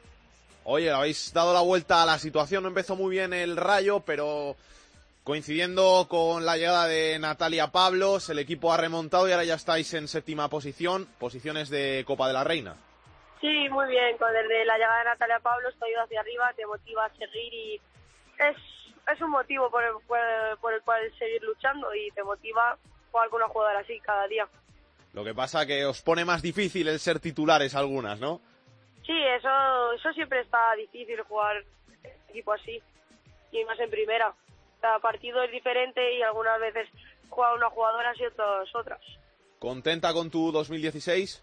Oye, 0.63 0.89
habéis 0.89 1.34
dado 1.34 1.53
la 1.53 1.62
vuelta 1.62 2.01
a 2.01 2.05
la 2.05 2.17
situación, 2.17 2.63
no 2.63 2.69
empezó 2.69 2.95
muy 2.95 3.12
bien 3.12 3.34
el 3.34 3.58
Rayo, 3.58 3.99
pero 3.99 4.55
coincidiendo 5.23 6.08
con 6.10 6.45
la 6.45 6.55
llegada 6.55 6.88
de 6.88 7.19
Natalia 7.19 7.67
Pablos, 7.67 8.29
el 8.29 8.39
equipo 8.39 8.71
ha 8.71 8.77
remontado 8.77 9.27
y 9.27 9.31
ahora 9.31 9.43
ya 9.43 9.55
estáis 9.55 9.93
en 9.93 10.08
séptima 10.08 10.49
posición, 10.49 11.05
posiciones 11.19 11.69
de 11.69 12.03
Copa 12.08 12.27
de 12.27 12.34
la 12.34 12.43
Reina. 12.43 12.75
Sí, 13.41 13.69
muy 13.69 13.88
bien, 13.88 14.17
con 14.17 14.31
desde 14.34 14.65
la 14.65 14.77
llegada 14.77 14.99
de 14.99 15.05
Natalia 15.05 15.39
Pablo 15.39 15.69
estoy 15.69 15.91
ido 15.91 16.01
hacia 16.01 16.21
arriba, 16.21 16.53
te 16.55 16.65
motiva 16.65 17.05
a 17.05 17.10
seguir 17.10 17.53
y 17.53 17.81
es, 18.39 18.58
es 19.13 19.21
un 19.21 19.31
motivo 19.31 19.69
por 19.69 19.84
el, 19.84 19.93
por, 20.08 20.19
por 20.62 20.73
el 20.73 20.81
cual 20.81 21.01
seguir 21.19 21.43
luchando 21.43 21.93
y 21.93 22.10
te 22.12 22.23
motiva 22.23 22.77
jugar 23.12 23.29
con 23.29 23.41
una 23.41 23.49
jugadora 23.49 23.79
así 23.81 23.99
cada 23.99 24.27
día. 24.27 24.47
Lo 25.15 25.23
que 25.23 25.34
pasa 25.34 25.65
que 25.65 25.86
os 25.86 26.01
pone 26.01 26.25
más 26.25 26.41
difícil 26.41 26.89
el 26.89 26.99
ser 26.99 27.21
titulares 27.21 27.73
algunas, 27.73 28.19
¿no? 28.19 28.41
Sí, 29.06 29.13
eso, 29.15 29.93
eso 29.93 30.12
siempre 30.12 30.41
está 30.41 30.75
difícil 30.75 31.21
jugar 31.21 31.63
equipo 32.28 32.51
así 32.51 32.82
y 33.54 33.63
más 33.63 33.80
en 33.80 33.89
primera. 33.89 34.34
Cada 34.82 34.99
partido 34.99 35.41
es 35.43 35.51
diferente 35.51 36.17
y 36.17 36.21
algunas 36.21 36.60
veces 36.60 36.89
juega 37.30 37.56
una 37.56 37.69
jugadora 37.69 38.12
y 38.19 38.25
otras 38.25 38.75
otras. 38.75 38.99
¿Contenta 39.58 40.12
con 40.12 40.30
tu 40.30 40.51
2016? 40.51 41.41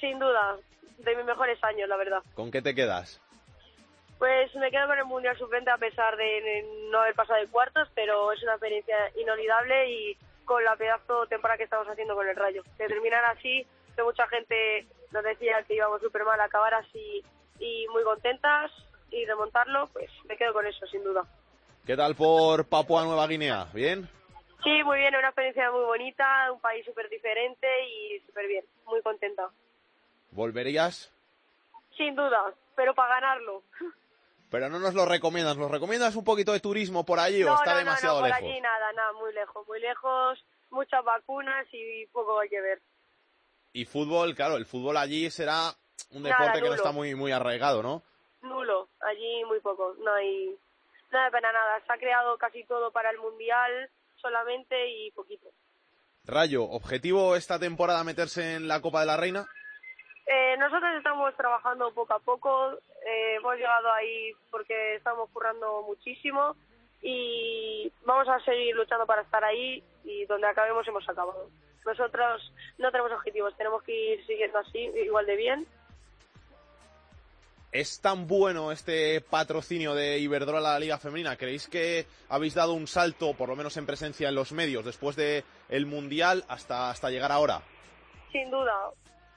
Sin 0.00 0.18
duda, 0.18 0.56
de 0.96 1.14
mis 1.14 1.26
mejores 1.26 1.62
años, 1.64 1.90
la 1.90 1.96
verdad. 1.98 2.22
¿Con 2.32 2.50
qué 2.50 2.62
te 2.62 2.74
quedas? 2.74 3.20
Pues 4.18 4.54
me 4.54 4.70
quedo 4.70 4.86
con 4.86 4.98
el 4.98 5.04
Mundial 5.04 5.36
Sub-20 5.36 5.70
a 5.70 5.76
pesar 5.76 6.16
de 6.16 6.64
no 6.90 7.00
haber 7.00 7.14
pasado 7.14 7.40
de 7.40 7.48
cuartos, 7.48 7.88
pero 7.94 8.32
es 8.32 8.42
una 8.42 8.52
experiencia 8.52 8.96
inolvidable 9.20 9.90
y 9.90 10.16
con 10.44 10.64
la 10.64 10.76
pedazo 10.76 11.22
de 11.22 11.28
temporada 11.28 11.58
que 11.58 11.64
estamos 11.64 11.88
haciendo 11.88 12.14
con 12.14 12.28
el 12.28 12.36
Rayo. 12.36 12.62
Que 12.76 12.86
terminar 12.86 13.24
así, 13.26 13.66
que 13.94 14.02
mucha 14.02 14.26
gente 14.28 14.86
nos 15.10 15.24
decía 15.24 15.62
que 15.66 15.74
íbamos 15.74 16.00
súper 16.00 16.24
mal, 16.24 16.40
acabar 16.40 16.74
así 16.74 17.22
y 17.58 17.86
muy 17.88 18.02
contentas 18.02 18.70
y 19.10 19.24
remontarlo, 19.26 19.88
pues 19.92 20.10
me 20.24 20.36
quedo 20.36 20.52
con 20.52 20.66
eso, 20.66 20.86
sin 20.86 21.04
duda. 21.04 21.24
¿Qué 21.86 21.96
tal 21.96 22.14
por 22.14 22.68
Papua 22.68 23.04
Nueva 23.04 23.26
Guinea? 23.26 23.66
¿Bien? 23.74 24.08
Sí, 24.62 24.82
muy 24.84 24.98
bien, 24.98 25.14
una 25.16 25.28
experiencia 25.28 25.70
muy 25.72 25.84
bonita, 25.84 26.50
un 26.52 26.60
país 26.60 26.84
súper 26.86 27.08
diferente 27.08 27.66
y 27.84 28.20
súper 28.20 28.46
bien, 28.46 28.64
muy 28.86 29.02
contenta. 29.02 29.48
¿Volverías? 30.30 31.12
Sin 31.96 32.14
duda, 32.14 32.54
pero 32.76 32.94
para 32.94 33.16
ganarlo. 33.16 33.62
Pero 34.52 34.68
no 34.68 34.78
nos 34.78 34.92
lo 34.92 35.06
recomiendas. 35.06 35.56
¿Nos 35.56 35.70
recomiendas 35.70 36.14
un 36.14 36.24
poquito 36.24 36.52
de 36.52 36.60
turismo 36.60 37.06
por 37.06 37.18
allí 37.18 37.42
o 37.42 37.54
está 37.54 37.72
no, 37.72 37.78
demasiado 37.78 38.20
no, 38.20 38.26
no, 38.26 38.28
por 38.28 38.38
lejos? 38.38 38.52
allí 38.52 38.60
nada, 38.60 38.92
nada, 38.92 39.12
muy 39.14 39.32
lejos, 39.32 39.66
muy 39.66 39.80
lejos, 39.80 40.44
muchas 40.70 41.02
vacunas 41.02 41.66
y 41.72 42.06
poco 42.08 42.38
hay 42.38 42.50
que 42.50 42.60
ver. 42.60 42.82
Y 43.72 43.86
fútbol, 43.86 44.34
claro, 44.34 44.58
el 44.58 44.66
fútbol 44.66 44.98
allí 44.98 45.30
será 45.30 45.72
un 46.10 46.22
Nada, 46.22 46.36
deporte 46.36 46.60
que 46.60 46.68
no 46.68 46.74
está 46.74 46.92
muy, 46.92 47.14
muy 47.14 47.32
arraigado, 47.32 47.82
¿no? 47.82 48.02
Nulo, 48.42 48.88
allí 49.00 49.42
muy 49.46 49.58
poco, 49.60 49.96
no 50.00 50.12
hay 50.12 50.54
nada 51.10 51.30
pena 51.30 51.50
nada. 51.50 51.80
Se 51.86 51.90
ha 51.90 51.96
creado 51.96 52.36
casi 52.36 52.62
todo 52.64 52.90
para 52.90 53.08
el 53.08 53.16
Mundial 53.18 53.88
solamente 54.16 54.76
y 54.86 55.10
poquito. 55.12 55.48
Rayo, 56.26 56.64
¿objetivo 56.64 57.36
esta 57.36 57.58
temporada 57.58 58.04
meterse 58.04 58.56
en 58.56 58.68
la 58.68 58.82
Copa 58.82 59.00
de 59.00 59.06
la 59.06 59.16
Reina? 59.16 59.46
Eh, 60.26 60.56
nosotros 60.58 60.90
estamos 60.98 61.34
trabajando 61.36 61.92
poco 61.94 62.12
a 62.12 62.18
poco, 62.18 62.78
eh, 63.06 63.34
hemos 63.36 63.56
llegado 63.56 63.92
ahí 63.92 64.32
porque 64.50 64.94
estamos 64.96 65.28
currando 65.30 65.82
muchísimo 65.82 66.56
y 67.02 67.90
vamos 68.04 68.28
a 68.28 68.38
seguir 68.44 68.74
luchando 68.76 69.06
para 69.06 69.22
estar 69.22 69.42
ahí 69.44 69.82
y 70.04 70.24
donde 70.26 70.46
acabemos 70.46 70.86
hemos 70.86 71.08
acabado. 71.08 71.48
Nosotros 71.84 72.52
no 72.78 72.90
tenemos 72.92 73.12
objetivos, 73.12 73.56
tenemos 73.56 73.82
que 73.82 73.92
ir 74.14 74.26
siguiendo 74.26 74.58
así, 74.58 74.78
igual 75.04 75.26
de 75.26 75.36
bien. 75.36 75.66
¿Es 77.72 78.00
tan 78.02 78.26
bueno 78.28 78.70
este 78.70 79.22
patrocinio 79.22 79.94
de 79.94 80.18
Iberdrola 80.18 80.70
a 80.70 80.72
la 80.74 80.78
Liga 80.78 80.98
Femenina? 80.98 81.36
¿Creéis 81.36 81.68
que 81.68 82.04
habéis 82.28 82.54
dado 82.54 82.74
un 82.74 82.86
salto, 82.86 83.32
por 83.32 83.48
lo 83.48 83.56
menos 83.56 83.76
en 83.78 83.86
presencia 83.86 84.28
en 84.28 84.34
los 84.34 84.52
medios, 84.52 84.84
después 84.84 85.16
del 85.16 85.42
el 85.70 85.86
Mundial 85.86 86.44
hasta, 86.48 86.90
hasta 86.90 87.08
llegar 87.08 87.32
ahora? 87.32 87.62
Sin 88.30 88.50
duda, 88.50 88.90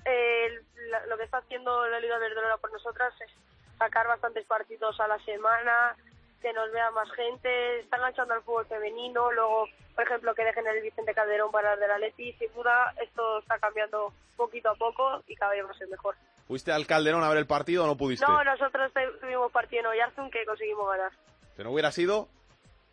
eh, 0.04 0.50
la- 0.92 1.06
lo 1.08 1.18
que 1.18 1.24
está 1.24 1.38
haciendo 1.38 1.88
la 1.88 2.00
Liga 2.02 2.18
Verdolera 2.20 2.58
por 2.58 2.74
nosotras 2.74 3.14
es 3.22 3.32
sacar 3.78 4.08
bastantes 4.08 4.46
partidos 4.46 5.00
a 5.00 5.08
la 5.08 5.20
semana, 5.26 5.96
que 6.42 6.54
nos 6.54 6.72
vea 6.72 6.92
más 6.92 7.10
gente, 7.14 7.80
está 7.80 7.98
enganchando 7.98 8.34
al 8.34 8.44
fútbol 8.44 8.66
femenino, 8.68 9.32
luego, 9.32 9.68
por 9.96 10.04
ejemplo, 10.06 10.36
que 10.36 10.44
dejen 10.44 10.68
el 10.68 10.82
Vicente 10.82 11.14
Calderón 11.14 11.52
para 11.52 11.74
el 11.74 11.80
de 11.80 11.88
la 11.88 11.98
Leti, 11.98 12.34
sin 12.34 12.54
duda 12.54 12.94
esto 13.02 13.40
está 13.40 13.58
cambiando 13.60 14.14
poquito 14.38 14.70
a 14.70 14.76
poco 14.76 15.24
y 15.28 15.36
cada 15.36 15.52
vez 15.54 15.66
va 15.66 15.72
a 15.72 15.78
ser 15.78 15.88
mejor. 15.88 16.16
¿Fuiste 16.48 16.72
al 16.72 16.86
Calderón 16.86 17.24
a 17.24 17.30
ver 17.30 17.40
el 17.40 17.48
partido 17.48 17.84
o 17.84 17.88
no 17.88 17.98
pudiste? 17.98 18.26
No, 18.28 18.44
nosotros 18.44 18.92
tuvimos 19.20 19.52
partido 19.52 19.80
en 19.82 19.88
Oyarzun 19.88 20.30
que 20.30 20.46
conseguimos 20.46 20.88
ganar. 20.90 21.12
¿Que 21.56 21.64
no 21.64 21.72
hubiera 21.72 21.92
sido? 21.92 22.28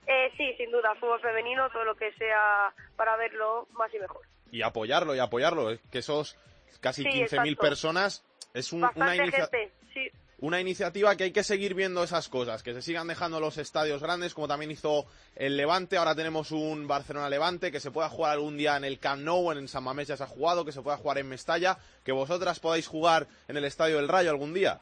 Eh, 0.06 0.32
sí, 0.36 0.54
sin 0.56 0.70
duda, 0.72 0.94
fútbol 0.94 1.20
femenino, 1.20 1.68
todo 1.70 1.84
lo 1.84 1.94
que 1.94 2.12
sea 2.14 2.72
para 2.96 3.16
verlo 3.16 3.68
más 3.72 3.92
y 3.92 3.98
mejor. 3.98 4.22
Y 4.50 4.62
apoyarlo, 4.62 5.14
y 5.14 5.18
apoyarlo. 5.18 5.70
¿eh? 5.70 5.78
Que 5.90 5.98
esos 5.98 6.36
casi 6.80 7.02
Sí, 7.02 7.08
15.000 7.10 7.22
exacto. 7.52 7.60
personas 7.60 8.24
es 8.54 8.72
un- 8.72 8.78
una, 8.78 8.88
Bastante 8.88 9.16
inicia- 9.16 9.48
gente, 9.48 9.72
sí. 9.92 10.10
Una 10.42 10.60
iniciativa 10.60 11.14
que 11.16 11.24
hay 11.24 11.30
que 11.30 11.44
seguir 11.44 11.72
viendo 11.74 12.02
esas 12.02 12.28
cosas, 12.28 12.64
que 12.64 12.74
se 12.74 12.82
sigan 12.82 13.06
dejando 13.06 13.38
los 13.38 13.58
estadios 13.58 14.02
grandes, 14.02 14.34
como 14.34 14.48
también 14.48 14.72
hizo 14.72 15.06
el 15.36 15.56
Levante. 15.56 15.96
Ahora 15.96 16.16
tenemos 16.16 16.50
un 16.50 16.88
Barcelona-Levante, 16.88 17.70
que 17.70 17.78
se 17.78 17.92
pueda 17.92 18.08
jugar 18.08 18.32
algún 18.32 18.58
día 18.58 18.76
en 18.76 18.84
el 18.84 18.98
Camp 18.98 19.22
Nou, 19.22 19.52
en 19.52 19.68
San 19.68 19.84
Mamés 19.84 20.08
ya 20.08 20.16
se 20.16 20.24
ha 20.24 20.26
jugado, 20.26 20.64
que 20.64 20.72
se 20.72 20.82
pueda 20.82 20.96
jugar 20.96 21.18
en 21.18 21.28
Mestalla, 21.28 21.78
que 22.04 22.10
vosotras 22.10 22.58
podáis 22.58 22.88
jugar 22.88 23.28
en 23.46 23.56
el 23.56 23.64
Estadio 23.64 23.98
del 23.98 24.08
Rayo 24.08 24.30
algún 24.30 24.52
día. 24.52 24.80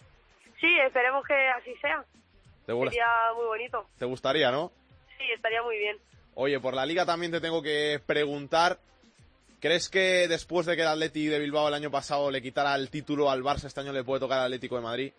Sí, 0.59 0.79
esperemos 0.87 1.27
que 1.27 1.35
así 1.51 1.75
sea. 1.83 2.03
Te, 2.65 2.73
Sería 2.73 3.07
muy 3.37 3.45
bonito. 3.45 3.87
te 3.99 4.07
gustaría, 4.07 4.51
¿no? 4.51 4.73
Sí, 5.19 5.25
estaría 5.35 5.63
muy 5.63 5.77
bien. 5.77 5.99
Oye, 6.37 6.59
por 6.59 6.73
la 6.73 6.87
liga 6.87 7.05
también 7.05 7.33
te 7.33 7.41
tengo 7.43 7.63
que 7.63 8.01
preguntar, 8.07 8.79
¿crees 9.61 9.91
que 9.91 10.27
después 10.27 10.65
de 10.65 10.75
que 10.75 10.83
el 10.83 10.89
Atleti 10.89 11.27
de 11.27 11.39
Bilbao 11.39 11.69
el 11.69 11.75
año 11.75 11.91
pasado 11.91 12.31
le 12.31 12.41
quitara 12.41 12.75
el 12.77 12.89
título 12.89 13.31
al 13.31 13.43
Barça, 13.43 13.67
este 13.67 13.81
año 13.81 13.93
le 13.93 14.05
puede 14.05 14.21
tocar 14.21 14.39
al 14.39 14.45
Atlético 14.47 14.77
de 14.77 14.83
Madrid? 14.83 15.13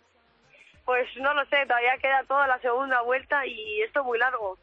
Pues 0.84 1.08
no 1.16 1.32
lo 1.34 1.44
sé, 1.46 1.64
todavía 1.66 1.96
queda 1.98 2.24
toda 2.24 2.46
la 2.46 2.58
segunda 2.60 3.00
vuelta 3.02 3.46
y 3.46 3.82
esto 3.82 4.00
es 4.00 4.06
muy 4.06 4.18
largo. 4.18 4.58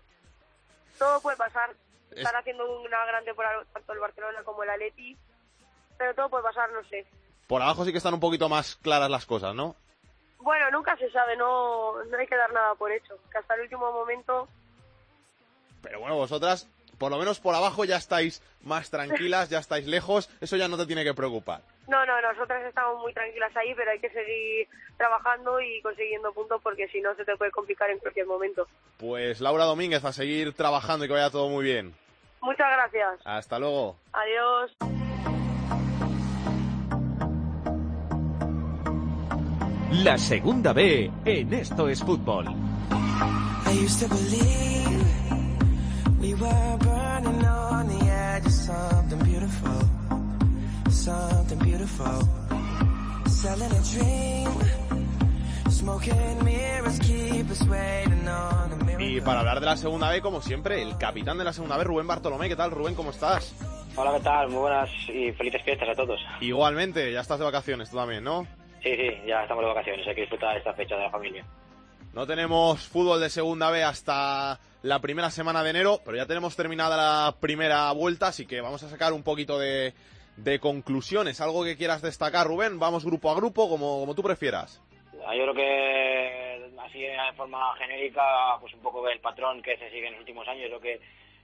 Todo 0.97 1.21
puede 1.21 1.37
pasar. 1.37 1.71
Están 2.11 2.35
haciendo 2.35 2.65
una 2.81 3.05
gran 3.05 3.23
temporada 3.23 3.63
tanto 3.71 3.93
el 3.93 3.99
Barcelona 3.99 4.43
como 4.43 4.63
el 4.63 4.69
Atleti, 4.69 5.15
pero 5.97 6.13
todo 6.15 6.29
puede 6.29 6.43
pasar, 6.43 6.69
no 6.71 6.83
sé. 6.89 7.05
Por 7.47 7.61
abajo 7.61 7.85
sí 7.85 7.91
que 7.91 7.97
están 7.97 8.13
un 8.13 8.19
poquito 8.19 8.49
más 8.49 8.75
claras 8.77 9.09
las 9.09 9.25
cosas, 9.25 9.55
¿no? 9.55 9.75
Bueno, 10.39 10.71
nunca 10.71 10.95
se 10.97 11.09
sabe, 11.11 11.35
no, 11.37 12.03
no 12.03 12.17
hay 12.17 12.27
que 12.27 12.35
dar 12.35 12.51
nada 12.53 12.75
por 12.75 12.91
hecho. 12.91 13.17
Que 13.31 13.37
hasta 13.37 13.55
el 13.55 13.61
último 13.61 13.91
momento, 13.91 14.47
Pero 15.81 15.99
bueno, 15.99 16.15
vosotras, 16.15 16.67
por 16.99 17.09
lo 17.11 17.17
menos 17.17 17.39
por 17.39 17.55
abajo 17.55 17.85
ya 17.85 17.95
estáis 17.95 18.43
más 18.61 18.91
tranquilas, 18.91 19.49
ya 19.49 19.59
estáis 19.59 19.87
lejos, 19.87 20.29
eso 20.41 20.57
ya 20.57 20.67
no 20.67 20.77
te 20.77 20.85
tiene 20.85 21.03
que 21.03 21.13
preocupar. 21.13 21.61
no, 21.87 22.05
no, 22.05 22.21
nosotras 22.21 22.63
estamos 22.65 23.01
muy 23.01 23.13
tranquilas 23.13 23.55
ahí, 23.57 23.73
pero 23.75 23.89
hay 23.89 23.99
que 23.99 24.09
seguir 24.09 24.67
trabajando 24.97 25.59
y 25.61 25.81
consiguiendo 25.81 26.31
puntos 26.33 26.61
porque 26.61 26.87
si 26.89 27.01
no 27.01 27.15
se 27.15 27.25
te 27.25 27.35
puede 27.37 27.51
complicar 27.51 27.89
en 27.89 27.97
cualquier 27.99 28.27
momento. 28.27 28.67
Pues 28.97 29.39
Laura 29.39 29.63
Domínguez, 29.63 30.03
a 30.03 30.11
seguir 30.11 30.53
trabajando 30.53 31.05
y 31.05 31.07
que 31.07 31.13
vaya 31.13 31.29
todo 31.29 31.47
muy 31.49 31.63
bien. 31.63 31.95
Muchas 32.41 32.69
gracias. 32.69 33.19
Hasta 33.25 33.57
luego. 33.59 33.95
Adiós. 34.13 34.75
La 40.03 40.17
segunda 40.17 40.71
B 40.73 41.11
en 41.25 41.53
Esto 41.53 41.89
es 41.89 42.03
Fútbol. 42.03 42.45
I 43.65 43.85
used 43.85 43.99
to 43.99 44.07
believe 44.07 44.98
we 46.19 46.33
were 46.33 46.77
burning 46.79 47.45
on 47.45 47.87
the 47.87 48.05
edge 48.05 48.45
of 48.45 48.51
something 48.51 49.19
beautiful, 49.19 49.79
something 50.89 51.59
beautiful. 51.59 52.27
Selling 53.27 53.71
a 53.71 53.81
dream, 53.93 54.51
smoking 55.69 56.43
mirrors 56.43 56.99
keep 56.99 57.49
us 57.49 57.61
waiting 57.67 58.27
on 58.27 58.71
a 58.73 58.75
miracle. 58.83 59.07
Y 59.07 59.21
para 59.21 59.39
hablar 59.39 59.59
de 59.61 59.65
la 59.65 59.77
segunda 59.77 60.09
B, 60.09 60.21
como 60.21 60.41
siempre, 60.41 60.81
el 60.81 60.97
capitán 60.97 61.37
de 61.37 61.45
la 61.45 61.53
segunda 61.53 61.77
B, 61.77 61.85
Rubén 61.85 62.07
Bartolomé. 62.07 62.49
¿Qué 62.49 62.55
tal, 62.55 62.71
Rubén? 62.71 62.95
¿Cómo 62.95 63.11
estás? 63.11 63.55
Hola, 63.95 64.13
¿qué 64.17 64.23
tal? 64.23 64.49
Muy 64.49 64.59
buenas 64.59 64.89
y 65.07 65.31
felices 65.31 65.61
fiestas 65.63 65.89
a 65.89 65.95
todos. 65.95 66.19
Igualmente, 66.41 67.11
ya 67.13 67.21
estás 67.21 67.39
de 67.39 67.45
vacaciones 67.45 67.89
tú 67.89 67.97
también, 67.97 68.23
¿no? 68.23 68.45
Sí, 68.83 68.95
sí, 68.95 69.09
ya 69.25 69.43
estamos 69.43 69.63
de 69.63 69.69
vacaciones, 69.69 70.07
hay 70.07 70.15
que 70.15 70.21
disfrutar 70.21 70.53
de 70.53 70.59
esta 70.59 70.73
fecha 70.73 70.95
de 70.95 71.03
la 71.03 71.11
familia. 71.11 71.45
No 72.13 72.25
tenemos 72.25 72.87
fútbol 72.87 73.19
de 73.21 73.29
segunda 73.29 73.69
B 73.69 73.83
hasta 73.83 74.59
la 74.81 74.99
primera 74.99 75.29
semana 75.29 75.63
de 75.63 75.69
enero, 75.69 75.99
pero 76.03 76.17
ya 76.17 76.25
tenemos 76.25 76.55
terminada 76.55 76.97
la 76.97 77.35
primera 77.39 77.91
vuelta, 77.91 78.27
así 78.27 78.47
que 78.47 78.61
vamos 78.61 78.81
a 78.81 78.89
sacar 78.89 79.13
un 79.13 79.23
poquito 79.23 79.59
de, 79.59 79.93
de 80.37 80.59
conclusiones. 80.59 81.39
¿Algo 81.39 81.63
que 81.63 81.77
quieras 81.77 82.01
destacar, 82.01 82.47
Rubén? 82.47 82.79
Vamos 82.79 83.05
grupo 83.05 83.29
a 83.29 83.35
grupo, 83.35 83.69
como, 83.69 83.99
como 83.99 84.15
tú 84.15 84.23
prefieras. 84.23 84.81
Ah, 85.25 85.35
Yo 85.35 85.43
creo 85.43 85.53
que 85.53 86.71
así 86.81 86.99
de 86.99 87.15
forma 87.37 87.75
genérica, 87.77 88.57
pues 88.59 88.73
un 88.73 88.81
poco 88.81 89.07
el 89.07 89.19
patrón 89.19 89.61
que 89.61 89.77
se 89.77 89.89
sigue 89.91 90.07
en 90.07 90.13
los 90.13 90.21
últimos 90.21 90.47
años, 90.47 90.71
lo 90.71 90.79
que 90.79 90.99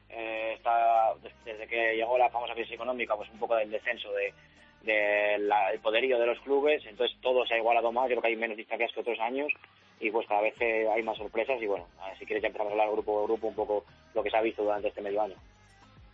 eh, 0.10 0.54
está 0.54 1.14
desde 1.46 1.68
que 1.68 1.96
llegó 1.96 2.18
la 2.18 2.30
famosa 2.32 2.54
crisis 2.54 2.74
económica, 2.74 3.16
pues 3.16 3.30
un 3.30 3.40
poco 3.40 3.56
del 3.56 3.70
descenso 3.70 4.12
de 4.14 4.34
del 4.82 5.80
poderío 5.82 6.20
de 6.20 6.28
los 6.28 6.40
clubes, 6.42 6.86
entonces 6.86 7.18
todo 7.20 7.44
se 7.48 7.56
ha 7.56 7.58
igualado 7.58 7.92
más, 7.92 8.04
yo 8.04 8.10
creo 8.10 8.22
que 8.22 8.28
hay 8.28 8.36
menos 8.36 8.56
distancias 8.56 8.92
que 8.94 9.00
otros 9.00 9.20
años 9.20 9.52
y 10.00 10.12
pues 10.12 10.28
cada 10.28 10.42
vez 10.42 10.56
eh, 10.60 10.88
hay 10.94 11.04
más 11.04 11.18
sorpresas 11.18 11.62
y 11.62 11.68
bueno, 11.68 11.86
si 12.20 12.26
quieres 12.26 12.42
ya 12.42 12.48
empezamos 12.48 12.72
a 12.72 12.74
hablar 12.74 12.92
grupo 12.92 13.14
por 13.14 13.28
grupo 13.28 13.48
un 13.48 13.56
poco 13.56 13.86
lo 14.14 14.24
que 14.24 14.30
se 14.30 14.38
ha 14.38 14.42
visto 14.42 14.64
durante 14.64 14.90
este 14.90 15.02
medio 15.02 15.22
año. 15.22 15.36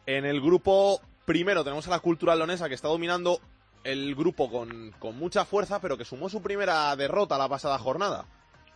En 0.06 0.26
el 0.26 0.42
grupo 0.42 1.00
primero 1.26 1.64
tenemos 1.64 1.88
a 1.88 1.92
la 1.92 2.00
Cultural 2.00 2.38
Leonesa 2.38 2.68
que 2.68 2.76
está 2.76 2.88
dominando 2.88 3.40
el 3.84 4.16
grupo 4.16 4.52
con, 4.52 4.92
con 5.00 5.18
mucha 5.18 5.46
fuerza, 5.46 5.82
pero 5.82 5.98
que 5.98 6.06
sumó 6.06 6.30
su 6.30 6.42
primera 6.42 6.96
derrota 6.96 7.38
la 7.38 7.50
pasada 7.50 7.78
jornada. 7.80 8.26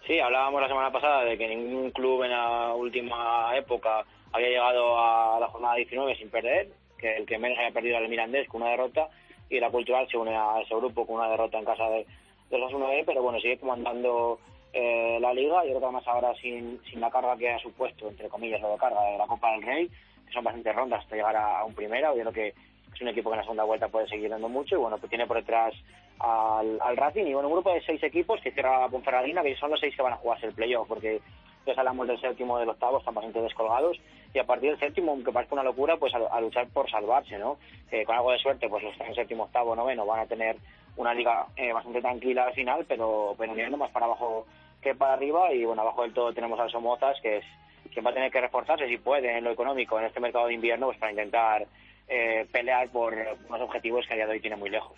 Sí, 0.07 0.19
hablábamos 0.19 0.61
la 0.61 0.67
semana 0.67 0.91
pasada 0.91 1.23
de 1.23 1.37
que 1.37 1.47
ningún 1.47 1.91
club 1.91 2.23
en 2.23 2.31
la 2.31 2.73
última 2.75 3.55
época 3.57 4.05
había 4.31 4.49
llegado 4.49 4.99
a 4.99 5.39
la 5.39 5.47
jornada 5.47 5.75
19 5.75 6.15
sin 6.17 6.29
perder, 6.29 6.69
que 6.97 7.17
el 7.17 7.25
que 7.25 7.39
menos 7.39 7.57
había 7.57 7.71
perdido 7.71 7.95
era 7.95 8.05
el 8.05 8.11
Mirandés 8.11 8.47
con 8.47 8.61
una 8.61 8.71
derrota 8.71 9.09
y 9.49 9.59
la 9.59 9.69
Cultural 9.69 10.07
se 10.09 10.17
une 10.17 10.35
a 10.35 10.61
ese 10.61 10.75
grupo 10.75 11.07
con 11.07 11.15
una 11.15 11.29
derrota 11.29 11.57
en 11.57 11.65
casa 11.65 11.89
de, 11.89 12.05
de 12.49 12.57
los 12.57 12.71
1 12.73 12.87
pero 13.05 13.21
bueno, 13.23 13.39
sigue 13.39 13.57
comandando 13.57 14.39
eh, 14.77 15.17
la 15.21 15.33
liga. 15.33 15.63
Yo 15.63 15.69
creo 15.69 15.79
que 15.79 15.85
además 15.85 16.07
ahora 16.07 16.35
sin, 16.35 16.81
sin 16.83 16.99
la 16.99 17.09
carga 17.09 17.37
que 17.37 17.49
ha 17.49 17.59
supuesto, 17.59 18.09
entre 18.09 18.27
comillas, 18.27 18.59
lo 18.61 18.71
de 18.71 18.77
carga 18.77 19.01
de 19.03 19.17
la 19.17 19.25
Copa 19.25 19.51
del 19.53 19.63
Rey, 19.63 19.87
que 19.87 20.33
son 20.33 20.43
bastantes 20.43 20.75
rondas 20.75 21.01
hasta 21.01 21.15
llegar 21.15 21.35
a, 21.35 21.63
un 21.63 21.73
primera. 21.73 22.13
Yo 22.13 22.21
creo 22.21 22.33
que 22.33 22.53
es 22.93 23.01
un 23.01 23.07
equipo 23.07 23.29
que 23.29 23.35
en 23.35 23.37
la 23.37 23.43
segunda 23.43 23.63
vuelta 23.63 23.87
puede 23.87 24.07
seguir 24.09 24.29
dando 24.29 24.49
mucho 24.49 24.75
y 24.75 24.79
bueno, 24.79 24.97
pues 24.97 25.09
tiene 25.09 25.25
por 25.25 25.37
detrás 25.37 25.73
al, 26.19 26.77
al 26.81 26.97
Racing 26.97 27.25
y 27.25 27.33
bueno, 27.33 27.47
un 27.47 27.53
grupo 27.53 27.73
de 27.73 27.81
seis 27.83 28.03
equipos 28.03 28.41
que 28.41 28.51
cierra 28.51 28.81
la 28.81 28.89
Ponferradina, 28.89 29.43
que 29.43 29.55
son 29.55 29.71
los 29.71 29.79
seis 29.79 29.95
que 29.95 30.01
van 30.01 30.13
a 30.13 30.17
jugarse 30.17 30.47
el 30.47 30.53
playoff, 30.53 30.87
porque 30.89 31.21
ya 31.65 31.73
hablamos 31.77 32.07
del 32.07 32.19
séptimo 32.19 32.59
del 32.59 32.69
octavo, 32.69 32.99
están 32.99 33.13
bastante 33.13 33.41
descolgados, 33.41 33.97
y 34.33 34.39
a 34.39 34.45
partir 34.45 34.71
del 34.71 34.79
séptimo, 34.79 35.13
aunque 35.13 35.31
parezca 35.31 35.55
una 35.55 35.63
locura, 35.63 35.97
pues 35.97 36.13
a, 36.13 36.41
luchar 36.41 36.67
por 36.67 36.89
salvarse, 36.89 37.37
¿no? 37.37 37.57
Eh, 37.91 38.03
con 38.05 38.15
algo 38.15 38.31
de 38.31 38.39
suerte, 38.39 38.67
pues 38.69 38.83
los 38.83 38.99
en 38.99 39.15
séptimo, 39.15 39.43
octavo, 39.43 39.75
noveno 39.75 40.05
van 40.05 40.19
a 40.19 40.25
tener 40.25 40.57
una 40.97 41.13
liga 41.13 41.47
eh, 41.55 41.73
bastante 41.73 42.01
tranquila 42.01 42.45
al 42.45 42.53
final, 42.53 42.85
pero, 42.87 43.35
pero 43.37 43.53
mirando 43.53 43.77
más 43.77 43.91
para 43.91 44.05
abajo 44.05 44.45
que 44.81 44.95
para 44.95 45.13
arriba, 45.13 45.51
y 45.53 45.65
bueno, 45.65 45.81
abajo 45.81 46.03
del 46.03 46.13
todo 46.13 46.33
tenemos 46.33 46.59
al 46.59 46.69
Somozas, 46.69 47.19
que 47.21 47.37
es 47.37 47.45
quien 47.91 48.05
va 48.05 48.11
a 48.11 48.13
tener 48.13 48.31
que 48.31 48.41
reforzarse 48.41 48.87
si 48.87 48.97
puede 48.97 49.37
en 49.37 49.43
lo 49.43 49.51
económico 49.51 49.99
en 49.99 50.05
este 50.05 50.19
mercado 50.19 50.47
de 50.47 50.53
invierno, 50.53 50.87
pues 50.87 50.99
para 50.99 51.11
intentar 51.11 51.65
eh, 52.07 52.47
pelear 52.51 52.89
por 52.89 53.13
unos 53.13 53.61
objetivos 53.61 54.05
que 54.07 54.13
a 54.13 54.17
día 54.17 54.27
de 54.27 54.33
hoy 54.33 54.41
tiene 54.41 54.55
muy 54.55 54.69
lejos. 54.69 54.97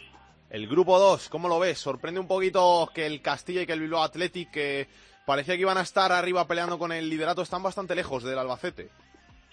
El 0.49 0.67
grupo 0.67 0.97
2, 0.97 1.29
¿cómo 1.29 1.49
lo 1.49 1.59
ves? 1.59 1.77
Sorprende 1.77 2.19
un 2.19 2.27
poquito 2.27 2.89
que 2.93 3.05
el 3.05 3.21
Castilla 3.21 3.61
y 3.61 3.65
que 3.65 3.73
el 3.73 3.81
Bilbao 3.81 4.03
Athletic, 4.03 4.49
que 4.51 4.87
parecía 5.25 5.55
que 5.55 5.61
iban 5.61 5.77
a 5.77 5.81
estar 5.81 6.11
arriba 6.11 6.47
peleando 6.47 6.79
con 6.79 6.91
el 6.91 7.09
liderato, 7.09 7.41
están 7.41 7.63
bastante 7.63 7.95
lejos 7.95 8.23
del 8.23 8.39
Albacete. 8.39 8.89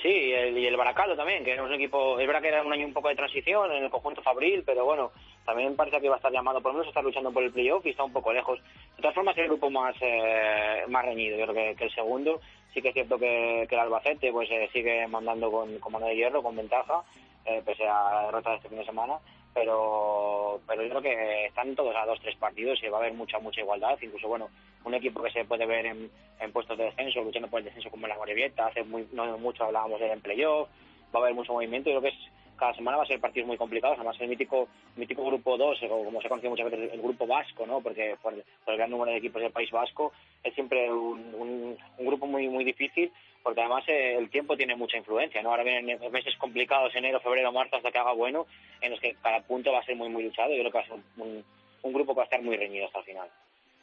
Sí, 0.00 0.08
y 0.08 0.32
el, 0.32 0.58
y 0.58 0.66
el 0.66 0.76
Baracaldo 0.76 1.16
también, 1.16 1.44
que 1.44 1.52
era 1.52 1.62
un 1.62 1.72
equipo, 1.72 2.18
es 2.20 2.26
verdad 2.26 2.42
que 2.42 2.48
era 2.48 2.62
un 2.62 2.72
año 2.72 2.86
un 2.86 2.92
poco 2.92 3.08
de 3.08 3.16
transición 3.16 3.72
en 3.72 3.84
el 3.84 3.90
conjunto 3.90 4.22
Fabril, 4.22 4.62
pero 4.64 4.84
bueno, 4.84 5.12
también 5.44 5.76
parece 5.76 6.00
que 6.00 6.06
iba 6.06 6.14
a 6.14 6.18
estar 6.18 6.32
llamado 6.32 6.60
por 6.60 6.72
lo 6.72 6.78
menos 6.78 6.86
a 6.86 6.90
estar 6.90 7.04
luchando 7.04 7.32
por 7.32 7.42
el 7.42 7.52
playoff 7.52 7.84
y 7.84 7.90
está 7.90 8.04
un 8.04 8.12
poco 8.12 8.32
lejos. 8.32 8.58
De 8.96 9.02
todas 9.02 9.14
formas, 9.14 9.36
es 9.36 9.42
el 9.42 9.48
grupo 9.48 9.70
más 9.70 9.94
eh, 10.00 10.84
más 10.88 11.04
reñido, 11.04 11.36
yo 11.36 11.46
creo 11.46 11.76
que, 11.76 11.84
el 11.84 11.94
segundo. 11.94 12.40
Sí 12.72 12.82
que 12.82 12.88
es 12.88 12.94
cierto 12.94 13.18
que, 13.18 13.62
el 13.62 13.78
Albacete 13.78 14.32
pues 14.32 14.50
eh, 14.50 14.68
sigue 14.72 15.06
mandando 15.06 15.50
con, 15.50 15.78
con 15.78 15.92
mano 15.92 16.06
de 16.06 16.16
hierro, 16.16 16.42
con 16.42 16.56
ventaja, 16.56 17.02
eh, 17.44 17.62
pese 17.64 17.86
a 17.86 18.14
la 18.14 18.26
derrota 18.26 18.50
de 18.50 18.56
este 18.56 18.68
fin 18.68 18.78
de 18.78 18.86
semana, 18.86 19.18
pero 19.52 20.60
pero 20.66 20.82
yo 20.82 20.88
creo 20.88 21.02
que 21.02 21.46
están 21.46 21.74
todos 21.76 21.94
a 21.94 22.06
dos, 22.06 22.20
tres 22.20 22.36
partidos 22.36 22.82
y 22.82 22.88
va 22.88 22.98
a 22.98 23.00
haber 23.00 23.14
mucha, 23.14 23.38
mucha 23.38 23.60
igualdad, 23.60 23.98
incluso 24.00 24.28
bueno, 24.28 24.48
un 24.84 24.94
equipo 24.94 25.22
que 25.22 25.30
se 25.30 25.44
puede 25.44 25.66
ver 25.66 25.86
en, 25.86 26.10
en 26.40 26.52
puestos 26.52 26.76
de 26.78 26.84
descenso, 26.84 27.22
luchando 27.22 27.48
por 27.48 27.60
el 27.60 27.66
descenso 27.66 27.90
como 27.90 28.06
la 28.06 28.16
Morevieta, 28.16 28.66
hace 28.66 28.82
muy, 28.82 29.06
no 29.12 29.38
mucho 29.38 29.64
hablábamos 29.64 30.00
del 30.00 30.20
playoff, 30.20 30.68
va 31.14 31.20
a 31.20 31.22
haber 31.22 31.34
mucho 31.34 31.52
movimiento, 31.52 31.90
yo 31.90 32.00
creo 32.00 32.10
que 32.10 32.16
es 32.16 32.30
cada 32.56 32.74
semana 32.74 32.96
va 32.96 33.04
a 33.04 33.06
ser 33.06 33.20
partidos 33.20 33.46
muy 33.46 33.56
complicados, 33.56 33.96
además 33.98 34.16
el 34.20 34.28
mítico 34.28 34.68
mítico 34.96 35.24
grupo 35.24 35.56
2, 35.56 35.82
o 35.90 36.04
como 36.04 36.20
se 36.20 36.28
conoce 36.28 36.48
muchas 36.48 36.70
veces 36.70 36.92
el 36.92 37.02
grupo 37.02 37.26
vasco, 37.26 37.66
¿no? 37.66 37.80
Porque 37.80 38.16
por, 38.22 38.34
por 38.64 38.72
el 38.72 38.78
gran 38.78 38.90
número 38.90 39.12
de 39.12 39.18
equipos 39.18 39.42
del 39.42 39.52
País 39.52 39.70
Vasco 39.70 40.12
es 40.42 40.54
siempre 40.54 40.90
un, 40.90 41.34
un, 41.34 41.78
un 41.98 42.06
grupo 42.06 42.26
muy 42.26 42.48
muy 42.48 42.64
difícil, 42.64 43.12
porque 43.42 43.60
además 43.60 43.84
eh, 43.88 44.16
el 44.16 44.30
tiempo 44.30 44.56
tiene 44.56 44.76
mucha 44.76 44.96
influencia, 44.96 45.42
¿no? 45.42 45.50
Ahora 45.50 45.64
vienen 45.64 45.98
meses 46.10 46.36
complicados, 46.36 46.94
enero, 46.94 47.20
febrero, 47.20 47.52
marzo, 47.52 47.76
hasta 47.76 47.90
que 47.90 47.98
haga 47.98 48.12
bueno, 48.12 48.46
en 48.80 48.90
los 48.90 49.00
que 49.00 49.14
cada 49.22 49.40
punto 49.40 49.72
va 49.72 49.80
a 49.80 49.84
ser 49.84 49.96
muy 49.96 50.08
muy 50.08 50.24
luchado, 50.24 50.50
yo 50.50 50.60
creo 50.60 50.72
que 50.72 50.78
va 50.78 50.84
a 50.84 50.88
ser 50.88 50.96
un, 51.16 51.44
un 51.82 51.92
grupo 51.92 52.12
que 52.12 52.18
va 52.18 52.22
a 52.22 52.26
estar 52.26 52.42
muy 52.42 52.56
reñido 52.56 52.86
hasta 52.86 53.00
el 53.00 53.04
final. 53.04 53.28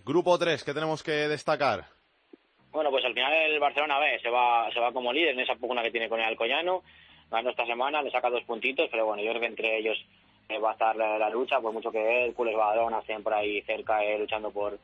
Grupo 0.04 0.38
3, 0.38 0.64
¿qué 0.64 0.74
tenemos 0.74 1.04
que 1.04 1.12
destacar? 1.12 1.86
Bueno, 2.72 2.90
pues 2.90 3.04
al 3.04 3.14
final 3.14 3.34
el 3.34 3.60
Barcelona 3.60 4.00
B 4.00 4.20
se 4.22 4.30
va, 4.30 4.72
se 4.74 4.80
va 4.80 4.92
como 4.94 5.12
líder 5.12 5.34
en 5.34 5.42
esa 5.42 5.56
pugna 5.56 5.84
que 5.84 5.92
tiene 5.92 6.08
con 6.08 6.20
el 6.20 6.26
Alcoyano. 6.26 6.84
Ganó 7.32 7.50
esta 7.50 7.66
semana, 7.66 8.02
le 8.02 8.12
saca 8.12 8.30
dos 8.30 8.44
puntitos, 8.44 8.90
pero 8.92 9.06
bueno, 9.06 9.24
yo 9.24 9.30
creo 9.30 9.42
que 9.42 9.48
entre 9.48 9.78
ellos 9.78 9.98
eh, 10.50 10.60
va 10.60 10.72
a 10.72 10.74
estar 10.74 10.96
la, 10.98 11.30
lucha, 11.30 11.62
por 11.62 11.72
mucho 11.72 11.90
que 11.90 12.26
Hércules, 12.26 12.56
Badalona 12.56 13.00
estén 13.00 13.24
por 13.24 13.34
ahí 13.34 13.62
cerca 13.62 14.04
eh, 14.04 14.20
luchando 14.20 14.52
por, 14.52 14.78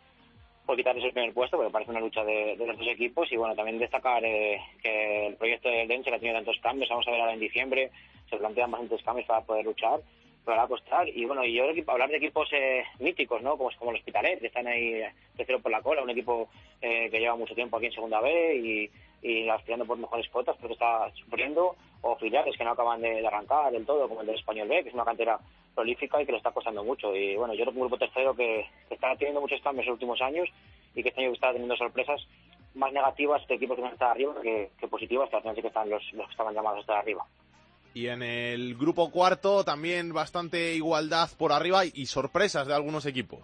por 0.66 0.78
quitarles 0.78 1.04
el 1.04 1.12
primer 1.12 1.34
puesto, 1.34 1.58
porque 1.58 1.74
parece 1.74 1.92
una 1.92 2.00
lucha 2.00 2.24
de, 2.24 2.56
de 2.56 2.66
dos 2.66 2.88
equipos. 2.88 3.30
Y 3.34 3.36
bueno, 3.36 3.54
también 3.54 3.78
destacar 3.78 4.24
eh, 4.24 4.62
que 4.82 5.28
el 5.28 5.36
proyecto 5.36 5.68
del 5.70 5.90
Dense 5.90 6.10
que 6.10 6.16
ha 6.16 6.20
tenido 6.20 6.38
tantos 6.38 6.58
cambios, 6.62 6.90
vamos 6.90 7.06
a 7.08 7.12
ver 7.12 7.20
ahora 7.20 7.34
en 7.34 7.42
diciembre, 7.42 7.92
se 8.30 8.38
plantean 8.38 8.72
bastantes 8.72 9.04
cambios 9.04 9.28
para 9.28 9.42
poder 9.42 9.66
luchar 9.66 10.00
pero 10.48 10.58
va 10.60 10.64
a 10.64 10.68
costar. 10.68 11.10
Y 11.10 11.26
bueno, 11.26 11.44
y 11.44 11.54
yo 11.54 11.64
creo 11.64 11.76
que 11.76 11.92
hablar 11.92 12.10
de 12.10 12.18
equipos 12.18 12.48
eh, 12.54 12.86
míticos, 13.00 13.42
¿no? 13.42 13.58
Como, 13.58 13.70
como 13.78 13.92
el 13.92 13.98
Hospitalet, 13.98 14.40
que 14.40 14.48
están 14.48 14.66
ahí 14.66 15.02
tercero 15.36 15.60
por 15.60 15.74
la 15.74 15.82
cola, 15.82 16.02
un 16.02 16.10
equipo 16.10 16.48
eh, 16.82 17.10
que 17.12 17.20
lleva 17.20 17.36
mucho 17.36 17.54
tiempo 17.54 17.76
aquí 17.76 17.88
en 17.88 17.92
Segunda 17.92 18.22
B 18.22 18.56
y, 18.56 18.90
y 19.22 19.50
aspirando 19.50 19.86
por 19.86 19.98
mejores 19.98 20.28
cuotas, 20.30 20.56
pero 20.58 20.70
que 20.70 20.74
está 20.74 21.12
sufriendo, 21.16 21.76
o 22.02 22.16
filiales 22.18 22.56
que 22.58 22.64
no 22.64 22.72
acaban 22.72 23.02
de, 23.02 23.26
arrancar 23.26 23.72
del 23.72 23.86
todo, 23.86 24.08
como 24.08 24.22
el 24.22 24.28
del 24.28 24.36
Español 24.36 24.68
B, 24.68 24.84
que 24.84 24.90
es 24.90 24.96
una 24.96 25.06
cantera 25.06 25.40
prolífica 25.74 26.22
y 26.22 26.26
que 26.26 26.32
le 26.32 26.38
está 26.38 26.52
costando 26.52 26.84
mucho. 26.84 27.16
Y 27.16 27.36
bueno, 27.36 27.54
yo 27.54 27.64
creo 27.64 27.74
que 27.74 27.80
un 27.80 27.88
grupo 27.88 27.98
tercero 27.98 28.36
que, 28.36 28.66
que 28.88 28.96
está 28.96 29.16
teniendo 29.16 29.42
muchos 29.42 29.62
cambios 29.62 29.86
en 29.86 29.92
los 29.92 29.96
últimos 29.96 30.22
años 30.22 30.50
y 30.96 31.04
que 31.04 31.10
este 31.10 31.22
año 31.22 31.34
está 31.34 31.52
teniendo 31.52 31.76
sorpresas 31.76 32.22
más 32.76 32.94
negativas 32.94 33.46
de 33.48 33.56
equipos 33.56 33.78
que 33.78 33.86
a 33.86 33.90
estar 33.90 34.12
arriba 34.12 34.36
que, 34.42 34.70
que 34.80 34.88
positivas, 34.88 35.30
que 35.30 35.36
al 35.36 35.42
final 35.42 35.56
sí 35.56 35.62
que 35.62 35.68
están 35.68 35.90
los, 35.90 36.04
los 36.14 36.26
que 36.26 36.32
estaban 36.32 36.54
llamados 36.54 36.78
a 36.78 36.82
estar 36.82 36.98
arriba. 36.98 37.26
Y 37.94 38.10
en 38.10 38.22
el 38.22 38.76
grupo 38.76 39.10
cuarto 39.10 39.64
también 39.64 40.14
bastante 40.14 40.76
igualdad 40.76 41.30
por 41.38 41.52
arriba 41.52 41.84
y, 41.86 42.06
sorpresas 42.06 42.68
de 42.68 42.76
algunos 42.76 43.08
equipos. 43.08 43.42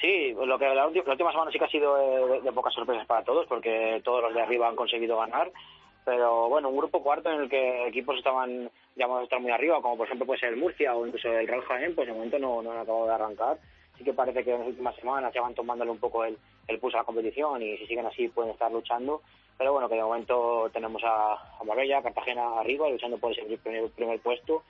Sí, 0.00 0.34
lo 0.34 0.58
que 0.58 0.66
la, 0.66 0.86
última, 0.86 1.04
la 1.06 1.12
última 1.12 1.32
semana 1.32 1.50
sí 1.50 1.58
que 1.58 1.64
ha 1.64 1.70
sido 1.70 1.96
de, 1.96 2.40
de, 2.42 2.52
pocas 2.52 2.74
sorpresas 2.74 3.06
para 3.06 3.24
todos, 3.24 3.46
porque 3.46 4.00
todos 4.04 4.22
los 4.22 4.34
de 4.34 4.42
arriba 4.42 4.68
han 4.68 4.76
conseguido 4.76 5.18
ganar. 5.18 5.50
Pero 6.04 6.48
bueno, 6.48 6.68
un 6.68 6.76
grupo 6.76 7.02
cuarto 7.02 7.30
en 7.30 7.42
el 7.42 7.48
que 7.48 7.88
equipos 7.88 8.16
estaban 8.16 8.70
llamados 8.94 9.22
a 9.22 9.24
estar 9.24 9.40
muy 9.40 9.50
arriba, 9.50 9.80
como 9.82 9.96
por 9.96 10.06
ejemplo 10.06 10.26
puede 10.26 10.40
ser 10.40 10.50
el 10.50 10.58
Murcia 10.58 10.94
o 10.94 11.06
incluso 11.06 11.28
el 11.28 11.48
Real 11.48 11.62
Jaén, 11.62 11.94
pues 11.94 12.06
de 12.06 12.14
momento 12.14 12.38
no, 12.38 12.62
no 12.62 12.72
han 12.72 12.78
acabado 12.78 13.06
de 13.06 13.14
arrancar. 13.14 13.58
Sí 13.98 14.04
que 14.04 14.12
parece 14.12 14.44
que 14.44 14.52
en 14.52 14.60
las 14.60 14.68
últimas 14.68 14.94
semanas 14.96 15.32
ya 15.34 15.40
van 15.40 15.54
tomándole 15.54 15.90
un 15.90 15.98
poco 15.98 16.24
el, 16.24 16.36
el 16.68 16.78
pulso 16.78 16.98
a 16.98 17.00
la 17.00 17.06
competición 17.06 17.62
y 17.62 17.78
si 17.78 17.86
siguen 17.86 18.06
así 18.06 18.28
pueden 18.28 18.52
estar 18.52 18.70
luchando 18.70 19.22
pero 19.58 19.72
bueno, 19.72 19.88
que 19.88 19.94
de 19.94 20.02
momento 20.02 20.68
tenemos 20.72 21.02
a, 21.04 21.32
a 21.58 21.64
Marbella, 21.64 22.02
Cartagena 22.02 22.60
arriba, 22.60 22.88
luchando 22.88 23.18
por 23.18 23.32
ese 23.32 23.42
primer, 23.58 23.90
primer 23.90 24.20
puesto, 24.20 24.62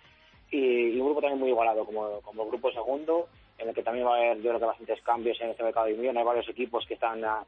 y, 0.50 0.90
y, 0.90 1.00
un 1.00 1.06
grupo 1.06 1.20
también 1.20 1.40
muy 1.40 1.50
igualado, 1.50 1.84
como, 1.84 2.20
como 2.20 2.46
grupo 2.46 2.70
segundo, 2.70 3.28
en 3.58 3.68
el 3.68 3.74
que 3.74 3.82
también 3.82 4.06
va 4.06 4.14
a 4.14 4.18
haber, 4.18 4.36
yo 4.38 4.50
creo 4.50 4.60
que 4.60 4.66
bastantes 4.66 5.02
cambios 5.02 5.40
en 5.40 5.50
este 5.50 5.62
mercado 5.62 5.86
de 5.86 5.92
invierno, 5.92 6.20
hay 6.20 6.26
varios 6.26 6.48
equipos 6.48 6.84
que 6.86 6.94
están 6.94 7.24
a, 7.24 7.44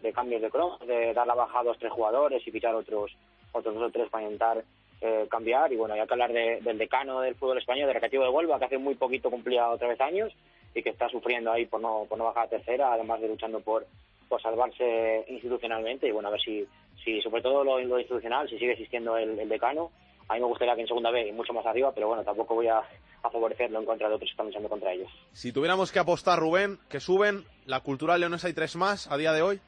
de 0.00 0.12
cambios 0.12 0.42
de 0.42 0.50
crono, 0.50 0.78
de 0.86 1.12
dar 1.12 1.26
la 1.26 1.34
baja 1.34 1.60
a 1.60 1.64
dos 1.64 1.78
tres 1.78 1.92
jugadores 1.92 2.46
y 2.46 2.50
fichar 2.50 2.74
otros, 2.74 3.16
otros 3.52 3.74
dos 3.74 3.88
o 3.88 3.90
tres 3.90 4.08
para 4.08 4.24
intentar 4.24 4.64
eh, 5.00 5.26
cambiar, 5.30 5.72
y 5.72 5.76
bueno, 5.76 5.94
hay 5.94 6.06
que 6.06 6.14
hablar 6.14 6.32
de, 6.32 6.60
del 6.60 6.78
decano 6.78 7.20
del 7.20 7.34
fútbol 7.34 7.58
español, 7.58 7.88
de 7.88 7.94
Recreativo 7.94 8.24
de 8.24 8.30
Huelva, 8.30 8.58
que 8.58 8.66
hace 8.66 8.78
muy 8.78 8.94
poquito 8.94 9.30
cumplía 9.30 9.68
otra 9.70 9.88
vez 9.88 10.00
años, 10.00 10.32
y 10.74 10.82
que 10.82 10.90
está 10.90 11.08
sufriendo 11.08 11.52
ahí 11.52 11.66
por 11.66 11.80
no, 11.80 12.04
por 12.08 12.18
no 12.18 12.24
bajar 12.24 12.46
a 12.46 12.50
tercera, 12.50 12.92
además 12.92 13.20
de 13.20 13.28
luchando 13.28 13.60
por 13.60 13.86
por 14.28 14.42
salvarse 14.42 15.24
institucionalmente 15.28 16.08
y 16.08 16.10
bueno, 16.10 16.28
a 16.28 16.32
ver 16.32 16.40
si, 16.40 16.66
si 17.04 17.20
sobre 17.22 17.42
todo 17.42 17.64
lo, 17.64 17.78
lo 17.80 17.98
institucional, 17.98 18.48
si 18.48 18.58
sigue 18.58 18.72
existiendo 18.72 19.16
el, 19.16 19.48
decano. 19.48 19.90
A 20.28 20.34
mí 20.34 20.40
me 20.40 20.46
gustaría 20.46 20.74
que 20.74 20.82
en 20.82 20.86
segunda 20.86 21.10
B 21.10 21.28
y 21.28 21.32
mucho 21.32 21.52
más 21.52 21.66
arriba, 21.66 21.92
pero 21.94 22.08
bueno, 22.08 22.24
tampoco 22.24 22.54
voy 22.54 22.68
a, 22.68 22.78
a 22.78 23.30
favorecerlo 23.30 23.78
en 23.78 23.86
contra 23.86 24.08
de 24.08 24.14
otros 24.14 24.28
que 24.28 24.32
están 24.32 24.46
luchando 24.46 24.68
contra 24.68 24.92
ellos. 24.92 25.10
Si 25.32 25.52
tuviéramos 25.52 25.92
que 25.92 25.98
apostar, 25.98 26.38
Rubén, 26.38 26.78
que 26.88 27.00
suben, 27.00 27.44
¿la 27.66 27.80
cultural 27.80 28.20
leonesa 28.20 28.46
hay 28.46 28.54
tres 28.54 28.76
más 28.76 29.10
a 29.10 29.16
día 29.16 29.32
de 29.32 29.42
hoy? 29.42 29.60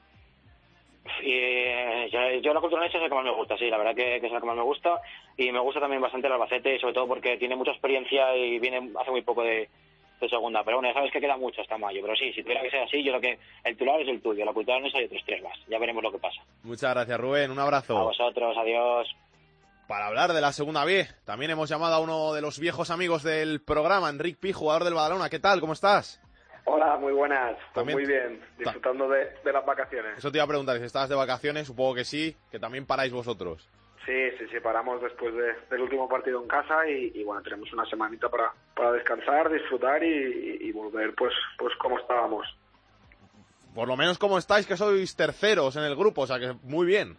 Y, 1.22 1.32
eh, 1.32 2.09
yo, 2.11 2.18
yo, 2.40 2.54
la 2.54 2.61
cultura 2.61 2.82
leonesa 2.82 2.98
es 2.98 3.02
la 3.02 3.09
que 3.09 3.14
más 3.14 3.24
me 3.24 3.34
gusta, 3.34 3.57
sí, 3.57 3.68
la 3.70 3.78
verdad 3.78 3.94
que, 3.94 4.20
que, 4.20 4.26
es 4.26 4.32
la 4.32 4.40
que 4.40 4.46
más 4.46 4.57
me 4.57 4.62
gusta 4.62 5.00
y 5.36 5.52
me 5.52 5.61
gusta 5.61 5.80
también 5.80 6.02
bastante 6.02 6.26
el 6.26 6.32
Albacete, 6.32 6.78
sobre 6.80 6.94
todo 6.94 7.07
porque 7.07 7.36
tiene 7.36 7.57
mucha 7.57 7.72
experiencia 7.72 8.34
y 8.36 8.59
viene 8.59 8.90
hace 8.98 9.11
muy 9.11 9.22
poco 9.22 9.42
de, 9.42 9.68
de 10.20 10.28
segunda. 10.28 10.62
Pero 10.64 10.78
bueno, 10.78 10.88
ya 10.88 10.94
sabes 10.94 11.12
que 11.12 11.20
queda 11.20 11.36
mucho 11.36 11.61
hasta 11.61 11.78
mayo. 11.78 12.00
Pero 12.02 12.16
sí, 12.16 12.32
si 12.32 12.42
tuviera 12.42 12.62
que 12.62 12.70
ser 12.70 12.82
así, 12.82 13.02
yo 13.02 13.12
creo 13.12 13.20
que 13.20 13.38
el 13.64 13.76
titular 13.76 14.00
es 14.00 14.09
el 14.09 14.20
tuyo, 14.20 14.44
la 14.44 14.52
cultura 14.52 14.78
no 14.80 14.86
es 14.86 14.94
hay 14.94 15.04
otros 15.04 15.22
tres 15.24 15.42
más. 15.42 15.59
Ya 15.68 15.78
veremos 15.78 16.02
lo 16.02 16.12
que 16.12 16.18
pasa. 16.18 16.42
Muchas 16.62 16.94
gracias, 16.94 17.20
Rubén. 17.20 17.50
Un 17.50 17.59
abrazo. 17.59 17.98
A 17.98 18.04
vosotros, 18.04 18.57
adiós. 18.57 19.09
Para 19.87 20.09
hablar 20.09 20.32
de 20.32 20.41
la 20.41 20.53
segunda 20.53 20.84
B, 20.84 21.07
también 21.24 21.53
hemos 21.53 21.68
llamado 21.68 21.95
a 21.95 22.01
uno 22.01 22.34
de 22.34 22.41
los 22.41 22.59
viejos 22.59 22.91
amigos 22.91 23.22
del 23.22 23.61
programa, 23.61 24.09
Enric 24.09 24.37
Pi, 24.37 24.53
jugador 24.53 24.82
del 24.82 24.95
Badalona. 24.95 25.30
¿Qué 25.30 25.39
tal? 25.39 25.61
¿Cómo 25.61 25.74
estás? 25.74 26.20
Hola, 26.64 26.97
muy 26.97 27.12
buenas. 27.12 27.57
Pues 27.72 27.87
muy 27.87 28.05
bien, 28.05 28.41
disfrutando 28.59 29.09
de, 29.09 29.28
de, 29.45 29.53
las 29.53 29.64
vacaciones. 29.64 30.18
Eso 30.18 30.32
te 30.32 30.39
iba 30.39 30.45
a 30.45 30.49
preguntar, 30.49 30.76
si 30.78 30.84
estabas 30.84 31.09
de 31.09 31.14
vacaciones, 31.14 31.68
supongo 31.68 31.95
que 31.95 32.05
sí, 32.05 32.37
que 32.51 32.59
también 32.59 32.84
paráis 32.84 33.12
vosotros. 33.12 33.68
Sí, 34.05 34.30
sí, 34.39 34.47
sí, 34.51 34.59
paramos 34.59 35.01
después 35.01 35.32
de, 35.32 35.55
del 35.70 35.82
último 35.82 36.09
partido 36.09 36.43
en 36.43 36.49
casa 36.49 36.89
y, 36.89 37.12
y, 37.14 37.22
bueno, 37.22 37.41
tenemos 37.43 37.72
una 37.72 37.87
semanita 37.87 38.28
para, 38.28 38.53
para 38.74 38.91
descansar, 38.91 39.53
disfrutar 39.53 40.03
y, 40.03 40.59
y, 40.62 40.72
volver 40.72 41.14
pues, 41.14 41.32
pues 41.57 41.76
como 41.76 41.97
estábamos. 42.01 42.45
Por 43.72 43.87
lo 43.87 43.97
menos 43.97 44.18
como 44.18 44.37
estáis, 44.37 44.66
que 44.66 44.76
sois 44.76 45.14
terceros 45.14 45.76
en 45.76 45.84
el 45.84 45.95
grupo, 45.95 46.22
o 46.22 46.26
sea 46.26 46.41
que 46.41 46.55
muy 46.64 46.87
bien. 46.87 47.16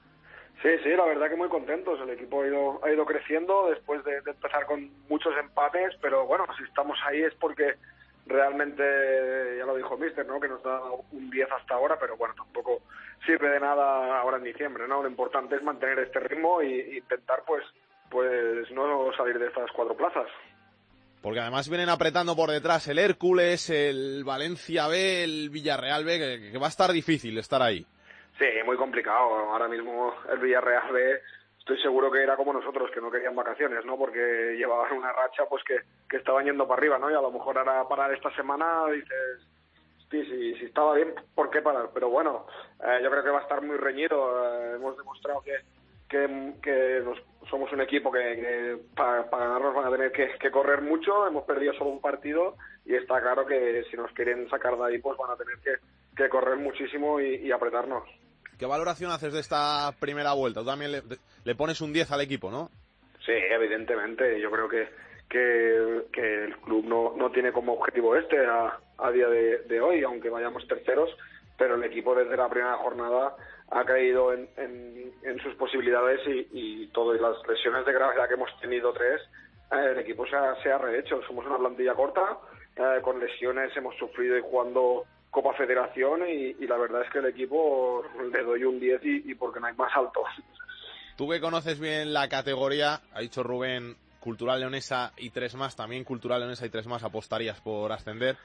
Sí, 0.61 0.69
sí, 0.83 0.89
la 0.89 1.05
verdad 1.05 1.29
que 1.29 1.35
muy 1.35 1.49
contentos. 1.49 1.99
El 2.01 2.09
equipo 2.09 2.41
ha 2.41 2.47
ido, 2.47 2.79
ha 2.83 2.91
ido 2.91 3.05
creciendo 3.05 3.69
después 3.69 4.03
de, 4.03 4.17
empezar 4.17 4.65
con 4.65 4.89
muchos 5.07 5.33
empates, 5.37 5.95
pero 6.01 6.25
bueno, 6.25 6.45
si 6.57 6.63
estamos 6.63 6.97
ahí 7.05 7.21
es 7.21 7.33
porque 7.35 7.75
realmente, 8.25 8.83
ya 9.57 9.65
lo 9.65 9.75
dijo 9.75 9.97
Mister, 9.97 10.25
¿no? 10.25 10.39
que 10.39 10.49
nos 10.49 10.61
da 10.63 10.81
un 11.11 11.29
10 11.29 11.47
hasta 11.51 11.75
ahora, 11.75 11.97
pero 11.99 12.17
bueno, 12.17 12.33
tampoco 12.35 12.81
sirve 13.25 13.49
de 13.49 13.59
nada 13.59 14.19
ahora 14.19 14.37
en 14.37 14.43
diciembre, 14.43 14.87
¿no? 14.87 15.01
Lo 15.01 15.09
importante 15.09 15.55
es 15.55 15.63
mantener 15.63 15.99
este 15.99 16.19
ritmo 16.19 16.59
e 16.61 16.97
intentar, 16.97 17.43
pues, 17.45 17.63
pues 18.09 18.69
no 18.71 19.11
salir 19.15 19.39
de 19.39 19.47
estas 19.47 19.71
cuatro 19.71 19.95
plazas. 19.95 20.27
Porque 21.21 21.39
además 21.39 21.69
vienen 21.69 21.89
apretando 21.89 22.35
por 22.35 22.51
detrás 22.51 22.87
el 22.87 22.99
Hércules, 22.99 23.69
el 23.69 24.23
Valencia 24.23 24.87
B, 24.87 25.23
el 25.23 25.49
Villarreal 25.49 26.03
B, 26.03 26.49
que 26.51 26.57
va 26.57 26.67
a 26.67 26.69
estar 26.69 26.91
difícil 26.91 27.37
estar 27.37 27.61
ahí. 27.61 27.85
Sí, 28.37 28.45
muy 28.65 28.77
complicado. 28.77 29.17
Ahora 29.51 29.67
mismo 29.67 30.13
el 30.31 30.37
Villarreal 30.39 30.91
B 30.91 31.19
estoy 31.59 31.77
seguro 31.81 32.11
que 32.11 32.21
era 32.23 32.35
como 32.37 32.53
nosotros, 32.53 32.89
que 32.91 33.01
no 33.01 33.11
querían 33.11 33.35
vacaciones, 33.35 33.83
¿no? 33.83 33.97
Porque 33.97 34.55
llevaban 34.57 34.93
una 34.97 35.11
racha 35.11 35.45
pues 35.49 35.63
que, 35.63 35.81
que 36.09 36.17
estaban 36.17 36.45
yendo 36.45 36.67
para 36.67 36.79
arriba, 36.79 36.99
¿no? 36.99 37.09
Y 37.11 37.15
a 37.15 37.21
lo 37.21 37.31
mejor 37.31 37.57
ahora 37.57 37.87
parar 37.87 38.13
esta 38.13 38.33
semana 38.35 38.85
dices, 38.91 39.47
sí, 40.09 40.23
sí, 40.25 40.55
si 40.55 40.65
estaba 40.65 40.93
bien, 40.95 41.13
¿por 41.35 41.49
qué 41.49 41.61
parar? 41.61 41.89
Pero 41.93 42.09
bueno, 42.09 42.45
eh, 42.83 42.99
yo 43.03 43.09
creo 43.09 43.23
que 43.23 43.29
va 43.31 43.39
a 43.39 43.41
estar 43.41 43.61
muy 43.61 43.77
reñido. 43.77 44.45
Eh, 44.53 44.75
hemos 44.75 44.97
demostrado 44.97 45.41
que, 45.41 45.57
que, 46.07 47.01
nos- 47.03 47.21
somos 47.49 47.71
un 47.73 47.81
equipo 47.81 48.11
que, 48.11 48.77
para, 48.95 49.23
ganarnos 49.23 49.73
van 49.75 49.87
a 49.87 49.91
tener 49.91 50.11
que, 50.11 50.51
correr 50.51 50.81
mucho. 50.81 51.25
Hemos 51.27 51.43
perdido 51.43 51.73
solo 51.73 51.89
un 51.89 52.01
partido 52.01 52.55
y 52.85 52.95
está 52.95 53.19
claro 53.19 53.45
que 53.45 53.83
si 53.89 53.97
nos 53.97 54.11
quieren 54.13 54.47
sacar 54.49 54.77
de 54.77 54.85
ahí, 54.85 54.99
pues 54.99 55.17
van 55.17 55.31
a 55.31 55.35
tener 55.35 55.55
que, 55.59 56.29
correr 56.29 56.55
muchísimo 56.57 57.19
y 57.19 57.51
apretarnos. 57.51 58.03
¿Qué 58.57 58.65
valoración 58.65 59.11
haces 59.11 59.33
de 59.33 59.39
esta 59.39 59.91
primera 59.99 60.33
vuelta? 60.33 60.61
Tú 60.61 60.65
también 60.67 60.91
le, 60.91 61.01
le 61.43 61.55
pones 61.55 61.81
un 61.81 61.93
10 61.93 62.11
al 62.11 62.21
equipo, 62.21 62.49
¿no? 62.49 62.69
Sí, 63.25 63.33
evidentemente. 63.33 64.39
Yo 64.39 64.49
creo 64.49 64.69
que, 64.69 64.87
que, 65.29 66.45
el 66.45 66.57
club 66.57 66.85
no, 66.85 67.13
no 67.15 67.31
tiene 67.31 67.51
como 67.51 67.73
objetivo 67.73 68.15
este 68.15 68.37
a, 68.45 69.11
día 69.11 69.27
de, 69.27 69.81
hoy, 69.81 70.03
aunque 70.03 70.29
vayamos 70.29 70.67
terceros, 70.67 71.09
pero 71.57 71.75
el 71.75 71.83
equipo 71.83 72.15
desde 72.15 72.37
la 72.37 72.49
primera 72.49 72.77
jornada 72.77 73.35
ha 73.69 73.83
caído 73.83 74.33
en, 74.33 74.47
en, 74.57 75.11
en 75.23 75.39
sus 75.39 75.53
posibilidades 75.55 76.21
y, 76.25 76.47
y 76.51 76.87
todas 76.87 77.19
las 77.19 77.35
lesiones 77.47 77.85
de 77.85 77.93
gravedad 77.93 78.27
que 78.27 78.35
hemos 78.35 78.59
tenido 78.61 78.93
tres, 78.93 79.21
eh, 79.71 79.91
el 79.91 79.99
equipo 79.99 80.25
se 80.25 80.35
ha, 80.35 80.55
se 80.63 80.71
ha 80.71 80.77
rehecho. 80.77 81.21
Somos 81.27 81.45
una 81.45 81.57
plantilla 81.57 81.93
corta, 81.93 82.37
eh, 82.75 83.01
con 83.01 83.19
lesiones 83.19 83.75
hemos 83.75 83.95
sufrido 83.97 84.37
y 84.37 84.41
jugando 84.41 85.05
Copa 85.37 85.53
Federación 85.53 86.27
y, 86.27 86.55
y 86.59 86.65
la 86.65 86.77
verdad 86.77 87.03
es 87.03 87.11
que 87.11 87.19
el 87.19 87.27
equipo 87.27 88.03
le 88.33 88.41
doy 88.41 88.63
un 88.63 88.79
10 88.79 89.05
y, 89.05 89.31
y 89.31 89.35
porque 89.35 89.59
no 89.59 89.67
hay 89.67 89.75
más 89.75 89.95
altos. 89.95 90.23
Tú 91.15 91.29
que 91.29 91.39
conoces 91.39 91.79
bien 91.79 92.11
la 92.11 92.27
categoría, 92.27 93.01
ha 93.13 93.19
dicho 93.19 93.43
Rubén, 93.43 93.97
Cultural 94.19 94.59
Leonesa 94.59 95.13
y 95.15 95.29
tres 95.29 95.53
más, 95.53 95.75
también 95.75 96.03
Cultural 96.03 96.39
Leonesa 96.39 96.65
y 96.65 96.71
tres 96.71 96.87
más 96.87 97.03
apostarías 97.03 97.61
por 97.61 97.91
ascender. 97.91 98.35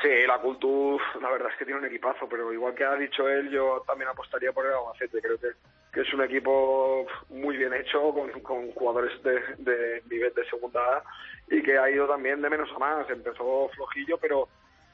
Sí, 0.00 0.08
la 0.24 0.38
Cultura, 0.38 1.04
la 1.20 1.30
verdad 1.32 1.48
es 1.50 1.58
que 1.58 1.64
tiene 1.64 1.80
un 1.80 1.86
equipazo, 1.86 2.28
pero 2.28 2.52
igual 2.52 2.76
que 2.76 2.84
ha 2.84 2.94
dicho 2.94 3.28
él, 3.28 3.50
yo 3.50 3.82
también 3.84 4.08
apostaría 4.08 4.52
por 4.52 4.66
el 4.66 4.74
Albacete. 4.74 5.20
Creo 5.20 5.36
que, 5.36 5.48
que 5.92 6.02
es 6.02 6.14
un 6.14 6.22
equipo 6.22 7.06
muy 7.30 7.56
bien 7.56 7.74
hecho, 7.74 8.12
con, 8.12 8.30
con 8.42 8.70
jugadores 8.70 9.20
de, 9.24 9.40
de 9.58 10.02
nivel 10.08 10.32
de 10.32 10.48
segunda 10.48 10.80
A 10.80 11.02
y 11.50 11.60
que 11.60 11.76
ha 11.76 11.90
ido 11.90 12.06
también 12.06 12.40
de 12.40 12.50
menos 12.50 12.70
a 12.70 12.78
más. 12.78 13.10
Empezó 13.10 13.68
flojillo, 13.74 14.16
pero 14.18 14.48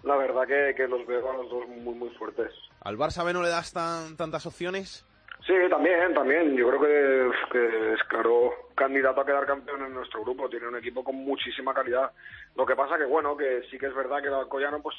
la 0.05 0.17
verdad 0.17 0.47
que, 0.47 0.75
que 0.77 0.87
los 0.89 1.07
veo 1.07 1.31
a 1.31 1.37
los 1.37 1.51
dos 1.51 1.67
muy, 1.69 1.95
muy 1.95 2.11
fuertes. 2.11 2.53
¿Al 2.81 2.97
Barça 2.97 3.25
B 3.25 3.33
no 3.33 3.43
le 3.43 3.49
das 3.49 3.73
tan, 3.73 4.17
tantas 4.17 4.47
opciones? 4.47 5.07
Sí, 5.47 5.53
también, 5.69 6.15
también. 6.15 6.57
Yo 6.57 6.69
creo 6.69 6.81
que, 6.81 7.31
que 7.53 7.93
es 7.95 8.03
claro 8.05 8.53
candidato 8.75 9.21
a 9.21 9.27
quedar 9.27 9.47
campeón 9.47 9.85
en 9.85 9.93
nuestro 9.93 10.23
grupo. 10.23 10.49
Tiene 10.49 10.69
un 10.69 10.77
equipo 10.77 11.05
con 11.05 11.17
muchísima 11.17 11.75
calidad. 11.75 12.11
Lo 12.57 12.65
que 12.65 12.75
pasa 12.75 12.97
que, 12.97 13.05
bueno, 13.05 13.37
que 13.37 13.63
sí 13.71 13.79
que 13.79 13.87
es 13.87 13.95
verdad 13.95 14.23
que 14.23 14.29
el 14.29 14.35
Alcoyano 14.35 14.81
pues 14.81 14.97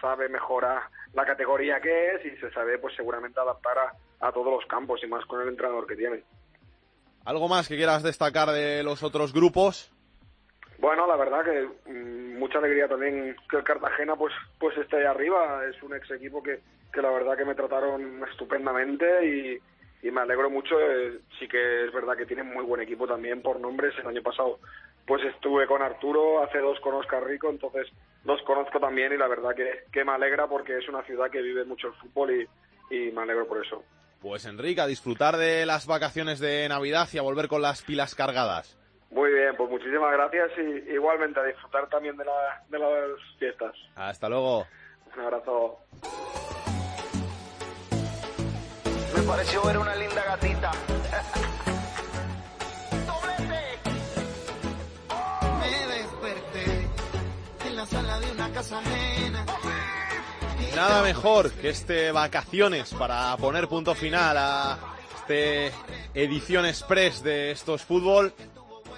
sabe 0.00 0.28
mejor 0.28 0.64
a 0.64 0.90
la 1.12 1.24
categoría 1.24 1.80
que 1.80 2.14
es 2.14 2.26
y 2.26 2.36
se 2.38 2.50
sabe 2.50 2.78
pues 2.78 2.96
seguramente 2.96 3.38
adaptar 3.40 3.78
a, 3.78 4.26
a 4.26 4.32
todos 4.32 4.52
los 4.52 4.66
campos 4.66 5.00
y 5.04 5.06
más 5.06 5.24
con 5.26 5.40
el 5.40 5.48
entrenador 5.48 5.86
que 5.86 5.96
tiene. 5.96 6.24
¿Algo 7.24 7.48
más 7.48 7.68
que 7.68 7.76
quieras 7.76 8.02
destacar 8.02 8.50
de 8.50 8.82
los 8.82 9.02
otros 9.02 9.32
grupos? 9.32 9.92
Bueno, 10.78 11.06
la 11.06 11.16
verdad 11.16 11.44
que 11.44 11.90
mm, 11.90 12.38
mucha 12.38 12.58
alegría 12.58 12.88
también 12.88 13.36
que 13.50 13.56
el 13.56 13.64
Cartagena 13.64 14.16
pues 14.16 14.34
pues 14.58 14.76
esté 14.78 14.96
ahí 14.98 15.04
arriba. 15.04 15.62
Es 15.68 15.82
un 15.82 15.94
ex 15.94 16.10
equipo 16.10 16.42
que, 16.42 16.60
que 16.92 17.02
la 17.02 17.10
verdad 17.10 17.36
que 17.36 17.44
me 17.44 17.54
trataron 17.54 18.22
estupendamente 18.30 19.26
y, 19.26 20.06
y 20.06 20.10
me 20.10 20.20
alegro 20.20 20.50
mucho. 20.50 20.78
Eh, 20.80 21.20
sí 21.38 21.48
que 21.48 21.86
es 21.86 21.92
verdad 21.92 22.16
que 22.16 22.26
tienen 22.26 22.52
muy 22.52 22.64
buen 22.64 22.80
equipo 22.80 23.06
también 23.06 23.42
por 23.42 23.58
nombres. 23.58 23.94
El 23.98 24.06
año 24.06 24.22
pasado 24.22 24.58
pues 25.06 25.22
estuve 25.24 25.66
con 25.66 25.82
Arturo, 25.82 26.42
hace 26.42 26.58
dos 26.58 26.80
con 26.80 26.94
Oscar 26.94 27.24
Rico, 27.24 27.48
entonces 27.48 27.86
los 28.24 28.42
conozco 28.42 28.80
también 28.80 29.12
y 29.12 29.16
la 29.16 29.28
verdad 29.28 29.54
que, 29.54 29.84
que 29.92 30.04
me 30.04 30.12
alegra 30.12 30.48
porque 30.48 30.78
es 30.78 30.88
una 30.88 31.04
ciudad 31.04 31.30
que 31.30 31.40
vive 31.40 31.64
mucho 31.64 31.88
el 31.88 31.94
fútbol 31.94 32.32
y, 32.32 32.94
y 32.94 33.12
me 33.12 33.22
alegro 33.22 33.46
por 33.46 33.64
eso. 33.64 33.84
Pues 34.20 34.44
Enrique, 34.46 34.80
a 34.80 34.86
disfrutar 34.86 35.36
de 35.36 35.64
las 35.64 35.86
vacaciones 35.86 36.40
de 36.40 36.68
Navidad 36.68 37.08
y 37.12 37.18
a 37.18 37.22
volver 37.22 37.46
con 37.46 37.62
las 37.62 37.82
pilas 37.82 38.16
cargadas. 38.16 38.76
Muy 39.10 39.32
bien, 39.32 39.56
pues 39.56 39.70
muchísimas 39.70 40.12
gracias 40.12 40.50
y 40.58 40.92
igualmente 40.92 41.40
a 41.40 41.44
disfrutar 41.44 41.88
también 41.88 42.16
de, 42.16 42.24
la, 42.24 42.62
de 42.68 42.78
las 42.78 43.20
fiestas. 43.38 43.72
Hasta 43.94 44.28
luego. 44.28 44.66
Un 45.16 45.22
abrazo. 45.22 45.78
Me 49.16 49.22
pareció 49.22 49.62
ver 49.62 49.78
una 49.78 49.94
linda 49.94 50.24
gatita. 50.24 50.70
Me 55.60 55.94
desperté 55.94 56.88
en 57.66 57.76
la 57.76 57.86
sala 57.86 58.20
de 58.20 58.30
una 58.32 58.52
casa 58.52 58.78
ajena. 58.78 59.46
Nada 60.74 61.02
mejor 61.02 61.52
que 61.52 61.70
este 61.70 62.12
vacaciones 62.12 62.92
para 62.92 63.34
poner 63.38 63.66
punto 63.68 63.94
final 63.94 64.36
a 64.36 64.78
este 65.16 65.72
edición 66.12 66.66
express 66.66 67.22
de 67.22 67.52
estos 67.52 67.82
fútbol. 67.82 68.34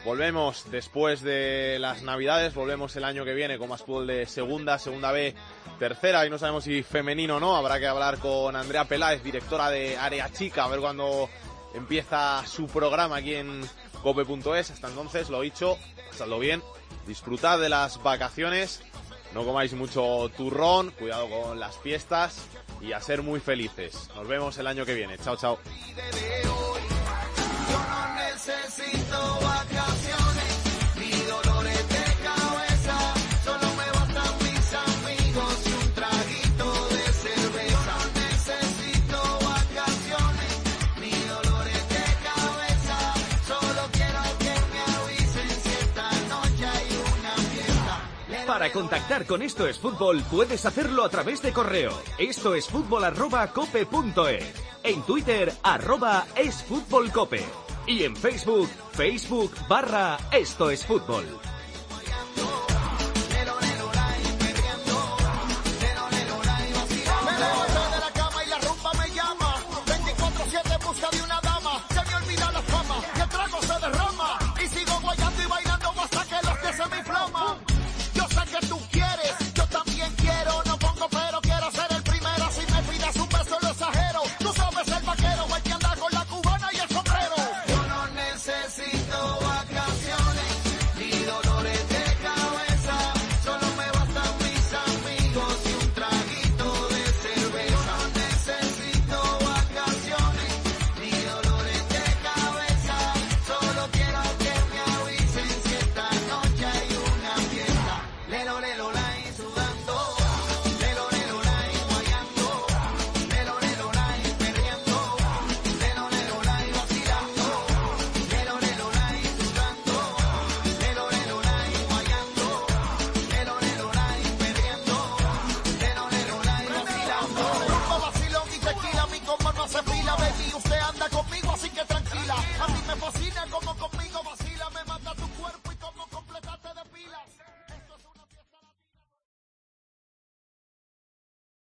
Volvemos 0.08 0.64
después 0.70 1.20
de 1.20 1.76
las 1.78 2.00
navidades, 2.02 2.54
volvemos 2.54 2.96
el 2.96 3.04
año 3.04 3.26
que 3.26 3.34
viene 3.34 3.58
con 3.58 3.68
más 3.68 3.82
fútbol 3.82 4.06
de 4.06 4.24
segunda, 4.24 4.78
segunda 4.78 5.12
B, 5.12 5.34
tercera 5.78 6.24
y 6.24 6.30
no 6.30 6.38
sabemos 6.38 6.64
si 6.64 6.82
femenino 6.82 7.36
o 7.36 7.40
no. 7.40 7.54
Habrá 7.54 7.78
que 7.78 7.86
hablar 7.86 8.16
con 8.16 8.56
Andrea 8.56 8.86
Peláez, 8.86 9.22
directora 9.22 9.68
de 9.68 9.98
Área 9.98 10.32
Chica, 10.32 10.64
a 10.64 10.68
ver 10.68 10.80
cuándo 10.80 11.28
empieza 11.74 12.42
su 12.46 12.68
programa 12.68 13.16
aquí 13.16 13.34
en 13.34 13.60
cope.es. 14.02 14.70
Hasta 14.70 14.88
entonces, 14.88 15.28
lo 15.28 15.42
dicho, 15.42 15.76
pasadlo 16.10 16.38
bien, 16.38 16.62
disfrutad 17.06 17.58
de 17.58 17.68
las 17.68 18.02
vacaciones, 18.02 18.80
no 19.34 19.44
comáis 19.44 19.74
mucho 19.74 20.30
turrón, 20.34 20.90
cuidado 20.92 21.28
con 21.28 21.60
las 21.60 21.76
fiestas 21.76 22.46
y 22.80 22.92
a 22.92 23.02
ser 23.02 23.20
muy 23.20 23.40
felices. 23.40 24.08
Nos 24.16 24.26
vemos 24.26 24.56
el 24.56 24.68
año 24.68 24.86
que 24.86 24.94
viene. 24.94 25.18
Chao, 25.18 25.36
chao. 25.36 25.58
Contactar 48.72 49.26
con 49.26 49.42
Esto 49.42 49.66
es 49.66 49.78
Fútbol 49.78 50.22
puedes 50.30 50.66
hacerlo 50.66 51.04
a 51.04 51.08
través 51.08 51.42
de 51.42 51.52
correo. 51.52 51.92
Esto 52.18 52.54
es 52.54 52.66
fútbol 52.66 53.04
arroba 53.04 53.46
cope 53.52 53.86
punto 53.86 54.28
es. 54.28 54.44
En 54.82 55.02
Twitter 55.02 55.52
arroba 55.62 56.26
es 56.36 56.62
fútbol. 56.62 57.10
Y 57.86 58.04
en 58.04 58.14
Facebook, 58.16 58.68
Facebook 58.92 59.52
barra 59.68 60.18
Esto 60.32 60.70
es 60.70 60.84
Fútbol. 60.84 61.24